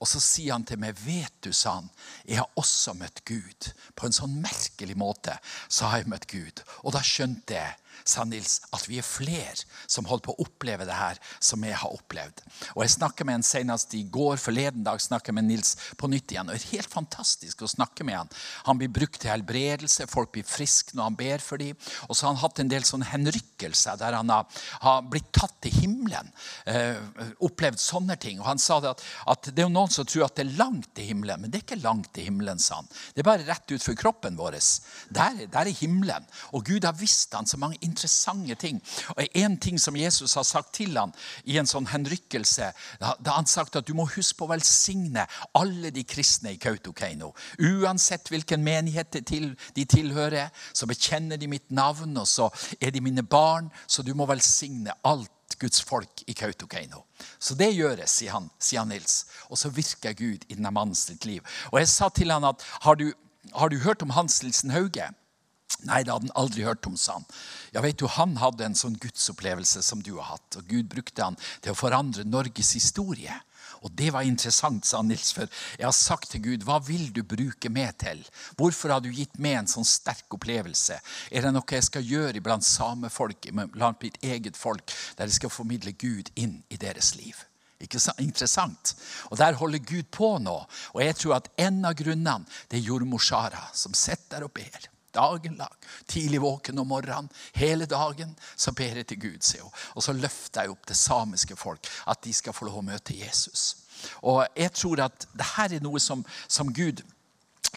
Og 0.00 0.08
så 0.08 0.20
sier 0.22 0.54
han 0.54 0.64
til 0.64 0.78
meg, 0.80 0.96
'Vet 0.96 1.32
du', 1.44 1.52
sa 1.52 1.74
han, 1.74 1.90
'jeg 2.24 2.38
har 2.38 2.48
også 2.56 2.94
møtt 2.94 3.24
Gud.' 3.24 3.72
På 3.96 4.06
en 4.06 4.12
sånn 4.12 4.40
merkelig 4.40 4.96
måte 4.96 5.38
så 5.68 5.90
har 5.90 5.98
jeg 5.98 6.08
møtt 6.08 6.26
Gud. 6.26 6.62
Og 6.84 6.92
da 6.92 7.02
skjønte 7.02 7.54
jeg 7.54 7.76
sa 8.04 8.24
Nils, 8.24 8.60
at 8.74 8.86
vi 8.88 8.98
er 9.00 9.06
flere 9.06 9.54
som 9.90 10.06
holder 10.08 10.28
på 10.28 10.34
å 10.34 10.46
oppleve 10.46 10.86
det 10.88 10.96
her 10.96 11.18
som 11.42 11.64
jeg 11.64 11.76
har 11.80 11.94
opplevd. 11.94 12.42
Og 12.74 12.84
Jeg 12.84 12.96
snakket 12.96 13.26
med 13.26 13.40
en 13.40 13.46
senest 13.46 13.94
i 13.94 14.02
går 14.04 14.36
forleden 14.40 14.84
dag 14.86 15.00
snakket 15.00 15.36
med 15.36 15.48
Nils 15.48 15.76
på 15.96 16.08
nytt 16.10 16.32
igjen. 16.32 16.48
og 16.48 16.56
Det 16.56 16.64
er 16.64 16.78
helt 16.78 16.92
fantastisk 16.92 17.62
å 17.62 17.70
snakke 17.70 18.04
med 18.06 18.18
han. 18.18 18.32
Han 18.68 18.80
blir 18.80 18.92
brukt 18.92 19.20
til 19.20 19.32
helbredelse, 19.32 20.08
folk 20.10 20.32
blir 20.34 20.46
friske 20.46 20.96
når 20.96 21.10
han 21.10 21.18
ber 21.18 21.44
for 21.44 21.60
dem. 21.60 21.76
Og 22.08 22.16
så 22.16 22.26
har 22.26 22.34
han 22.34 22.42
hatt 22.42 22.62
en 22.62 22.72
del 22.72 22.86
sånne 22.86 23.08
henrykkelser 23.10 24.00
der 24.00 24.16
han 24.18 24.32
har, 24.32 24.46
har 24.84 25.02
blitt 25.10 25.30
tatt 25.36 25.56
til 25.64 25.74
himmelen. 25.82 26.30
Eh, 26.70 26.98
opplevd 27.44 27.80
sånne 27.80 28.16
ting. 28.20 28.40
Og 28.40 28.48
Han 28.50 28.62
sa 28.62 28.80
det 28.80 28.94
at, 28.94 29.04
at, 29.34 29.50
det 29.54 29.64
er 29.64 29.72
noen 29.72 29.92
som 29.92 30.06
tror 30.08 30.26
at 30.26 30.36
det 30.38 30.46
er 30.46 30.58
langt 30.60 30.90
til 30.96 31.10
himmelen, 31.12 31.42
men 31.42 31.52
det 31.52 31.60
er 31.60 31.66
ikke 31.66 31.82
langt 31.84 32.12
til 32.14 32.28
himmelen, 32.28 32.60
sa 32.62 32.80
han. 32.80 32.90
Det 33.14 33.22
er 33.22 33.30
bare 33.30 33.46
rett 33.48 33.76
utfor 33.76 33.96
kroppen 33.98 34.38
vår. 34.38 34.58
Der, 35.14 35.44
der 35.46 35.68
er 35.68 35.76
himmelen. 35.80 36.26
Og 36.56 36.64
Gud 36.66 36.84
har 36.86 36.96
visst 36.98 37.34
han 37.36 37.48
så 37.48 37.58
mange 37.60 37.78
interessante 37.90 38.56
ting. 38.60 38.80
Og 39.16 39.26
En 39.34 39.56
ting 39.60 39.78
som 39.80 39.96
Jesus 39.96 40.34
har 40.38 40.46
sagt 40.48 40.74
til 40.78 40.96
ham 40.98 41.12
i 41.44 41.58
en 41.60 41.68
sånn 41.68 41.88
henrykkelse, 41.90 42.70
da 43.00 43.36
han 43.36 43.48
sagt 43.50 43.76
at 43.76 43.88
du 43.88 43.94
må 43.98 44.08
huske 44.14 44.38
på 44.38 44.48
å 44.48 44.52
velsigne 44.54 45.26
alle 45.58 45.92
de 45.94 46.04
kristne 46.08 46.54
i 46.54 46.60
Kautokeino. 46.60 47.32
Uansett 47.58 48.30
hvilken 48.30 48.64
menighet 48.64 49.20
de 49.26 49.84
tilhører, 49.84 50.50
så 50.72 50.88
bekjenner 50.90 51.40
de 51.40 51.50
mitt 51.50 51.70
navn, 51.70 52.16
og 52.20 52.28
så 52.28 52.50
er 52.80 52.94
de 52.94 53.04
mine 53.04 53.26
barn, 53.26 53.70
så 53.86 54.02
du 54.06 54.14
må 54.14 54.28
velsigne 54.30 54.94
alt 55.04 55.30
Guds 55.60 55.82
folk 55.82 56.22
i 56.26 56.34
Kautokeino. 56.34 57.04
Så 57.38 57.54
det 57.58 57.72
gjøres, 57.74 58.12
sier 58.20 58.36
han, 58.36 58.48
sier 58.62 58.84
han 58.84 58.92
Nils. 58.92 59.24
Og 59.50 59.58
så 59.60 59.70
virker 59.74 60.16
Gud 60.16 60.46
i 60.48 60.56
denne 60.56 60.72
mannens 60.72 61.08
liv. 61.26 61.44
Og 61.72 61.80
jeg 61.82 61.90
sa 61.92 62.08
til 62.14 62.32
han 62.32 62.46
at 62.48 62.64
har 62.86 62.96
du, 62.96 63.10
har 63.52 63.68
du 63.68 63.80
hørt 63.84 64.02
om 64.02 64.14
Hans 64.16 64.42
Nilsen 64.42 64.72
Hauge? 64.74 65.10
Nei, 65.86 66.02
det 66.04 66.12
hadde 66.12 66.28
han 66.28 66.38
aldri 66.42 66.64
hørt 66.66 66.86
om, 66.88 66.96
sa 66.98 67.18
han. 67.18 67.28
Ja, 67.72 67.82
vet 67.84 68.00
du, 68.00 68.06
Han 68.10 68.36
hadde 68.40 68.66
en 68.66 68.78
sånn 68.78 68.98
gudsopplevelse 69.00 69.82
som 69.86 70.02
du 70.02 70.16
har 70.18 70.34
hatt. 70.34 70.56
og 70.56 70.66
Gud 70.68 70.90
brukte 70.92 71.24
han 71.24 71.38
til 71.62 71.72
å 71.72 71.78
forandre 71.78 72.24
Norges 72.24 72.74
historie. 72.76 73.36
Og 73.80 73.92
det 73.96 74.10
var 74.12 74.26
interessant, 74.28 74.84
sa 74.84 75.00
Nils, 75.02 75.30
for 75.32 75.48
jeg 75.78 75.86
har 75.86 75.96
sagt 75.96 76.30
til 76.34 76.42
Gud, 76.44 76.66
hva 76.68 76.80
vil 76.84 77.08
du 77.16 77.22
bruke 77.24 77.70
meg 77.72 77.96
til? 78.02 78.20
Hvorfor 78.58 78.92
har 78.92 79.00
du 79.00 79.08
gitt 79.08 79.38
meg 79.40 79.56
en 79.56 79.70
sånn 79.70 79.88
sterk 79.88 80.36
opplevelse? 80.36 80.98
Er 81.32 81.46
det 81.46 81.54
noe 81.54 81.78
jeg 81.78 81.86
skal 81.88 82.04
gjøre 82.04 82.36
iblant 82.42 82.66
samefolk, 82.66 83.48
blant 83.72 84.02
mitt 84.04 84.20
eget 84.20 84.58
folk, 84.60 84.84
der 85.16 85.30
jeg 85.30 85.38
skal 85.38 85.54
formidle 85.54 85.96
Gud 85.96 86.28
inn 86.36 86.60
i 86.68 86.80
deres 86.80 87.14
liv? 87.16 87.46
Ikke 87.80 88.02
så 88.02 88.12
interessant? 88.20 88.92
Og 89.30 89.38
Der 89.40 89.56
holder 89.56 89.78
Gud 89.78 90.10
på 90.12 90.34
nå. 90.38 90.58
Og 90.92 91.00
jeg 91.00 91.16
tror 91.16 91.38
at 91.38 91.48
en 91.56 91.84
av 91.88 91.96
grunnene 91.96 92.44
det 92.68 92.82
er 92.82 92.88
jordmor 92.90 93.22
Sara, 93.24 93.70
som 93.72 93.96
sitter 93.96 94.36
der 94.36 94.50
og 94.50 94.52
ber 94.52 94.90
dagen 95.14 95.56
lang. 95.60 95.76
Tidlig 96.08 96.40
våken 96.42 96.78
om 96.78 96.88
morgenen, 96.90 97.30
hele 97.54 97.86
dagen, 97.86 98.36
så 98.56 98.72
ber 98.72 99.00
jeg 99.00 99.06
til 99.06 99.20
Gud. 99.20 99.38
Se. 99.44 99.62
Og 99.94 100.02
så 100.02 100.12
løfter 100.12 100.62
jeg 100.64 100.74
opp 100.74 100.88
det 100.88 100.96
samiske 100.96 101.56
folk, 101.56 101.88
at 102.06 102.24
de 102.24 102.34
skal 102.34 102.56
få 102.56 102.68
lov 102.68 102.82
å 102.82 102.88
møte 102.92 103.16
Jesus. 103.16 103.76
Og 104.22 104.46
jeg 104.56 104.72
tror 104.72 105.06
at 105.06 105.26
dette 105.32 105.76
er 105.76 105.82
noe 105.84 106.00
som, 106.00 106.24
som 106.48 106.72
Gud 106.74 107.02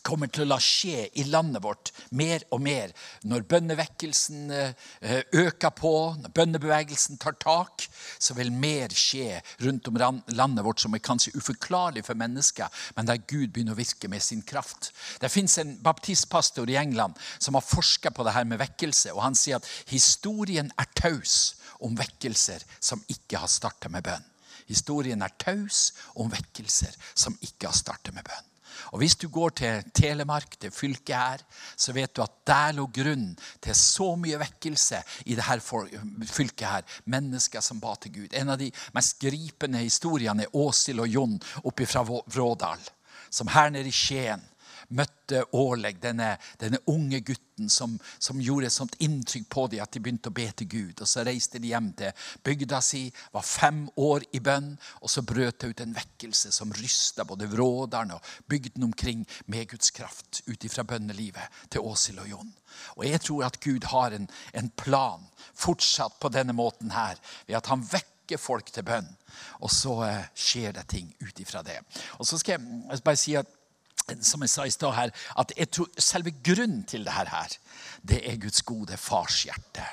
kommer 0.01 0.29
til 0.31 0.45
å 0.45 0.49
la 0.49 0.57
skje 0.61 1.07
i 1.19 1.25
landet 1.29 1.63
vårt 1.63 1.91
mer 2.17 2.43
og 2.55 2.61
mer 2.65 2.91
når 3.29 3.45
bønnevekkelsen 3.51 4.51
eh, 4.51 5.21
øker 5.31 5.73
på, 5.77 5.93
når 6.21 6.33
bønnebevegelsen 6.35 7.19
tar 7.21 7.37
tak. 7.41 7.85
Så 8.19 8.35
vil 8.37 8.51
mer 8.51 8.93
skje 8.95 9.41
rundt 9.63 9.87
om 9.89 9.99
landet 9.99 10.65
vårt 10.65 10.83
som 10.83 10.95
er 10.95 11.03
kanskje 11.03 11.35
uforklarlig 11.37 12.05
for 12.07 12.19
mennesker, 12.19 12.71
men 12.97 13.09
der 13.09 13.21
Gud 13.21 13.53
begynner 13.53 13.77
å 13.77 13.79
virke 13.79 14.09
med 14.11 14.23
sin 14.23 14.43
kraft. 14.47 14.91
Det 15.21 15.31
fins 15.31 15.57
en 15.61 15.75
baptistpastor 15.83 16.69
i 16.71 16.79
England 16.79 17.19
som 17.37 17.57
har 17.57 17.65
forska 17.65 18.11
på 18.11 18.25
det 18.25 18.35
her 18.35 18.47
med 18.49 18.61
vekkelse. 18.63 19.13
og 19.13 19.23
Han 19.23 19.37
sier 19.37 19.61
at 19.61 19.69
historien 19.91 20.71
er 20.79 20.89
taus 20.97 21.55
om 21.83 21.97
vekkelser 21.99 22.63
som 22.79 23.03
ikke 23.11 23.41
har 23.43 23.51
starta 23.51 23.91
med 23.91 24.05
bønn. 24.07 24.31
Historien 24.69 25.21
er 25.21 25.35
taus 25.37 25.91
om 26.15 26.31
vekkelser 26.31 26.95
som 27.13 27.35
ikke 27.41 27.69
har 27.69 27.77
startet 27.77 28.15
med 28.15 28.25
bønn. 28.27 28.52
Og 28.91 28.99
Hvis 28.99 29.15
du 29.15 29.27
går 29.29 29.49
til 29.49 29.91
Telemark, 29.93 30.55
det 30.61 30.73
fylket 30.73 31.15
her, 31.15 31.43
så 31.77 31.93
vet 31.93 32.15
du 32.15 32.21
at 32.23 32.31
der 32.47 32.71
lå 32.77 32.87
grunnen 32.93 33.37
til 33.61 33.75
så 33.75 34.13
mye 34.15 34.39
vekkelse 34.39 35.01
i 35.25 35.35
dette 35.35 35.59
fylket. 36.27 36.67
her. 36.67 36.81
Mennesker 37.05 37.61
som 37.61 37.79
ba 37.79 37.95
til 37.95 38.11
Gud. 38.13 38.33
En 38.33 38.49
av 38.49 38.57
de 38.57 38.71
mest 38.93 39.19
gripende 39.19 39.77
historiene 39.77 40.43
er 40.43 40.55
Åshild 40.55 40.99
og 40.99 41.07
Jon 41.07 41.39
oppe 41.63 41.85
fra 41.85 42.03
Vrådal. 42.03 42.79
Som 43.29 43.47
her 43.47 43.69
nede 43.69 43.89
i 43.89 43.91
Skien 43.91 44.41
møtte 44.93 45.43
Åleg, 45.57 45.99
denne, 46.01 46.35
denne 46.61 46.79
unge 46.91 47.19
gutten 47.25 47.69
som, 47.69 47.95
som, 48.19 48.41
gjorde 48.41 48.69
et 48.69 48.75
sånt 48.75 48.97
inntrykk 49.03 49.47
på 49.51 49.65
dem 49.71 49.83
at 49.83 49.93
de 49.93 50.01
begynte 50.03 50.31
å 50.31 50.35
be 50.35 50.45
til 50.51 50.69
Gud. 50.69 51.01
Og 51.01 51.09
Så 51.09 51.25
reiste 51.25 51.61
de 51.61 51.71
hjem 51.73 51.91
til 51.97 52.25
bygda 52.45 52.81
si, 52.85 53.05
var 53.33 53.45
fem 53.47 53.85
år 53.99 54.27
i 54.33 54.41
bønn, 54.43 54.73
og 55.01 55.11
så 55.11 55.25
brøt 55.25 55.61
det 55.61 55.73
ut 55.73 55.83
en 55.85 55.95
vekkelse 55.97 56.53
som 56.55 56.73
rysta 56.77 57.25
både 57.27 57.49
Vrådalen 57.51 58.15
og 58.17 58.33
bygden 58.49 58.87
omkring 58.89 59.25
med 59.45 59.69
Guds 59.73 59.93
kraft 59.95 60.43
ut 60.47 60.65
ifra 60.65 60.85
bønnelivet 60.87 61.63
til 61.69 61.85
Åshild 61.85 62.23
og 62.23 62.29
Jon. 62.33 62.53
Og 62.97 63.05
Jeg 63.05 63.21
tror 63.21 63.45
at 63.45 63.59
Gud 63.61 63.89
har 63.91 64.15
en, 64.15 64.29
en 64.53 64.69
plan 64.69 65.25
fortsatt 65.53 66.19
på 66.19 66.31
denne 66.33 66.53
måten 66.53 66.91
her, 66.91 67.19
ved 67.47 67.57
at 67.59 67.69
han 67.71 67.85
vekker 67.85 68.41
folk 68.41 68.71
til 68.73 68.85
bønn. 68.87 69.09
Og 69.61 69.71
så 69.73 69.97
eh, 70.07 70.29
skjer 70.35 70.73
det 70.77 70.87
ting 70.91 71.09
ut 71.21 71.39
ifra 71.39 71.63
det. 71.65 71.79
Og 72.19 72.27
så 72.27 72.39
skal 72.39 72.57
jeg 72.57 73.03
bare 73.05 73.19
si 73.19 73.35
at 73.37 73.49
som 74.21 74.41
jeg 74.41 74.49
sa 74.49 74.65
i 74.67 74.73
stad 74.73 74.95
her, 74.97 75.11
at 75.39 75.53
jeg 75.57 75.71
tror 75.71 75.89
selve 75.97 76.33
grunnen 76.43 76.83
til 76.83 77.05
dette 77.05 77.29
her, 77.29 77.57
det 78.03 78.21
er 78.29 78.39
Guds 78.41 78.61
gode 78.61 78.97
farshjerte. 78.97 79.85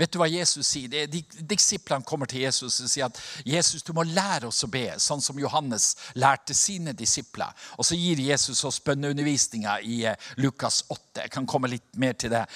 Vet 0.00 0.14
du 0.14 0.16
hva 0.20 0.28
Jesus 0.30 0.64
sier? 0.64 1.06
De, 1.12 1.20
Disiplene 1.44 2.06
kommer 2.08 2.28
til 2.30 2.46
Jesus 2.46 2.78
og 2.80 2.88
sier 2.88 3.10
at 3.10 3.18
Jesus, 3.44 3.82
du 3.84 3.92
må 3.96 4.06
lære 4.08 4.48
oss 4.48 4.64
å 4.64 4.70
be, 4.72 4.86
sånn 4.96 5.20
som 5.20 5.38
Johannes 5.40 5.90
lærte 6.16 6.56
sine 6.56 6.94
disipler. 6.96 7.52
Og 7.76 7.84
Så 7.84 7.98
gir 8.00 8.22
Jesus 8.24 8.62
oss 8.64 8.80
bønneundervisninga 8.86 9.76
i 9.84 9.98
eh, 10.08 10.28
Lukas 10.40 10.82
8. 10.88 11.26
Jeg 11.26 11.34
kan 11.34 11.48
komme 11.50 11.68
litt 11.68 11.98
mer 12.00 12.16
til 12.16 12.32
det 12.32 12.46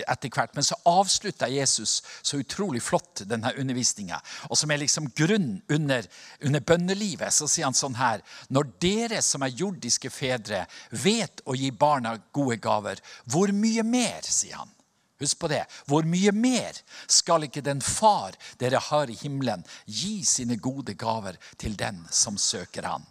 etter 0.00 0.32
hvert. 0.32 0.54
Men 0.56 0.64
så 0.64 0.78
avslutter 0.88 1.52
Jesus 1.52 1.98
så 2.22 2.40
utrolig 2.40 2.80
flott 2.84 3.26
denne 3.28 3.52
undervisninga. 3.60 4.20
Og 4.48 4.56
som 4.58 4.72
er 4.72 4.80
liksom 4.80 5.10
grunn 5.16 5.58
under, 5.68 6.08
under 6.40 6.64
bønnelivet, 6.64 7.34
så 7.36 7.48
sier 7.50 7.68
han 7.68 7.76
sånn 7.76 7.98
her 8.00 8.24
Når 8.48 8.70
dere 8.80 9.20
som 9.24 9.44
er 9.44 9.52
jordiske 9.52 10.08
fedre, 10.14 10.64
vet 11.04 11.44
å 11.44 11.56
gi 11.58 11.68
barna 11.68 12.16
gode 12.32 12.56
gaver, 12.64 13.02
hvor 13.28 13.52
mye 13.52 13.84
mer, 13.84 14.24
sier 14.24 14.62
han 14.62 14.73
Husk 15.22 15.38
på 15.38 15.48
det. 15.52 15.62
Hvor 15.86 16.06
mye 16.08 16.32
mer 16.34 16.78
skal 17.06 17.46
ikke 17.46 17.62
den 17.64 17.82
far 17.84 18.34
dere 18.60 18.82
har 18.90 19.10
i 19.10 19.18
himmelen, 19.18 19.62
gi 19.86 20.24
sine 20.26 20.58
gode 20.58 20.96
gaver 20.98 21.38
til 21.60 21.76
den 21.78 22.02
som 22.10 22.38
søker 22.40 22.88
han? 22.88 23.06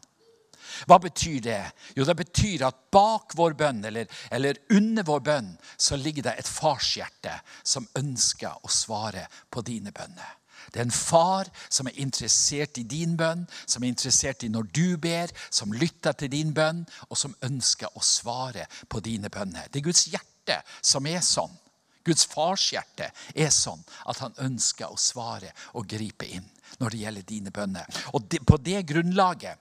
Hva 0.88 0.98
betyr 1.00 1.40
det? 1.44 1.64
Jo, 1.96 2.06
Det 2.06 2.16
betyr 2.18 2.66
at 2.68 2.86
bak 2.92 3.36
vår 3.38 3.54
bønn, 3.54 3.84
eller, 3.86 4.08
eller 4.32 4.58
under 4.72 5.04
vår 5.04 5.20
bønn, 5.20 5.52
så 5.78 5.96
ligger 5.96 6.24
det 6.24 6.38
et 6.40 6.50
farshjerte 6.50 7.36
som 7.64 7.88
ønsker 8.00 8.64
å 8.64 8.72
svare 8.72 9.28
på 9.52 9.62
dine 9.62 9.92
bønner. 9.92 10.40
Det 10.72 10.80
er 10.80 10.88
en 10.88 10.96
far 10.96 11.50
som 11.70 11.88
er 11.88 12.00
interessert 12.00 12.78
i 12.80 12.86
din 12.88 13.18
bønn, 13.20 13.44
som 13.66 13.84
er 13.84 13.92
interessert 13.92 14.44
i 14.44 14.52
når 14.52 14.70
du 14.74 14.98
ber, 14.98 15.34
som 15.52 15.74
lytter 15.74 16.16
til 16.18 16.32
din 16.32 16.54
bønn, 16.56 16.86
og 17.10 17.20
som 17.20 17.36
ønsker 17.44 17.92
å 17.94 18.04
svare 18.04 18.66
på 18.90 19.04
dine 19.04 19.30
bønner. 19.30 19.68
Det 19.70 19.82
er 19.82 19.90
Guds 19.90 20.08
hjerte 20.08 20.62
som 20.82 21.06
er 21.08 21.22
sånn. 21.26 21.52
Guds 22.04 22.26
fars 22.30 22.70
hjerte 22.74 23.10
er 23.36 23.52
sånn 23.54 23.84
at 24.10 24.20
han 24.24 24.36
ønsker 24.44 24.92
å 24.92 25.00
svare 25.00 25.54
og 25.74 25.88
gripe 25.90 26.28
inn 26.28 26.48
når 26.80 26.90
det 26.94 27.04
gjelder 27.04 27.28
dine 27.28 27.54
bønner. 27.54 28.02
Og 28.14 28.40
På 28.48 28.58
det 28.58 28.82
grunnlaget 28.90 29.60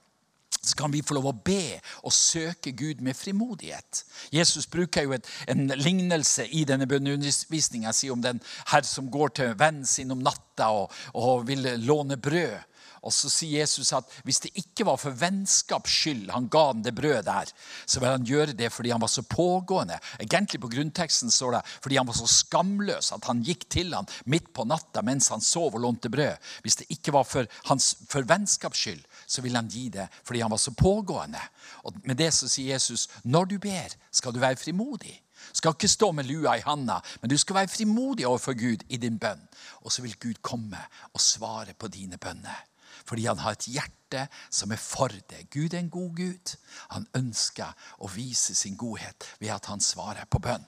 så 0.63 0.77
kan 0.79 0.91
vi 0.91 1.01
få 1.03 1.17
lov 1.17 1.25
å 1.27 1.35
be 1.45 1.79
og 2.07 2.13
søke 2.15 2.71
Gud 2.71 3.01
med 3.03 3.17
frimodighet. 3.19 4.03
Jesus 4.31 4.67
bruker 4.71 5.03
jo 5.03 5.15
et, 5.17 5.27
en 5.51 5.67
lignelse 5.75 6.45
i 6.55 6.63
denne 6.67 6.87
bønneundervisninga 6.87 7.91
si 7.95 8.07
om 8.13 8.21
den 8.23 8.39
herr 8.71 8.87
som 8.87 9.09
går 9.11 9.35
til 9.39 9.57
vennen 9.59 9.87
sin 9.87 10.13
om 10.15 10.23
natta 10.23 10.69
og, 10.71 10.93
og 11.19 11.43
vil 11.49 11.67
låne 11.83 12.15
brød. 12.15 12.61
Og 13.03 13.11
så 13.11 13.29
sier 13.31 13.63
Jesus 13.63 13.91
at 13.95 14.07
hvis 14.23 14.39
det 14.45 14.53
ikke 14.59 14.85
var 14.87 14.99
for 15.01 15.15
vennskaps 15.19 15.91
skyld 15.91 16.31
han 16.31 16.47
ga 16.51 16.61
ham 16.69 16.83
det 16.85 16.93
brødet 16.95 17.25
der, 17.27 17.49
så 17.85 17.99
vil 17.99 18.13
han 18.13 18.27
gjøre 18.27 18.55
det 18.57 18.69
fordi 18.73 18.93
han 18.93 19.03
var 19.03 19.11
så 19.11 19.25
pågående. 19.27 19.99
Egentlig 20.23 20.61
på 20.63 20.71
grunnteksten 20.71 21.31
står 21.33 21.57
det 21.57 21.63
fordi 21.83 21.99
han 21.99 22.07
var 22.07 22.17
så 22.17 22.29
skamløs 22.31 23.11
at 23.15 23.27
han 23.27 23.43
gikk 23.43 23.67
til 23.73 23.93
ham 23.95 24.07
midt 24.31 24.53
på 24.55 24.67
natta 24.69 25.03
mens 25.05 25.29
han 25.33 25.43
sov 25.43 25.75
og 25.75 25.83
lånte 25.83 26.11
brød. 26.13 26.39
Hvis 26.63 26.79
det 26.79 26.89
ikke 26.95 27.15
var 27.15 27.27
for, 27.27 27.49
hans, 27.67 27.93
for 28.09 28.27
vennskaps 28.29 28.85
skyld, 28.85 29.03
så 29.27 29.43
ville 29.43 29.59
han 29.59 29.71
gi 29.71 29.89
det 29.93 30.07
fordi 30.23 30.45
han 30.45 30.53
var 30.53 30.63
så 30.63 30.75
pågående. 30.77 31.43
Og 31.83 31.99
med 32.07 32.19
det 32.23 32.31
så 32.35 32.47
sier 32.47 32.77
Jesus 32.77 33.09
når 33.23 33.51
du 33.51 33.59
ber, 33.59 33.99
skal 34.11 34.33
du 34.33 34.39
være 34.43 34.59
frimodig. 34.59 35.19
Skal 35.51 35.75
ikke 35.75 35.91
stå 35.91 36.13
med 36.15 36.29
lua 36.29 36.55
i 36.55 36.63
handa, 36.63 37.01
men 37.21 37.29
du 37.29 37.35
skal 37.37 37.57
være 37.57 37.67
frimodig 37.67 38.23
overfor 38.27 38.55
Gud 38.55 38.85
i 38.87 38.97
din 38.97 39.19
bønn. 39.19 39.41
Og 39.83 39.91
så 39.91 40.05
vil 40.05 40.15
Gud 40.15 40.39
komme 40.41 40.79
og 41.11 41.21
svare 41.21 41.75
på 41.75 41.91
dine 41.91 42.17
bønner 42.17 42.63
fordi 43.05 43.25
han 43.29 43.41
har 43.43 43.57
et 43.57 43.67
hjerte 43.71 44.27
som 44.49 44.71
er 44.71 44.81
for 44.81 45.13
det. 45.29 45.47
Gud 45.53 45.73
er 45.73 45.79
en 45.79 45.89
god 45.93 46.15
Gud. 46.15 46.55
Han 46.95 47.07
ønsker 47.17 47.73
å 47.99 48.11
vise 48.13 48.55
sin 48.55 48.77
godhet 48.77 49.27
ved 49.39 49.55
at 49.55 49.71
han 49.71 49.81
svarer 49.81 50.29
på 50.29 50.41
bønn. 50.43 50.65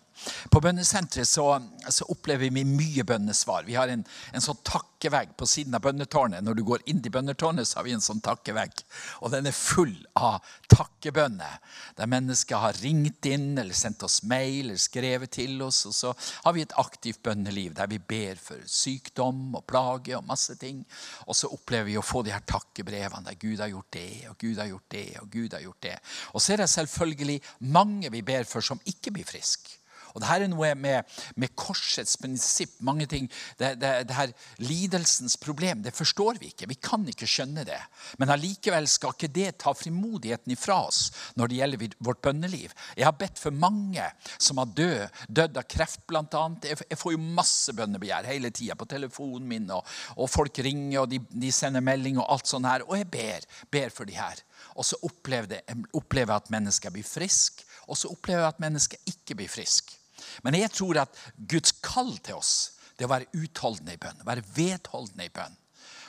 På 0.49 0.61
bønnesenteret 0.63 1.27
så, 1.27 1.45
så, 1.89 2.05
opplever 2.09 2.49
vi 2.49 2.63
mye 2.65 3.03
bønnesvar. 3.03 3.65
Vi 3.67 3.75
har 3.75 3.91
en, 3.91 4.05
en, 4.31 4.43
sånn 4.43 4.61
takkevegg 4.65 5.33
på 5.37 5.47
siden 5.49 5.75
av 5.75 5.83
bønnetårnet. 5.83 6.43
Når 6.45 6.57
du 6.57 6.63
går 6.67 6.85
inn 6.89 7.01
i 7.03 7.11
bønnetårnet, 7.11 7.67
så 7.67 7.79
har 7.79 7.87
vi 7.87 7.95
en 7.97 8.03
sånn 8.03 8.23
takkevegg. 8.23 8.83
Og 9.21 9.33
den 9.33 9.49
er 9.49 9.57
full 9.57 9.93
av 10.15 10.45
takkebønner. 10.71 11.59
Der 11.99 12.09
mennesker 12.11 12.63
har 12.63 12.79
ringt 12.81 13.27
inn 13.29 13.53
eller 13.59 13.75
sendt 13.75 14.05
oss 14.07 14.21
mail 14.23 14.69
eller 14.69 14.81
skrevet 14.81 15.35
til 15.35 15.59
oss. 15.65 15.83
Og 15.89 15.97
så 15.97 16.15
har 16.45 16.55
vi 16.55 16.65
et 16.65 16.77
aktivt 16.79 17.21
bønneliv 17.25 17.75
der 17.77 17.91
vi 17.91 17.99
ber 17.99 18.39
for 18.41 18.63
sykdom 18.69 19.59
og 19.59 19.65
plage 19.69 20.15
og 20.17 20.27
masse 20.29 20.55
ting. 20.61 20.83
Og 21.27 21.35
så 21.37 21.51
opplever 21.51 21.91
vi 21.91 21.99
å 21.99 22.05
få 22.05 22.23
de 22.25 22.33
her 22.33 22.45
takkebrevene 22.47 23.27
der 23.27 23.39
Gud 23.41 23.59
har 23.59 23.71
gjort 23.71 23.91
det, 23.95 24.09
og 24.31 24.37
Gud 24.39 24.59
har 24.61 24.71
gjort 24.71 24.91
det, 24.95 25.07
og 25.21 25.31
Gud 25.31 25.53
har 25.53 25.63
gjort 25.65 25.83
det. 25.83 25.97
Og 26.33 26.41
så 26.41 26.55
er 26.55 26.63
det 26.63 26.71
selvfølgelig 26.71 27.41
mange 27.75 28.11
vi 28.13 28.23
ber 28.25 28.47
for 28.47 28.63
som 28.65 28.81
ikke 28.87 29.13
blir 29.15 29.27
friske. 29.27 29.81
Og 30.15 30.23
det 30.23 30.29
her 30.29 30.45
er 30.45 30.51
noe 30.51 30.71
med, 30.79 31.03
med 31.35 31.51
korsets 31.59 32.15
prinsipp. 32.21 32.77
mange 32.79 33.05
ting. 33.11 33.27
Det, 33.59 33.73
det, 33.81 33.91
det, 34.07 34.15
her 34.15 34.31
Lidelsens 34.63 35.35
problem 35.37 35.83
det 35.83 35.95
forstår 35.95 36.39
vi 36.39 36.53
ikke. 36.53 36.69
Vi 36.71 36.79
kan 36.79 37.03
ikke 37.11 37.27
skjønne 37.27 37.65
det. 37.67 37.79
Men 38.17 38.31
allikevel 38.31 38.87
skal 38.87 39.15
ikke 39.15 39.31
det 39.35 39.49
ta 39.63 39.73
frimodigheten 39.75 40.55
ifra 40.55 40.79
oss 40.87 41.09
når 41.35 41.51
det 41.51 41.59
gjelder 41.59 41.97
vårt 41.99 42.21
bønneliv. 42.23 42.71
Jeg 42.95 43.07
har 43.07 43.17
bedt 43.19 43.41
for 43.41 43.51
mange 43.51 44.05
som 44.37 44.61
har 44.61 44.71
død, 44.77 45.19
dødd 45.27 45.59
av 45.59 45.67
kreft, 45.75 46.05
bl.a. 46.07 46.45
Jeg, 46.63 46.79
jeg 46.89 47.01
får 47.01 47.15
jo 47.15 47.23
masse 47.35 47.75
bønnebegjær 47.75 48.29
hele 48.29 48.51
tida 48.55 48.77
på 48.79 48.87
telefonen 48.89 49.47
min, 49.49 49.67
og, 49.75 49.83
og 50.15 50.31
folk 50.31 50.63
ringer 50.63 51.03
og 51.03 51.11
de, 51.11 51.19
de, 51.29 51.51
sender 51.55 51.83
melding 51.83 52.21
og 52.21 52.29
alt 52.37 52.49
sånt 52.49 52.69
her. 52.69 52.87
Og 52.87 52.97
jeg 53.01 53.11
ber, 53.11 53.49
ber 53.73 53.91
for 53.93 54.07
de 54.07 54.15
her. 54.15 54.39
Og 54.79 54.87
så 54.87 54.99
opplever 55.03 55.59
jeg 55.59 56.35
at 56.39 56.51
mennesker 56.53 56.93
blir 56.93 57.05
friske, 57.07 57.67
og 57.85 57.99
så 57.99 58.09
opplever 58.11 58.45
jeg 58.45 58.53
at 58.55 58.63
mennesker 58.63 59.11
ikke 59.11 59.37
blir 59.37 59.51
friske. 59.51 60.04
Men 60.43 60.57
jeg 60.59 60.71
tror 60.75 61.01
at 61.05 61.21
Guds 61.37 61.75
kall 61.85 62.17
til 62.25 62.39
oss 62.39 62.55
det 62.95 63.03
er 63.03 63.09
å 63.09 63.15
være 63.15 63.43
utholdende 63.43 63.95
i 63.95 63.99
bønn, 63.99 64.21
være 64.23 64.45
vedholdende 64.55 65.25
i 65.27 65.33
bønn. 65.35 65.57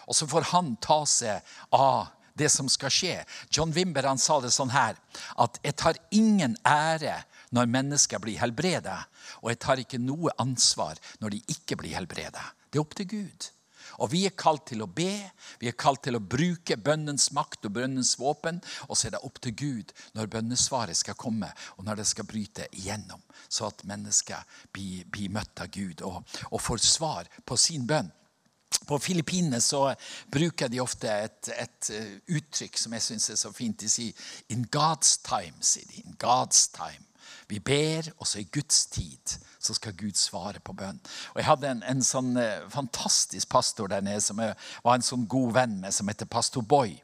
Og 0.07 0.15
så 0.15 0.29
får 0.31 0.53
han 0.53 0.77
ta 0.83 1.01
seg 1.11 1.57
av 1.75 2.13
det 2.39 2.51
som 2.53 2.69
skal 2.71 2.93
skje. 2.93 3.15
John 3.51 3.73
Wimber 3.75 4.07
han 4.07 4.21
sa 4.21 4.39
det 4.41 4.53
sånn 4.55 4.71
her 4.71 4.95
at 5.37 5.59
'jeg 5.63 5.77
tar 5.77 5.99
ingen 6.11 6.57
ære 6.65 7.25
når 7.51 7.67
mennesker 7.67 8.19
blir 8.19 8.39
helbredet', 8.39 9.07
'og 9.43 9.51
jeg 9.51 9.59
tar 9.59 9.77
ikke 9.77 9.99
noe 9.99 10.31
ansvar 10.39 10.95
når 11.21 11.31
de 11.31 11.43
ikke 11.49 11.77
blir 11.77 11.97
helbredet'. 11.97 12.53
Det 12.71 12.79
er 12.79 12.85
opp 12.85 12.95
til 12.95 13.09
Gud. 13.09 13.51
Og 13.99 14.11
Vi 14.13 14.25
er 14.27 14.37
kalt 14.37 14.67
til 14.71 14.83
å 14.83 14.89
be, 14.91 15.31
vi 15.61 15.69
er 15.71 15.79
kalt 15.79 16.03
til 16.05 16.17
å 16.19 16.23
bruke 16.23 16.77
bønnens 16.77 17.31
makt 17.33 17.69
og 17.69 17.77
bønnens 17.79 18.17
våpen. 18.19 18.61
Og 18.89 18.97
så 18.97 19.09
er 19.09 19.17
det 19.17 19.25
opp 19.25 19.41
til 19.41 19.57
Gud 19.57 19.95
når 20.15 20.31
bønnesvaret 20.33 20.97
skal 20.97 21.19
komme, 21.19 21.51
og 21.77 21.87
når 21.87 22.03
det 22.03 22.07
skal 22.11 22.29
bryte 22.29 22.69
igjennom. 22.73 23.23
Så 23.49 23.69
at 23.71 23.85
mennesker 23.89 24.45
blir, 24.73 25.05
blir 25.11 25.33
møtt 25.33 25.61
av 25.61 25.73
Gud 25.73 26.03
og, 26.07 26.23
og 26.51 26.63
får 26.63 26.85
svar 26.85 27.33
på 27.45 27.59
sin 27.61 27.87
bønn. 27.87 28.13
På 28.87 28.99
Filippinene 28.99 29.61
så 29.61 29.95
bruker 30.31 30.69
de 30.69 30.83
ofte 30.83 31.11
et, 31.11 31.49
et 31.55 31.91
eh, 31.95 32.13
uttrykk 32.37 32.79
som 32.79 32.95
jeg 32.95 33.03
syns 33.03 33.31
er 33.33 33.39
så 33.41 33.51
fint. 33.55 33.81
De 33.81 33.89
sier 33.91 34.13
'in 34.49 34.67
God's 34.71 35.19
time'. 35.23 35.63
sier 35.63 35.87
de. 35.87 36.03
In 36.05 36.17
God's 36.23 36.69
time. 36.75 37.07
Vi 37.49 37.61
ber, 37.61 38.11
og 38.19 38.27
så 38.27 38.41
i 38.43 38.49
Guds 38.53 38.87
tid 38.93 39.37
så 39.67 39.75
skal 39.75 39.97
Gud 39.99 40.15
svare 40.19 40.61
på 40.63 40.75
bønn. 40.77 40.99
Og 41.35 41.41
Jeg 41.41 41.49
hadde 41.49 41.71
en, 41.71 41.83
en 41.91 42.05
sånn 42.05 42.37
eh, 42.39 42.67
fantastisk 42.73 43.51
pastor 43.51 43.91
der 43.91 44.05
nede 44.05 44.23
som 44.23 44.41
jeg 44.43 44.55
var 44.85 44.97
en 44.97 45.07
sånn 45.07 45.27
god 45.31 45.57
venn 45.57 45.77
med, 45.83 45.95
som 45.95 46.09
heter 46.11 46.31
pastor 46.31 46.63
Boy. 46.63 46.95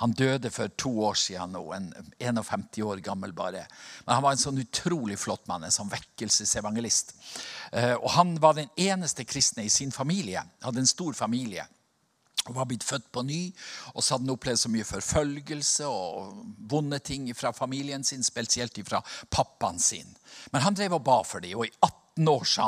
Han 0.00 0.14
døde 0.16 0.50
for 0.54 0.72
to 0.78 0.92
år 1.08 1.18
siden 1.20 1.56
nå, 1.56 1.62
en 1.74 1.90
51 2.22 2.80
år 2.86 3.02
gammel 3.04 3.34
bare. 3.36 3.66
Men 4.06 4.16
han 4.16 4.24
var 4.24 4.36
en 4.36 4.44
sånn 4.46 4.62
utrolig 4.62 5.18
flott 5.20 5.46
mann, 5.50 5.66
en 5.66 5.74
sånn 5.74 5.92
vekkelsesevangelist. 5.92 7.16
Eh, 7.72 7.94
og 7.96 8.10
han 8.16 8.36
var 8.42 8.56
den 8.58 8.72
eneste 8.80 9.26
kristne 9.28 9.66
i 9.66 9.72
sin 9.72 9.92
familie. 9.92 10.44
Hadde 10.64 10.84
en 10.84 10.94
stor 10.94 11.16
familie. 11.18 11.66
Og 12.46 12.54
var 12.54 12.68
blitt 12.70 12.86
født 12.86 13.10
på 13.12 13.22
ny, 13.26 13.40
og 13.94 14.02
så 14.02 14.14
hadde 14.14 14.28
han 14.28 14.34
opplevd 14.36 14.60
så 14.62 14.70
mye 14.70 14.86
forfølgelse 14.86 15.86
og 15.90 16.42
vonde 16.70 16.98
ting 17.02 17.28
fra 17.36 17.50
familien 17.56 18.04
sin, 18.06 18.22
spesielt 18.26 18.78
fra 18.86 19.02
pappaen 19.30 19.78
sin. 19.82 20.16
Men 20.52 20.62
han 20.62 20.78
drev 20.78 20.98
og 20.98 21.04
ba 21.04 21.22
for 21.26 21.42
dem, 21.42 21.58
og 21.58 21.66
i 21.66 21.74
18 21.82 22.05
18 22.16 22.28
år 22.28 22.44
så 22.44 22.62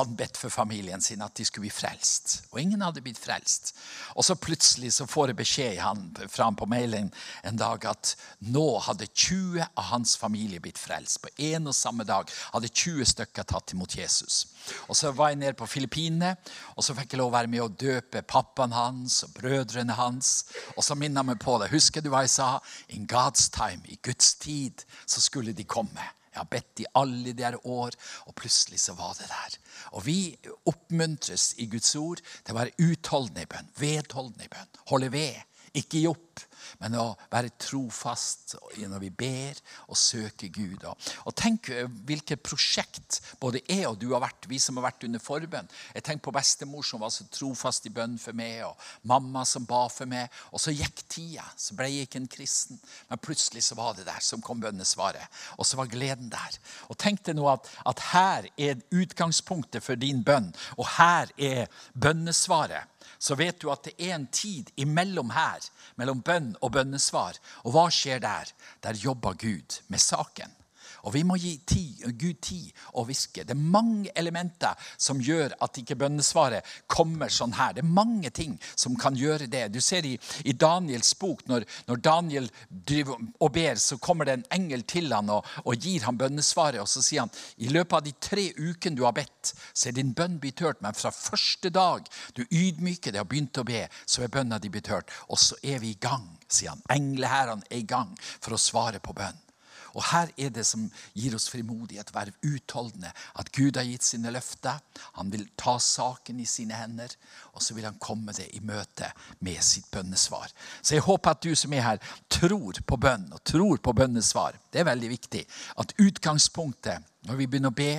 hadde 0.00 0.08
han 0.08 0.16
bedt 0.16 0.36
for 0.36 0.50
familien 0.50 1.00
sin 1.00 1.22
at 1.22 1.34
de 1.34 1.44
skulle 1.44 1.68
bli 1.68 1.70
frelst. 1.70 2.42
Og 2.50 2.60
ingen 2.60 2.82
hadde 2.82 3.02
blitt 3.02 3.18
frelst. 3.18 3.74
Og 4.16 4.24
så 4.24 4.34
plutselig 4.34 4.92
så 4.96 5.06
får 5.06 5.30
jeg 5.30 5.38
beskjed 5.38 5.78
han, 5.78 6.16
fra 6.28 6.48
han 6.48 6.58
på 6.58 6.66
mailen 6.66 7.12
en 7.46 7.56
dag 7.56 7.84
at 7.86 8.16
nå 8.40 8.66
hadde 8.82 9.06
20 9.06 9.62
av 9.62 9.84
hans 9.92 10.16
familie 10.18 10.60
blitt 10.60 10.78
frelst. 10.78 11.22
På 11.22 11.30
en 11.38 11.70
og 11.70 11.76
samme 11.76 12.04
dag 12.04 12.30
hadde 12.52 12.72
20 12.72 13.06
stykker 13.14 13.46
tatt 13.46 13.72
imot 13.72 13.96
Jesus. 13.96 14.46
Og 14.88 14.96
Så 14.96 15.12
var 15.12 15.30
jeg 15.30 15.38
nede 15.38 15.54
på 15.54 15.66
Filippinene, 15.66 16.34
og 16.76 16.84
så 16.84 16.94
fikk 16.94 17.14
jeg 17.14 17.22
lov 17.22 17.30
å 17.30 17.36
være 17.38 17.48
med 17.48 17.62
å 17.62 17.70
døpe 17.70 18.22
pappaen 18.22 18.74
hans 18.74 19.22
og 19.24 19.34
brødrene 19.38 19.94
hans. 19.94 20.48
Og 20.76 20.84
så 20.84 20.98
minnet 20.98 21.22
han 21.22 21.30
meg 21.30 21.40
på 21.40 21.58
det. 21.62 21.70
Husker 21.70 22.02
du 22.02 22.10
hva 22.10 22.26
jeg 22.26 22.34
sa? 22.34 22.58
In 22.88 23.06
God's 23.06 23.48
time, 23.54 23.86
i 23.86 23.98
Guds 24.02 24.34
tid, 24.34 24.84
så 25.06 25.22
skulle 25.22 25.54
de 25.54 25.64
komme. 25.64 26.17
Jeg 26.38 26.44
har 26.44 26.52
bedt 26.52 26.84
i 26.84 26.90
alle 26.94 27.32
de 27.34 27.48
år, 27.66 27.96
og 28.30 28.34
plutselig 28.38 28.78
så 28.78 28.94
var 28.94 29.16
det 29.18 29.26
der. 29.26 29.56
Og 29.98 30.06
vi 30.06 30.36
oppmuntres 30.70 31.50
i 31.58 31.66
Guds 31.66 31.90
ord 31.98 32.22
til 32.22 32.54
å 32.54 32.58
være 32.60 32.76
utholdende 32.78 33.42
i 33.42 33.50
bønn, 33.50 33.72
vedholdende 33.82 34.46
i 34.46 34.52
bønn. 34.52 34.70
Holde 34.92 35.10
ved, 35.10 35.42
ikke 35.74 35.98
gi 35.98 36.06
opp 36.06 36.44
men 36.78 36.94
å 36.98 37.10
være 37.32 37.56
trofast 37.58 38.56
når 38.78 39.02
vi 39.02 39.10
ber 39.10 39.58
og 39.88 39.98
søker 39.98 40.52
Gud. 40.54 40.84
Og 41.26 41.34
tenk 41.38 41.72
hvilke 42.06 42.28
hvilket 42.28 42.44
prosjekt 42.44 43.20
både 43.40 43.62
jeg 43.66 43.86
og 43.88 43.98
du 44.00 44.10
har 44.12 44.22
vært, 44.22 44.48
vi 44.48 44.58
som 44.60 44.76
har 44.78 44.88
vært 44.88 45.04
under 45.06 45.22
forbønn. 45.22 45.68
Jeg 45.94 46.04
tenker 46.04 46.26
på 46.28 46.34
bestemor 46.34 46.84
som 46.84 47.00
var 47.00 47.10
så 47.14 47.26
trofast 47.32 47.86
i 47.86 47.92
bønn 47.94 48.18
for 48.18 48.36
meg, 48.36 48.64
og 48.66 48.76
mamma 49.08 49.44
som 49.46 49.66
ba 49.68 49.86
for 49.88 50.06
meg. 50.06 50.28
Og 50.52 50.60
så 50.60 50.74
gikk 50.74 51.04
tida, 51.08 51.46
så 51.56 51.76
ble 51.78 51.88
jeg 51.88 52.08
ikke 52.08 52.22
en 52.22 52.30
kristen. 52.30 52.80
Men 53.08 53.22
plutselig 53.22 53.64
så 53.68 53.78
var 53.78 53.96
det 53.96 54.06
der 54.08 54.20
som 54.24 54.42
kom 54.44 54.60
bønnesvaret. 54.60 55.24
Og 55.58 55.66
så 55.66 55.78
var 55.78 55.90
gleden 55.90 56.30
der. 56.32 56.60
Og 56.88 56.98
tenk 56.98 57.24
deg 57.26 57.38
nå 57.38 57.48
at, 57.50 57.68
at 57.88 58.04
her 58.12 58.50
er 58.58 58.84
utgangspunktet 58.92 59.84
for 59.84 59.98
din 59.98 60.24
bønn, 60.24 60.52
og 60.76 60.88
her 60.98 61.32
er 61.38 61.66
bønnesvaret 61.94 62.97
så 63.18 63.36
vet 63.38 63.60
du 63.62 63.70
at 63.72 63.88
det 63.88 63.94
er 63.98 64.14
en 64.16 64.28
tid 64.32 64.70
imellom 64.76 65.32
her, 65.36 65.64
mellom 65.96 66.20
bønn 66.22 66.54
og 66.60 66.74
bønnesvar. 66.76 67.40
Og 67.64 67.74
hva 67.74 67.88
skjer 67.92 68.22
der? 68.24 68.52
Der 68.84 68.98
jobber 68.98 69.38
Gud 69.38 69.80
med 69.88 70.02
saken. 70.02 70.57
Og 71.06 71.14
vi 71.14 71.22
må 71.26 71.36
gi 71.38 71.54
tid, 71.66 72.04
Gud 72.18 72.40
tid 72.42 72.72
å 72.98 73.04
hviske. 73.06 73.44
Det 73.46 73.54
er 73.54 73.70
mange 73.76 74.10
elementer 74.18 74.76
som 74.96 75.20
gjør 75.22 75.54
at 75.64 75.78
ikke 75.80 75.98
bønnesvaret 76.00 76.66
kommer 76.90 77.30
sånn 77.32 77.54
her. 77.58 77.74
Det 77.76 77.84
er 77.84 77.96
mange 77.98 78.30
ting 78.34 78.56
som 78.74 78.96
kan 78.98 79.16
gjøre 79.18 79.48
det. 79.50 79.66
Du 79.74 79.80
ser 79.84 80.06
i, 80.06 80.16
i 80.44 80.54
Daniels 80.58 81.12
bok, 81.18 81.44
når, 81.50 81.66
når, 81.88 82.02
Daniel 82.08 82.50
driver 82.68 83.18
og 83.38 83.52
ber, 83.54 83.80
så 83.82 83.98
kommer 84.02 84.28
det 84.28 84.38
en 84.38 84.46
engel 84.58 84.84
til 84.88 85.12
han 85.14 85.30
og, 85.32 85.46
og, 85.64 85.74
gir 85.78 86.06
ham 86.06 86.18
bønnesvaret. 86.20 86.80
Og 86.82 86.90
så 86.90 87.04
sier 87.04 87.26
han 87.26 87.34
i 87.62 87.72
løpet 87.72 87.98
av 87.98 88.06
de 88.06 88.14
tre 88.28 88.48
ukene 88.58 88.98
du 88.98 89.04
har 89.06 89.16
bedt, 89.16 89.54
så 89.72 89.90
er 89.90 89.98
din 89.98 90.14
bønn 90.16 90.38
blitt 90.42 90.62
hørt. 90.64 90.82
Men 90.84 90.96
fra 90.98 91.12
første 91.14 91.72
dag 91.74 92.08
du 92.36 92.44
ydmyker 92.48 93.14
deg 93.14 93.22
og 93.22 93.30
begynte 93.32 93.62
å 93.62 93.68
be, 93.68 93.86
så 94.06 94.24
er 94.24 94.32
bønna 94.34 94.60
di 94.62 94.72
blitt 94.72 94.92
hørt. 94.92 95.12
Og 95.28 95.40
så 95.40 95.58
er 95.62 95.82
vi 95.82 95.94
i 95.94 96.00
gang, 96.00 96.26
sier 96.48 96.74
han. 96.74 96.84
Englehærene 96.92 97.68
er 97.70 97.82
i 97.82 97.88
gang 97.88 98.14
for 98.38 98.56
å 98.56 98.62
svare 98.62 99.02
på 99.02 99.14
bønn. 99.16 99.47
Og 99.94 100.04
her 100.10 100.32
er 100.36 100.52
det 100.54 100.64
som 100.66 100.86
gir 101.16 101.36
oss 101.36 101.48
frimodighet, 101.52 102.12
være 102.14 102.34
utholdende. 102.44 103.12
At 103.38 103.52
Gud 103.54 103.76
har 103.76 103.86
gitt 103.88 104.06
sine 104.06 104.32
løfter. 104.34 104.80
Han 105.20 105.32
vil 105.32 105.46
ta 105.58 105.78
saken 105.82 106.40
i 106.40 106.48
sine 106.48 106.76
hender, 106.78 107.14
og 107.54 107.62
så 107.64 107.76
vil 107.76 107.88
han 107.88 108.00
komme 108.02 108.34
det 108.36 108.50
i 108.56 108.62
møte 108.64 109.10
med 109.44 109.62
sitt 109.64 109.88
bønnesvar. 109.94 110.52
Så 110.82 110.98
jeg 110.98 111.06
håper 111.06 111.34
at 111.34 111.42
du 111.44 111.54
som 111.58 111.74
er 111.74 111.86
her, 111.86 112.12
tror 112.28 112.80
på 112.86 113.00
bønn 113.00 113.28
og 113.32 113.42
tror 113.46 113.80
på 113.82 113.94
bønnesvar. 113.96 114.58
Det 114.72 114.82
er 114.82 114.90
veldig 114.90 115.10
viktig. 115.14 115.44
At 115.78 115.96
utgangspunktet 115.98 117.04
når 117.28 117.40
vi 117.40 117.46
begynner 117.50 117.72
å 117.72 117.76
be, 117.76 117.92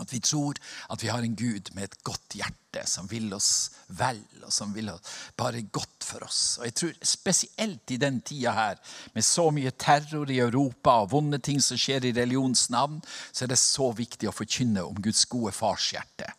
at 0.00 0.12
vi 0.12 0.20
tror 0.24 0.58
at 0.90 1.02
vi 1.02 1.10
har 1.12 1.24
en 1.24 1.36
Gud 1.36 1.72
med 1.74 1.88
et 1.88 1.98
godt 2.06 2.36
hjerte, 2.38 2.84
som 2.86 3.08
vil 3.10 3.32
oss 3.34 3.70
vel, 3.98 4.20
og 4.44 4.52
som 4.54 4.74
vil 4.74 4.90
bare 5.36 5.62
godt 5.72 6.04
for 6.06 6.24
oss. 6.26 6.58
Og 6.60 6.68
jeg 6.68 6.76
tror 6.80 6.98
Spesielt 7.18 7.90
i 7.90 8.00
den 8.00 8.20
tida 8.20 8.52
her, 8.54 8.82
med 9.14 9.26
så 9.26 9.48
mye 9.54 9.70
terror 9.70 10.30
i 10.30 10.40
Europa 10.42 10.98
og 11.02 11.12
vonde 11.12 11.38
ting 11.38 11.60
som 11.64 11.80
skjer 11.80 12.08
i 12.08 12.14
religionens 12.16 12.68
navn, 12.70 13.00
så 13.32 13.44
er 13.44 13.52
det 13.52 13.60
så 13.60 13.90
viktig 13.92 14.28
å 14.28 14.34
forkynne 14.34 14.84
om 14.84 15.02
Guds 15.02 15.24
gode 15.30 15.52
farshjerte. 15.56 16.30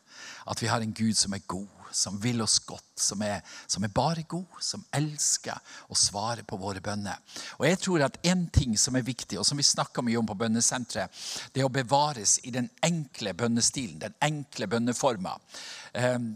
At 0.49 0.62
vi 0.62 0.70
har 0.72 0.82
en 0.82 0.95
Gud 0.95 1.18
som 1.18 1.36
er 1.36 1.45
god 1.47 1.68
som 1.92 2.20
vil 2.22 2.42
oss 2.42 2.60
godt, 2.68 2.92
som 3.00 3.22
er, 3.26 3.40
som 3.68 3.84
er, 3.84 3.94
bare 3.94 4.26
god, 4.30 4.60
som 4.64 4.84
elsker 4.96 5.58
å 5.90 5.98
svare 5.98 6.44
på 6.48 6.60
våre 6.60 6.82
bønner. 6.84 7.20
Og 7.60 7.68
jeg 7.68 7.80
tror 7.86 8.06
at 8.06 8.20
En 8.30 8.48
ting 8.54 8.78
som 8.78 8.96
er 8.96 9.06
viktig, 9.06 9.40
og 9.40 9.46
som 9.48 9.58
vi 9.58 9.64
snakker 9.64 10.04
mye 10.06 10.20
om 10.20 10.28
på 10.28 10.38
bønnesenteret, 10.38 11.10
det 11.54 11.62
er 11.62 11.70
å 11.70 11.74
bevares 11.74 12.40
i 12.44 12.52
den 12.52 12.70
enkle 12.86 13.34
bønnestilen, 13.34 14.00
den 14.00 14.16
enkle 14.22 14.68
bønneforma. 14.68 15.38
Um, 15.94 16.36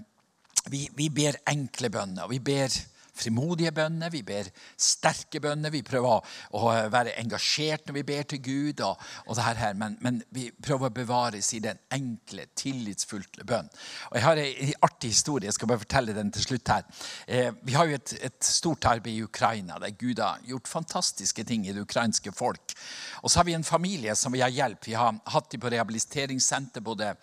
vi, 0.72 0.88
vi 0.95 1.10
ber 1.10 1.38
enkle 1.49 1.89
bønner. 1.91 2.26
og 2.26 2.32
vi 2.32 2.39
ber 2.39 2.72
frimodige 3.14 3.72
bønner, 3.76 4.09
vi 4.14 4.24
ber 4.26 4.49
sterke 4.80 5.41
bønner. 5.43 5.74
Vi 5.74 5.84
prøver 5.86 6.34
å 6.57 6.72
være 6.91 7.16
engasjert 7.22 7.88
når 7.88 7.97
vi 7.99 8.05
ber 8.07 8.28
til 8.30 8.41
Gud. 8.43 8.84
Og, 8.86 9.01
og 9.28 9.38
det 9.38 9.45
her, 9.45 9.78
men, 9.78 9.97
men, 10.01 10.22
vi 10.34 10.47
prøver 10.51 10.89
å 10.89 10.95
bevares 10.95 11.51
i 11.53 11.61
den 11.64 11.80
enkle, 11.93 12.47
tillitsfulle 12.57 13.45
bønnen. 13.45 13.72
Og 14.11 14.18
Jeg 14.18 14.26
har 14.26 14.41
en 14.41 14.74
artig 14.89 15.14
historie. 15.14 15.49
Jeg 15.49 15.57
skal 15.57 15.72
bare 15.72 15.84
fortelle 15.84 16.18
den 16.18 16.32
til 16.34 16.47
slutt 16.47 16.74
her. 16.74 16.88
Eh, 17.28 17.51
vi 17.64 17.78
har 17.78 17.89
jo 17.89 17.99
et, 17.99 18.16
et, 18.22 18.39
stort 18.43 18.86
arbeid 18.89 19.14
i 19.14 19.24
Ukraina 19.24 19.78
der 19.80 19.93
Gud 19.97 20.20
har 20.20 20.41
gjort 20.47 20.68
fantastiske 20.68 21.45
ting 21.47 21.68
i 21.68 21.74
det 21.76 21.86
ukrainske 21.86 22.34
folk. 22.36 22.76
Og 23.22 23.32
så 23.32 23.39
har 23.39 23.47
vi 23.47 23.55
en 23.57 23.68
familie 23.68 24.16
som 24.20 24.34
vi 24.34 24.43
har 24.43 24.53
hjulpet. 24.53 24.89
Vi 24.89 24.97
har 24.99 25.16
hatt 25.32 25.51
dem 25.51 25.61
på 25.64 25.72
rehabiliteringssenter, 25.72 26.84
både 26.84 27.14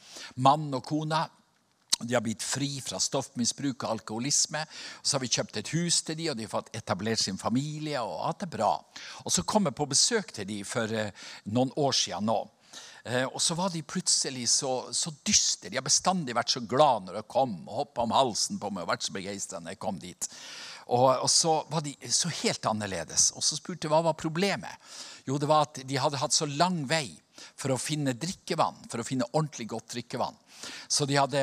mann 0.40 0.70
og 0.74 0.84
kone. 0.86 1.24
De 2.00 2.16
har 2.16 2.24
blitt 2.24 2.44
fri 2.44 2.78
fra 2.84 3.00
stoffmisbruk 3.02 3.84
og 3.84 3.90
alkoholisme. 3.96 4.64
Så 5.02 5.16
har 5.16 5.24
vi 5.24 5.32
kjøpt 5.32 5.60
et 5.60 5.72
hus 5.74 6.00
til 6.06 6.18
dem, 6.18 6.30
og 6.32 6.38
de 6.38 6.46
har 6.46 6.54
fått 6.54 6.72
etablert 6.76 7.22
sin 7.22 7.38
familie. 7.40 8.00
og 8.00 8.24
hatt 8.26 8.46
det 8.46 8.50
bra. 8.56 8.72
Og 9.24 9.32
Så 9.32 9.42
kom 9.42 9.68
jeg 9.68 9.76
på 9.76 9.90
besøk 9.90 10.32
til 10.32 10.48
dem 10.48 10.64
for 10.64 10.90
eh, 10.92 11.12
noen 11.44 11.72
år 11.76 11.92
siden 11.92 12.26
nå. 12.30 12.40
Eh, 13.04 13.24
og 13.24 13.40
så 13.42 13.56
var 13.56 13.70
de 13.72 13.82
plutselig 13.82 14.48
så, 14.52 14.92
så 14.92 15.12
dystre. 15.24 15.70
De 15.70 15.78
har 15.78 15.86
bestandig 15.86 16.36
vært 16.36 16.52
så 16.52 16.60
glad 16.60 17.06
når 17.06 17.20
jeg 17.20 17.30
kom, 17.32 17.54
og 17.66 17.84
hoppa 17.84 18.04
om 18.04 18.14
halsen 18.14 18.60
på 18.60 18.72
meg 18.72 18.84
og 18.84 18.92
vært 18.92 19.06
så 19.06 19.16
begeistra 19.16 19.60
når 19.60 19.74
jeg 19.74 19.82
kom 19.86 20.00
dit. 20.02 20.28
Og, 20.90 21.08
og, 21.22 21.28
så 21.30 21.60
var 21.70 21.84
de 21.86 21.94
så 22.10 22.30
helt 22.42 22.66
annerledes. 22.66 23.30
Og 23.38 23.44
så 23.46 23.56
spurte 23.56 23.86
jeg 23.86 23.94
hva 23.94 24.02
var 24.08 24.18
problemet. 24.18 24.90
Jo, 25.28 25.38
det 25.38 25.48
var 25.50 25.68
at 25.68 25.82
de 25.86 26.00
hadde 26.00 26.20
hatt 26.20 26.34
så 26.34 26.48
lang 26.50 26.82
vei 26.90 27.12
for 27.58 27.72
å 27.74 27.80
finne 27.80 28.16
drikkevann, 28.16 28.86
for 28.90 29.02
å 29.02 29.06
finne 29.06 29.28
ordentlig 29.32 29.68
godt 29.70 29.94
drikkevann. 29.94 30.36
Så 30.88 31.06
de 31.08 31.16
hadde 31.16 31.40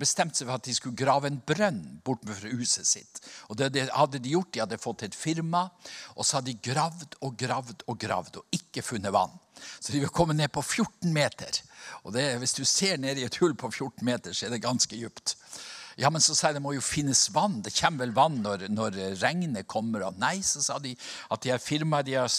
bestemt 0.00 0.36
seg 0.36 0.48
for 0.48 0.58
at 0.58 0.66
de 0.66 0.74
skulle 0.76 0.98
grave 0.98 1.30
en 1.30 1.40
brønn 1.46 1.80
bort 2.04 2.24
fra 2.28 2.52
huset 2.52 2.88
sitt. 2.88 3.22
Og 3.48 3.56
det, 3.56 3.86
hadde 3.92 4.20
De 4.22 4.34
gjort, 4.34 4.52
de 4.52 4.62
hadde 4.64 4.80
fått 4.82 5.06
et 5.06 5.16
firma, 5.16 5.68
og 6.16 6.26
så 6.26 6.38
hadde 6.38 6.52
de 6.52 6.70
gravd 6.70 7.16
og 7.20 7.36
gravd 7.40 7.86
og 7.86 8.00
gravd 8.00 8.40
og 8.42 8.58
ikke 8.58 8.84
funnet 8.84 9.14
vann. 9.14 9.34
Så 9.78 9.92
de 9.92 10.02
var 10.02 10.12
kommet 10.14 10.36
ned 10.36 10.52
på 10.52 10.62
14 10.62 11.12
meter. 11.14 11.62
Og 12.02 12.12
det, 12.16 12.26
Hvis 12.42 12.56
du 12.58 12.64
ser 12.64 12.98
ned 12.98 13.18
i 13.18 13.26
et 13.26 13.38
hull 13.40 13.54
på 13.54 13.70
14 13.70 14.04
meter, 14.04 14.32
så 14.32 14.46
er 14.46 14.54
det 14.54 14.64
ganske 14.64 14.96
dypt. 14.96 15.36
Ja, 16.00 16.10
men 16.12 16.22
så 16.24 16.34
sa 16.36 16.48
jeg 16.48 16.58
det 16.58 16.64
må 16.64 16.74
jo 16.76 16.84
finnes 16.84 17.26
vann. 17.34 17.60
Det 17.64 17.74
kommer 17.76 18.06
vel 18.06 18.14
vann 18.16 18.38
når, 18.44 18.66
når 18.72 18.98
regnet 19.20 19.68
kommer. 19.70 20.06
Og 20.08 20.20
nei, 20.20 20.38
så 20.46 20.62
sa 20.64 20.78
de 20.82 20.94
at 21.32 21.44
de 21.44 21.52
har 21.52 21.62
firmaet 21.62 22.08
de 22.08 22.16
har 22.18 22.32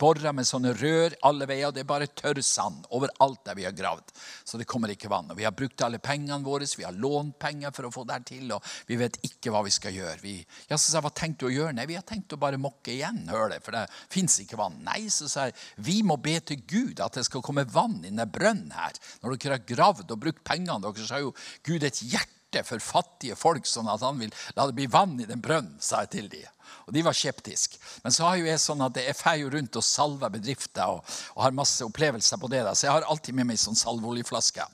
bora 0.00 0.32
med 0.36 0.48
sånne 0.48 0.74
rør 0.78 1.16
alle 1.28 1.48
veier. 1.48 1.68
og 1.68 1.76
Det 1.76 1.84
er 1.84 1.90
bare 1.90 2.10
tørr 2.12 2.42
sand 2.44 2.86
overalt 2.94 3.44
der 3.46 3.58
vi 3.58 3.66
har 3.68 3.76
gravd. 3.76 4.12
Så 4.44 4.60
det 4.60 4.68
kommer 4.68 4.92
ikke 4.92 5.10
vann. 5.12 5.30
Og 5.32 5.38
vi 5.38 5.46
har 5.48 5.56
brukt 5.56 5.82
alle 5.84 6.02
pengene 6.02 6.44
våre, 6.44 6.68
vi 6.78 6.86
har 6.86 6.96
lånt 6.96 7.38
penger 7.40 7.72
for 7.74 7.88
å 7.88 7.92
få 7.94 8.04
det 8.08 8.20
til. 8.32 8.52
Og 8.54 8.64
vi 8.88 8.98
vet 9.00 9.18
ikke 9.26 9.52
hva 9.54 9.64
vi 9.66 9.74
skal 9.74 9.96
gjøre. 9.96 10.18
Vi, 10.22 10.36
ja, 10.68 10.76
så 10.76 10.90
sa 10.90 10.98
jeg, 10.98 11.06
hva 11.08 11.14
tenkte 11.14 11.46
du 11.46 11.50
å 11.50 11.54
gjøre? 11.54 11.76
Nei, 11.78 11.88
vi 11.90 11.98
har 11.98 12.06
tenkt 12.06 12.34
å 12.34 12.40
bare 12.40 12.60
mokke 12.60 12.94
igjen 12.94 13.24
hølet, 13.30 13.62
for 13.64 13.76
det 13.76 13.86
fins 14.12 14.38
ikke 14.42 14.58
vann. 14.60 14.78
Nei, 14.86 15.00
så 15.12 15.28
sa 15.30 15.48
jeg, 15.48 15.56
vi 15.84 16.00
må 16.06 16.18
be 16.22 16.38
til 16.44 16.62
Gud 16.68 17.02
at 17.04 17.18
det 17.18 17.26
skal 17.28 17.44
komme 17.44 17.66
vann 17.72 18.00
i 18.02 18.10
denne 18.10 18.28
brønnen 18.30 18.74
her. 18.76 18.98
Når 19.22 19.36
dere 19.36 19.58
har 19.58 19.68
gravd 19.68 20.14
og 20.14 20.24
brukt 20.24 20.44
pengene 20.46 20.80
deres, 20.84 21.08
så 21.08 21.18
har 21.18 21.26
jo 21.26 21.36
Gud 21.66 21.86
et 21.86 22.02
hjerte 22.04 22.37
hjerte 22.48 22.66
for 22.66 22.80
fattige 22.80 23.36
folk, 23.36 23.66
sånn 23.66 23.88
at 23.88 24.02
han 24.02 24.18
vil 24.18 24.32
la 24.56 24.66
det 24.66 24.76
bli 24.76 24.86
vann 24.86 25.20
i 25.20 25.26
den 25.26 25.40
brønnen, 25.40 25.78
sa 25.80 26.04
jeg 26.04 26.10
til 26.10 26.28
dem. 26.28 26.46
Og 26.88 26.92
de 26.92 27.02
var 27.02 27.12
skeptiske. 27.12 27.76
Men 28.02 28.12
så 28.12 28.24
har 28.24 28.36
jo 28.38 28.46
jeg 28.46 28.60
sånn 28.60 28.80
at 28.80 28.96
jeg 28.96 29.16
fer 29.16 29.50
rundt 29.52 29.76
og 29.76 29.84
salver 29.84 30.30
bedrifter 30.32 30.88
og, 30.88 31.02
og, 31.34 31.42
har 31.44 31.52
masse 31.52 31.84
opplevelser 31.84 32.40
på 32.40 32.48
det. 32.48 32.62
da. 32.64 32.74
Så 32.74 32.86
jeg 32.86 32.94
har 32.94 33.08
alltid 33.08 33.36
med 33.36 33.48
meg 33.50 33.60
sånn 33.60 33.76
salveoljeflaske. 33.76 34.64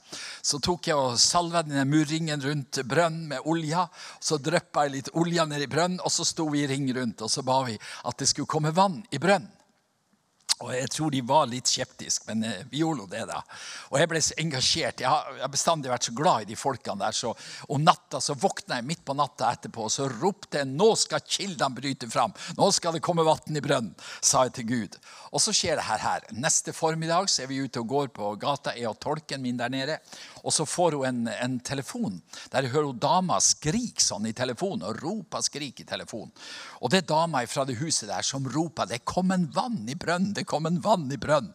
Så 0.41 0.59
tok 0.63 0.87
jeg 0.87 0.95
og 0.95 1.19
salva 1.19 1.63
denne 1.63 1.83
murringen 1.87 2.39
rundt 2.43 2.79
brønnen 2.87 3.27
med 3.31 3.47
olja. 3.51 3.87
Så 4.19 4.39
dryppa 4.39 4.85
jeg 4.85 4.95
litt 4.95 5.11
olja 5.15 5.47
ned 5.47 5.67
i 5.67 5.71
brønnen, 5.71 5.99
og 6.03 6.11
så 6.11 6.27
sto 6.27 6.47
vi 6.51 6.63
i 6.63 6.69
ring 6.71 6.87
rundt 6.95 7.23
og 7.23 7.31
så 7.31 7.43
ba 7.43 7.61
vi 7.67 7.75
at 7.75 8.19
det 8.19 8.31
skulle 8.31 8.51
komme 8.51 8.75
vann 8.75 9.01
i 9.11 9.19
brønnen. 9.19 9.54
Og 10.63 10.71
Jeg 10.71 10.87
tror 10.93 11.11
de 11.11 11.19
var 11.27 11.49
litt 11.51 11.67
skeptiske, 11.67 12.29
men 12.29 12.45
eh, 12.47 12.61
vi 12.71 12.79
gjorde 12.79 13.09
det. 13.11 13.25
da. 13.27 13.41
Og 13.91 13.97
Jeg 13.99 14.07
ble 14.07 14.21
så 14.23 14.37
engasjert. 14.39 15.01
Jeg 15.03 15.11
har, 15.11 15.49
bestandig 15.51 15.91
vært 15.91 16.07
så 16.07 16.13
glad 16.15 16.45
i 16.45 16.47
de 16.53 16.55
folkene 16.55 17.01
der. 17.01 17.15
Så 17.15 17.33
om 17.67 17.83
natta 17.83 18.21
så 18.23 18.37
våkna 18.39 18.79
jeg 18.79 18.87
midt 18.87 19.03
på 19.03 19.17
natta 19.17 19.49
etterpå 19.51 19.89
og 19.89 19.91
så 19.91 20.07
ropte 20.07 20.61
jeg, 20.61 20.69
nå 20.71 20.87
skal 20.99 21.25
kildene 21.27 21.75
bryte 21.75 22.07
fram. 22.11 22.31
Nå 22.55 22.69
skal 22.71 22.95
det 22.95 23.03
komme 23.03 23.25
vann 23.27 23.59
i 23.59 23.63
brønnen, 23.63 23.91
sa 24.23 24.45
jeg 24.47 24.55
til 24.55 24.69
Gud. 24.69 24.95
Og 25.35 25.43
så 25.43 25.51
skjer 25.51 25.75
det 25.81 25.87
her. 25.89 25.99
her. 25.99 26.29
Neste 26.39 26.71
formiddag 26.75 27.27
så 27.31 27.43
er 27.43 27.51
vi 27.51 27.59
ute 27.59 27.83
og 27.83 27.91
går 27.91 28.13
på 28.15 28.31
gata, 28.39 28.77
jeg 28.79 28.87
og 28.87 28.99
tolken 29.03 29.43
min 29.43 29.59
der 29.59 29.73
nede. 29.73 29.99
Og 30.45 30.55
så 30.55 30.63
får 30.63 30.95
hun 30.95 31.09
en, 31.09 31.33
en 31.35 31.59
telefon 31.59 32.21
der 32.53 32.69
hører 32.71 32.93
hun 32.93 33.01
dama 33.01 33.41
skrike 33.43 34.03
sånn 34.03 34.29
i 34.29 34.33
telefonen. 34.37 34.87
Og 34.87 35.03
roper 35.03 35.43
skrik 35.43 35.83
i 35.83 35.89
telefonen. 35.89 36.31
Og 36.79 36.93
det 36.93 37.03
er 37.03 37.11
dama 37.11 37.43
fra 37.49 37.67
det 37.67 37.75
huset 37.81 38.07
der 38.07 38.23
som 38.23 38.47
roper 38.47 38.85
'Det 38.85 39.03
kom 39.03 39.31
en 39.31 39.49
vann 39.51 39.83
i 39.89 39.95
brønnen'. 39.99 40.44
Det 40.45 40.49
kom 40.49 40.65
en 40.65 40.81
vann 40.81 41.11
i 41.11 41.17
brønnen. 41.17 41.53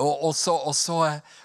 Og, 0.00 0.24
og, 0.24 0.32
så, 0.36 0.54
og, 0.56 0.72
så, 0.76 0.96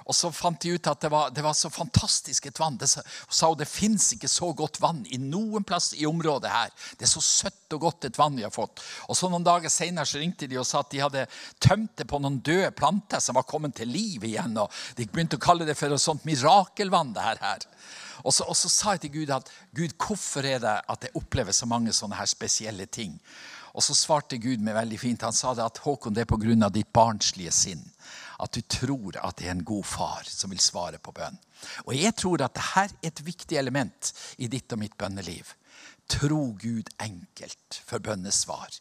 og, 0.05 0.15
så, 0.15 0.32
fant 0.32 0.61
de 0.63 0.71
ut 0.77 0.88
at 0.88 1.01
det 1.03 1.11
var, 1.11 1.34
det 1.36 1.43
var 1.43 1.57
så 1.57 1.67
fantastisk 1.69 2.47
et 2.47 2.59
vann. 2.59 2.77
Det 2.80 2.88
sa 2.88 3.49
hun 3.49 3.59
det 3.59 3.67
fins 3.67 4.13
ikke 4.15 4.30
så 4.32 4.53
godt 4.55 4.80
vann 4.80 5.01
i 5.11 5.19
noen 5.19 5.65
plass 5.67 5.91
i 5.97 6.07
området 6.07 6.53
her. 6.53 6.71
Det 6.95 7.07
er 7.07 7.11
så 7.11 7.23
søtt 7.25 7.75
og 7.75 7.84
godt 7.84 8.07
et 8.07 8.19
vann 8.19 8.39
vi 8.39 8.47
har 8.47 8.55
fått. 8.55 8.80
Og 9.09 9.17
så 9.17 9.27
Noen 9.30 9.45
dager 9.45 9.69
senere 9.69 10.07
så 10.09 10.21
ringte 10.21 10.47
de 10.49 10.57
og 10.57 10.65
sa 10.65 10.80
at 10.82 10.93
de 10.93 11.03
hadde 11.03 11.27
tømt 11.61 11.99
det 11.99 12.07
på 12.09 12.21
noen 12.23 12.39
døde 12.39 12.71
planter 12.73 13.21
som 13.21 13.38
var 13.38 13.47
kommet 13.49 13.75
til 13.77 13.91
liv 13.91 14.23
igjen. 14.25 14.55
og 14.57 14.71
De 14.95 15.05
begynte 15.05 15.38
å 15.38 15.43
kalle 15.43 15.67
det 15.67 15.75
for 15.77 15.91
et 15.91 16.01
sånt 16.01 16.25
mirakelvann. 16.25 17.13
det 17.13 17.27
her. 17.27 17.67
Og 18.23 18.34
så, 18.34 18.47
og 18.47 18.55
så, 18.57 18.71
sa 18.71 18.95
jeg 18.95 19.05
til 19.05 19.15
Gud 19.19 19.36
at 19.36 19.51
Gud, 19.75 19.93
hvorfor 19.99 20.47
er 20.47 20.63
det 20.63 20.75
at 20.80 21.05
jeg 21.05 21.15
opplever 21.19 21.55
så 21.55 21.67
mange 21.69 21.93
sånne 21.95 22.17
her 22.19 22.27
spesielle 22.30 22.88
ting? 22.88 23.19
Og 23.74 23.84
så 23.86 23.95
svarte 23.97 24.39
Gud 24.41 24.63
meg 24.63 24.78
veldig 24.78 24.99
fint. 24.99 25.26
Han 25.28 25.36
sa 25.36 25.53
det 25.57 25.65
at 25.65 25.82
Håkon, 25.84 26.15
det 26.15 26.26
er 26.26 26.30
pga. 26.30 26.70
ditt 26.70 26.93
barnslige 26.93 27.51
sinn. 27.51 27.84
At 28.39 28.53
du 28.53 28.61
tror 28.61 29.17
at 29.22 29.38
det 29.38 29.47
er 29.47 29.51
en 29.57 29.63
god 29.63 29.86
far 29.86 30.24
som 30.26 30.49
vil 30.49 30.59
svare 30.59 30.97
på 30.97 31.11
bønn. 31.11 31.38
Og 31.86 31.95
jeg 31.95 32.15
tror 32.15 32.41
at 32.41 32.55
dette 32.55 32.82
er 32.82 32.93
et 33.11 33.26
viktig 33.26 33.57
element 33.57 34.13
i 34.38 34.47
ditt 34.47 34.72
og 34.72 34.80
mitt 34.80 34.97
bønneliv. 34.97 35.55
Tro 36.09 36.55
Gud 36.57 36.89
enkelt 36.99 37.82
for 37.86 37.99
bønnesvar. 37.99 38.80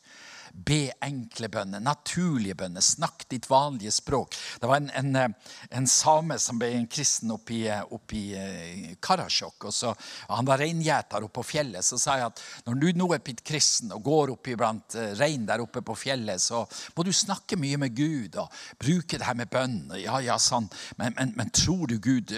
Be 0.59 0.88
enkle 1.04 1.46
bønner, 1.52 1.78
naturlige 1.78 2.56
bønner. 2.59 2.82
Snakk 2.82 3.28
ditt 3.30 3.46
vanlige 3.50 3.92
språk. 3.94 4.34
Det 4.59 4.66
var 4.66 4.80
en, 4.80 4.90
en, 4.98 5.16
eh, 5.16 5.54
en 5.78 5.86
same 5.86 6.38
som 6.42 6.59
ble 6.59 6.72
en 6.74 6.88
kristen 6.90 7.30
oppe 7.30 7.54
i, 7.54 7.62
oppe 7.70 8.16
i 8.18 8.24
eh, 8.34 8.88
Karasjok. 9.00 9.68
og 9.68 9.74
så, 9.74 9.92
Han 10.28 10.48
var 10.48 10.59
reingjeter 10.59 11.22
oppe 11.22 11.38
på 11.38 11.46
fjellet. 11.52 11.86
Så 11.86 12.00
sa 12.02 12.16
jeg 12.18 12.32
at 12.32 12.42
når 12.66 12.80
du 12.82 12.88
nå 12.98 13.11
er 13.14 13.22
blitt 13.22 13.44
kristen 13.46 13.94
og 13.94 14.02
går 14.09 14.34
opp 14.34 14.50
iblant 14.50 14.98
eh, 14.98 15.14
rein 15.20 15.46
der 15.46 15.62
oppe 15.62 15.84
på 15.86 15.94
fjellet, 15.98 16.42
så 16.42 16.64
må 16.96 17.06
du 17.06 17.12
snakke 17.14 17.59
mye 17.61 17.78
med 17.78 17.94
Gud 17.94 18.40
og 18.42 18.50
bruke 18.82 19.18
det 19.18 19.28
her 19.28 19.38
med 19.38 19.52
bønn. 19.52 19.78
Ja, 20.02 20.18
ja, 20.24 20.40
sånn. 20.42 20.66
Men, 20.98 21.14
men, 21.20 21.36
men 21.38 21.54
tror 21.54 21.86
du 21.86 22.00
Gud 22.02 22.34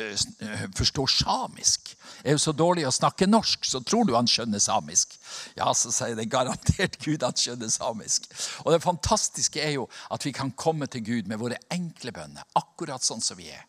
forstår 0.76 1.08
samisk? 1.22 1.94
Er 2.24 2.36
jo 2.36 2.42
så 2.42 2.52
dårlig 2.52 2.84
å 2.84 2.92
snakke 2.92 3.28
norsk, 3.30 3.64
så 3.64 3.80
tror 3.80 4.04
du 4.04 4.16
han 4.18 4.28
skjønner 4.28 4.60
samisk. 4.60 5.16
Ja, 5.58 5.70
så 5.74 5.92
sier 5.94 6.16
det 6.18 6.30
garantert 6.32 6.98
Gud 7.04 7.24
at 7.26 7.40
skjønner 7.40 7.70
samisk. 7.72 8.28
Og 8.64 8.74
det 8.74 8.82
fantastiske 8.84 9.62
er 9.62 9.76
jo 9.78 9.86
at 10.10 10.26
vi 10.26 10.34
kan 10.36 10.52
komme 10.52 10.88
til 10.90 11.04
Gud 11.06 11.30
med 11.30 11.40
våre 11.42 11.60
enkle 11.72 12.14
bønner, 12.16 12.46
akkurat 12.58 13.04
sånn 13.04 13.24
som 13.24 13.40
vi 13.40 13.50
er. 13.52 13.66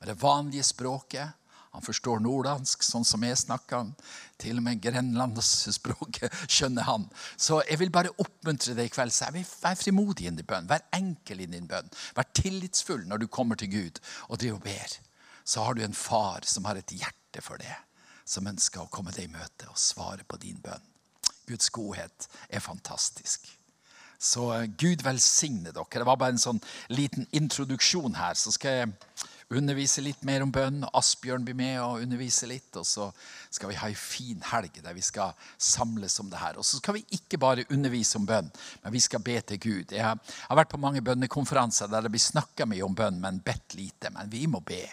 Med 0.00 0.12
det 0.12 0.20
vanlige 0.22 0.64
språket. 0.64 1.36
Han 1.70 1.84
forstår 1.86 2.18
nordlandsk, 2.24 2.82
sånn 2.82 3.04
som 3.06 3.22
jeg 3.22 3.38
snakker. 3.38 3.92
Til 4.42 4.58
og 4.58 4.64
med 4.66 4.80
grenlandsspråket 4.82 6.34
skjønner 6.50 6.88
han. 6.88 7.04
Så 7.38 7.60
jeg 7.68 7.78
vil 7.84 7.92
bare 7.94 8.14
oppmuntre 8.18 8.74
deg 8.74 8.90
i 8.90 8.94
kveld. 8.94 9.14
Så 9.14 9.28
jeg 9.30 9.46
Vær 9.60 9.78
frimodig 9.78 10.26
i 10.26 10.32
din 10.32 10.46
bønn. 10.46 10.66
Vær 10.70 10.82
enkel 10.96 11.44
i 11.44 11.50
din 11.50 11.70
bønn. 11.70 11.92
Vær 12.16 12.26
tillitsfull 12.34 13.06
når 13.06 13.22
du 13.22 13.28
kommer 13.30 13.60
til 13.60 13.70
Gud 13.70 14.02
og 14.28 14.40
driver 14.42 14.58
og 14.58 14.66
ber. 14.66 14.98
Så 15.44 15.62
har 15.62 15.78
du 15.78 15.84
en 15.84 15.94
far 15.94 16.46
som 16.48 16.66
har 16.66 16.80
et 16.80 16.96
hjerte 16.96 17.44
for 17.44 17.62
det. 17.62 17.76
Som 18.26 18.50
ønsker 18.50 18.82
å 18.82 18.90
komme 18.90 19.14
deg 19.14 19.28
i 19.28 19.32
møte 19.32 19.70
og 19.70 19.78
svare 19.78 20.26
på 20.26 20.42
din 20.42 20.58
bønn. 20.64 20.89
Guds 21.50 21.72
godhet 21.74 22.28
er 22.48 22.62
fantastisk. 22.64 23.50
Så 24.20 24.50
eh, 24.54 24.68
Gud 24.78 25.02
velsigne 25.04 25.72
dere. 25.72 25.88
Det 25.90 26.06
var 26.06 26.20
bare 26.20 26.36
en 26.36 26.42
sånn 26.42 26.60
liten 26.92 27.26
introduksjon 27.36 28.18
her. 28.18 28.36
Så 28.36 28.52
skal 28.54 28.76
jeg 28.82 28.92
undervise 29.50 30.02
litt 30.04 30.20
mer 30.28 30.44
om 30.44 30.52
bønn. 30.54 30.84
Asbjørn 30.94 31.46
blir 31.46 31.56
med 31.58 31.80
og 31.82 32.04
undervise 32.04 32.48
litt. 32.50 32.68
Og 32.76 32.86
så 32.86 33.08
skal 33.48 33.72
vi 33.72 33.78
ha 33.80 33.88
ei 33.88 33.96
en 33.96 34.02
fin 34.02 34.44
helg 34.52 34.76
der 34.84 34.96
vi 34.96 35.04
skal 35.04 35.32
samles 35.56 36.20
om 36.22 36.30
det 36.30 36.42
her. 36.42 36.60
Og 36.60 36.68
så 36.68 36.78
skal 36.82 37.00
vi 37.00 37.06
ikke 37.16 37.40
bare 37.40 37.66
undervise 37.72 38.20
om 38.20 38.28
bønn, 38.28 38.52
men 38.84 38.94
vi 38.94 39.02
skal 39.02 39.24
be 39.24 39.40
til 39.40 39.62
Gud. 39.62 39.96
Jeg 39.96 40.04
har 40.04 40.56
vært 40.60 40.72
på 40.72 40.80
mange 40.82 41.02
bønnekonferanser 41.04 41.90
der 41.90 42.04
det 42.04 42.12
blir 42.14 42.22
snakka 42.22 42.68
mye 42.68 42.84
om 42.86 42.96
bønn, 42.96 43.20
men 43.24 43.42
bedt 43.44 43.78
lite. 43.80 44.12
Men 44.14 44.30
vi 44.30 44.46
må 44.50 44.60
be. 44.60 44.84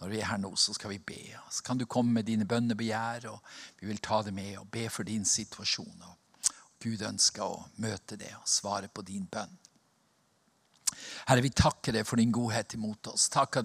Når 0.00 0.12
vi 0.12 0.20
er 0.20 0.28
her 0.28 0.40
nå, 0.40 0.50
så 0.60 0.74
skal 0.76 0.92
vi 0.92 0.98
be. 0.98 1.20
Så 1.50 1.64
kan 1.64 1.78
du 1.78 1.86
komme 1.88 2.12
med 2.18 2.28
dine 2.28 2.44
bønnebegjær, 2.48 3.30
og 3.30 3.40
vi 3.80 3.88
vil 3.88 4.02
ta 4.04 4.20
det 4.22 4.34
med 4.36 4.58
og 4.60 4.68
be 4.70 4.88
for 4.92 5.08
din 5.08 5.24
situasjon. 5.24 6.02
Og 6.04 6.50
Gud 6.82 7.02
ønsker 7.08 7.46
å 7.46 7.64
møte 7.80 8.18
det 8.20 8.34
og 8.36 8.48
svare 8.50 8.92
på 8.92 9.04
din 9.06 9.24
bønn. 9.30 9.56
Herre, 11.26 11.42
vi 11.42 11.50
takker 11.50 11.96
deg 11.96 12.06
for 12.06 12.20
din 12.20 12.32
godhet 12.32 12.76
imot 12.76 13.08
oss. 13.10 13.26
Takk 13.32 13.56
at 13.60 13.64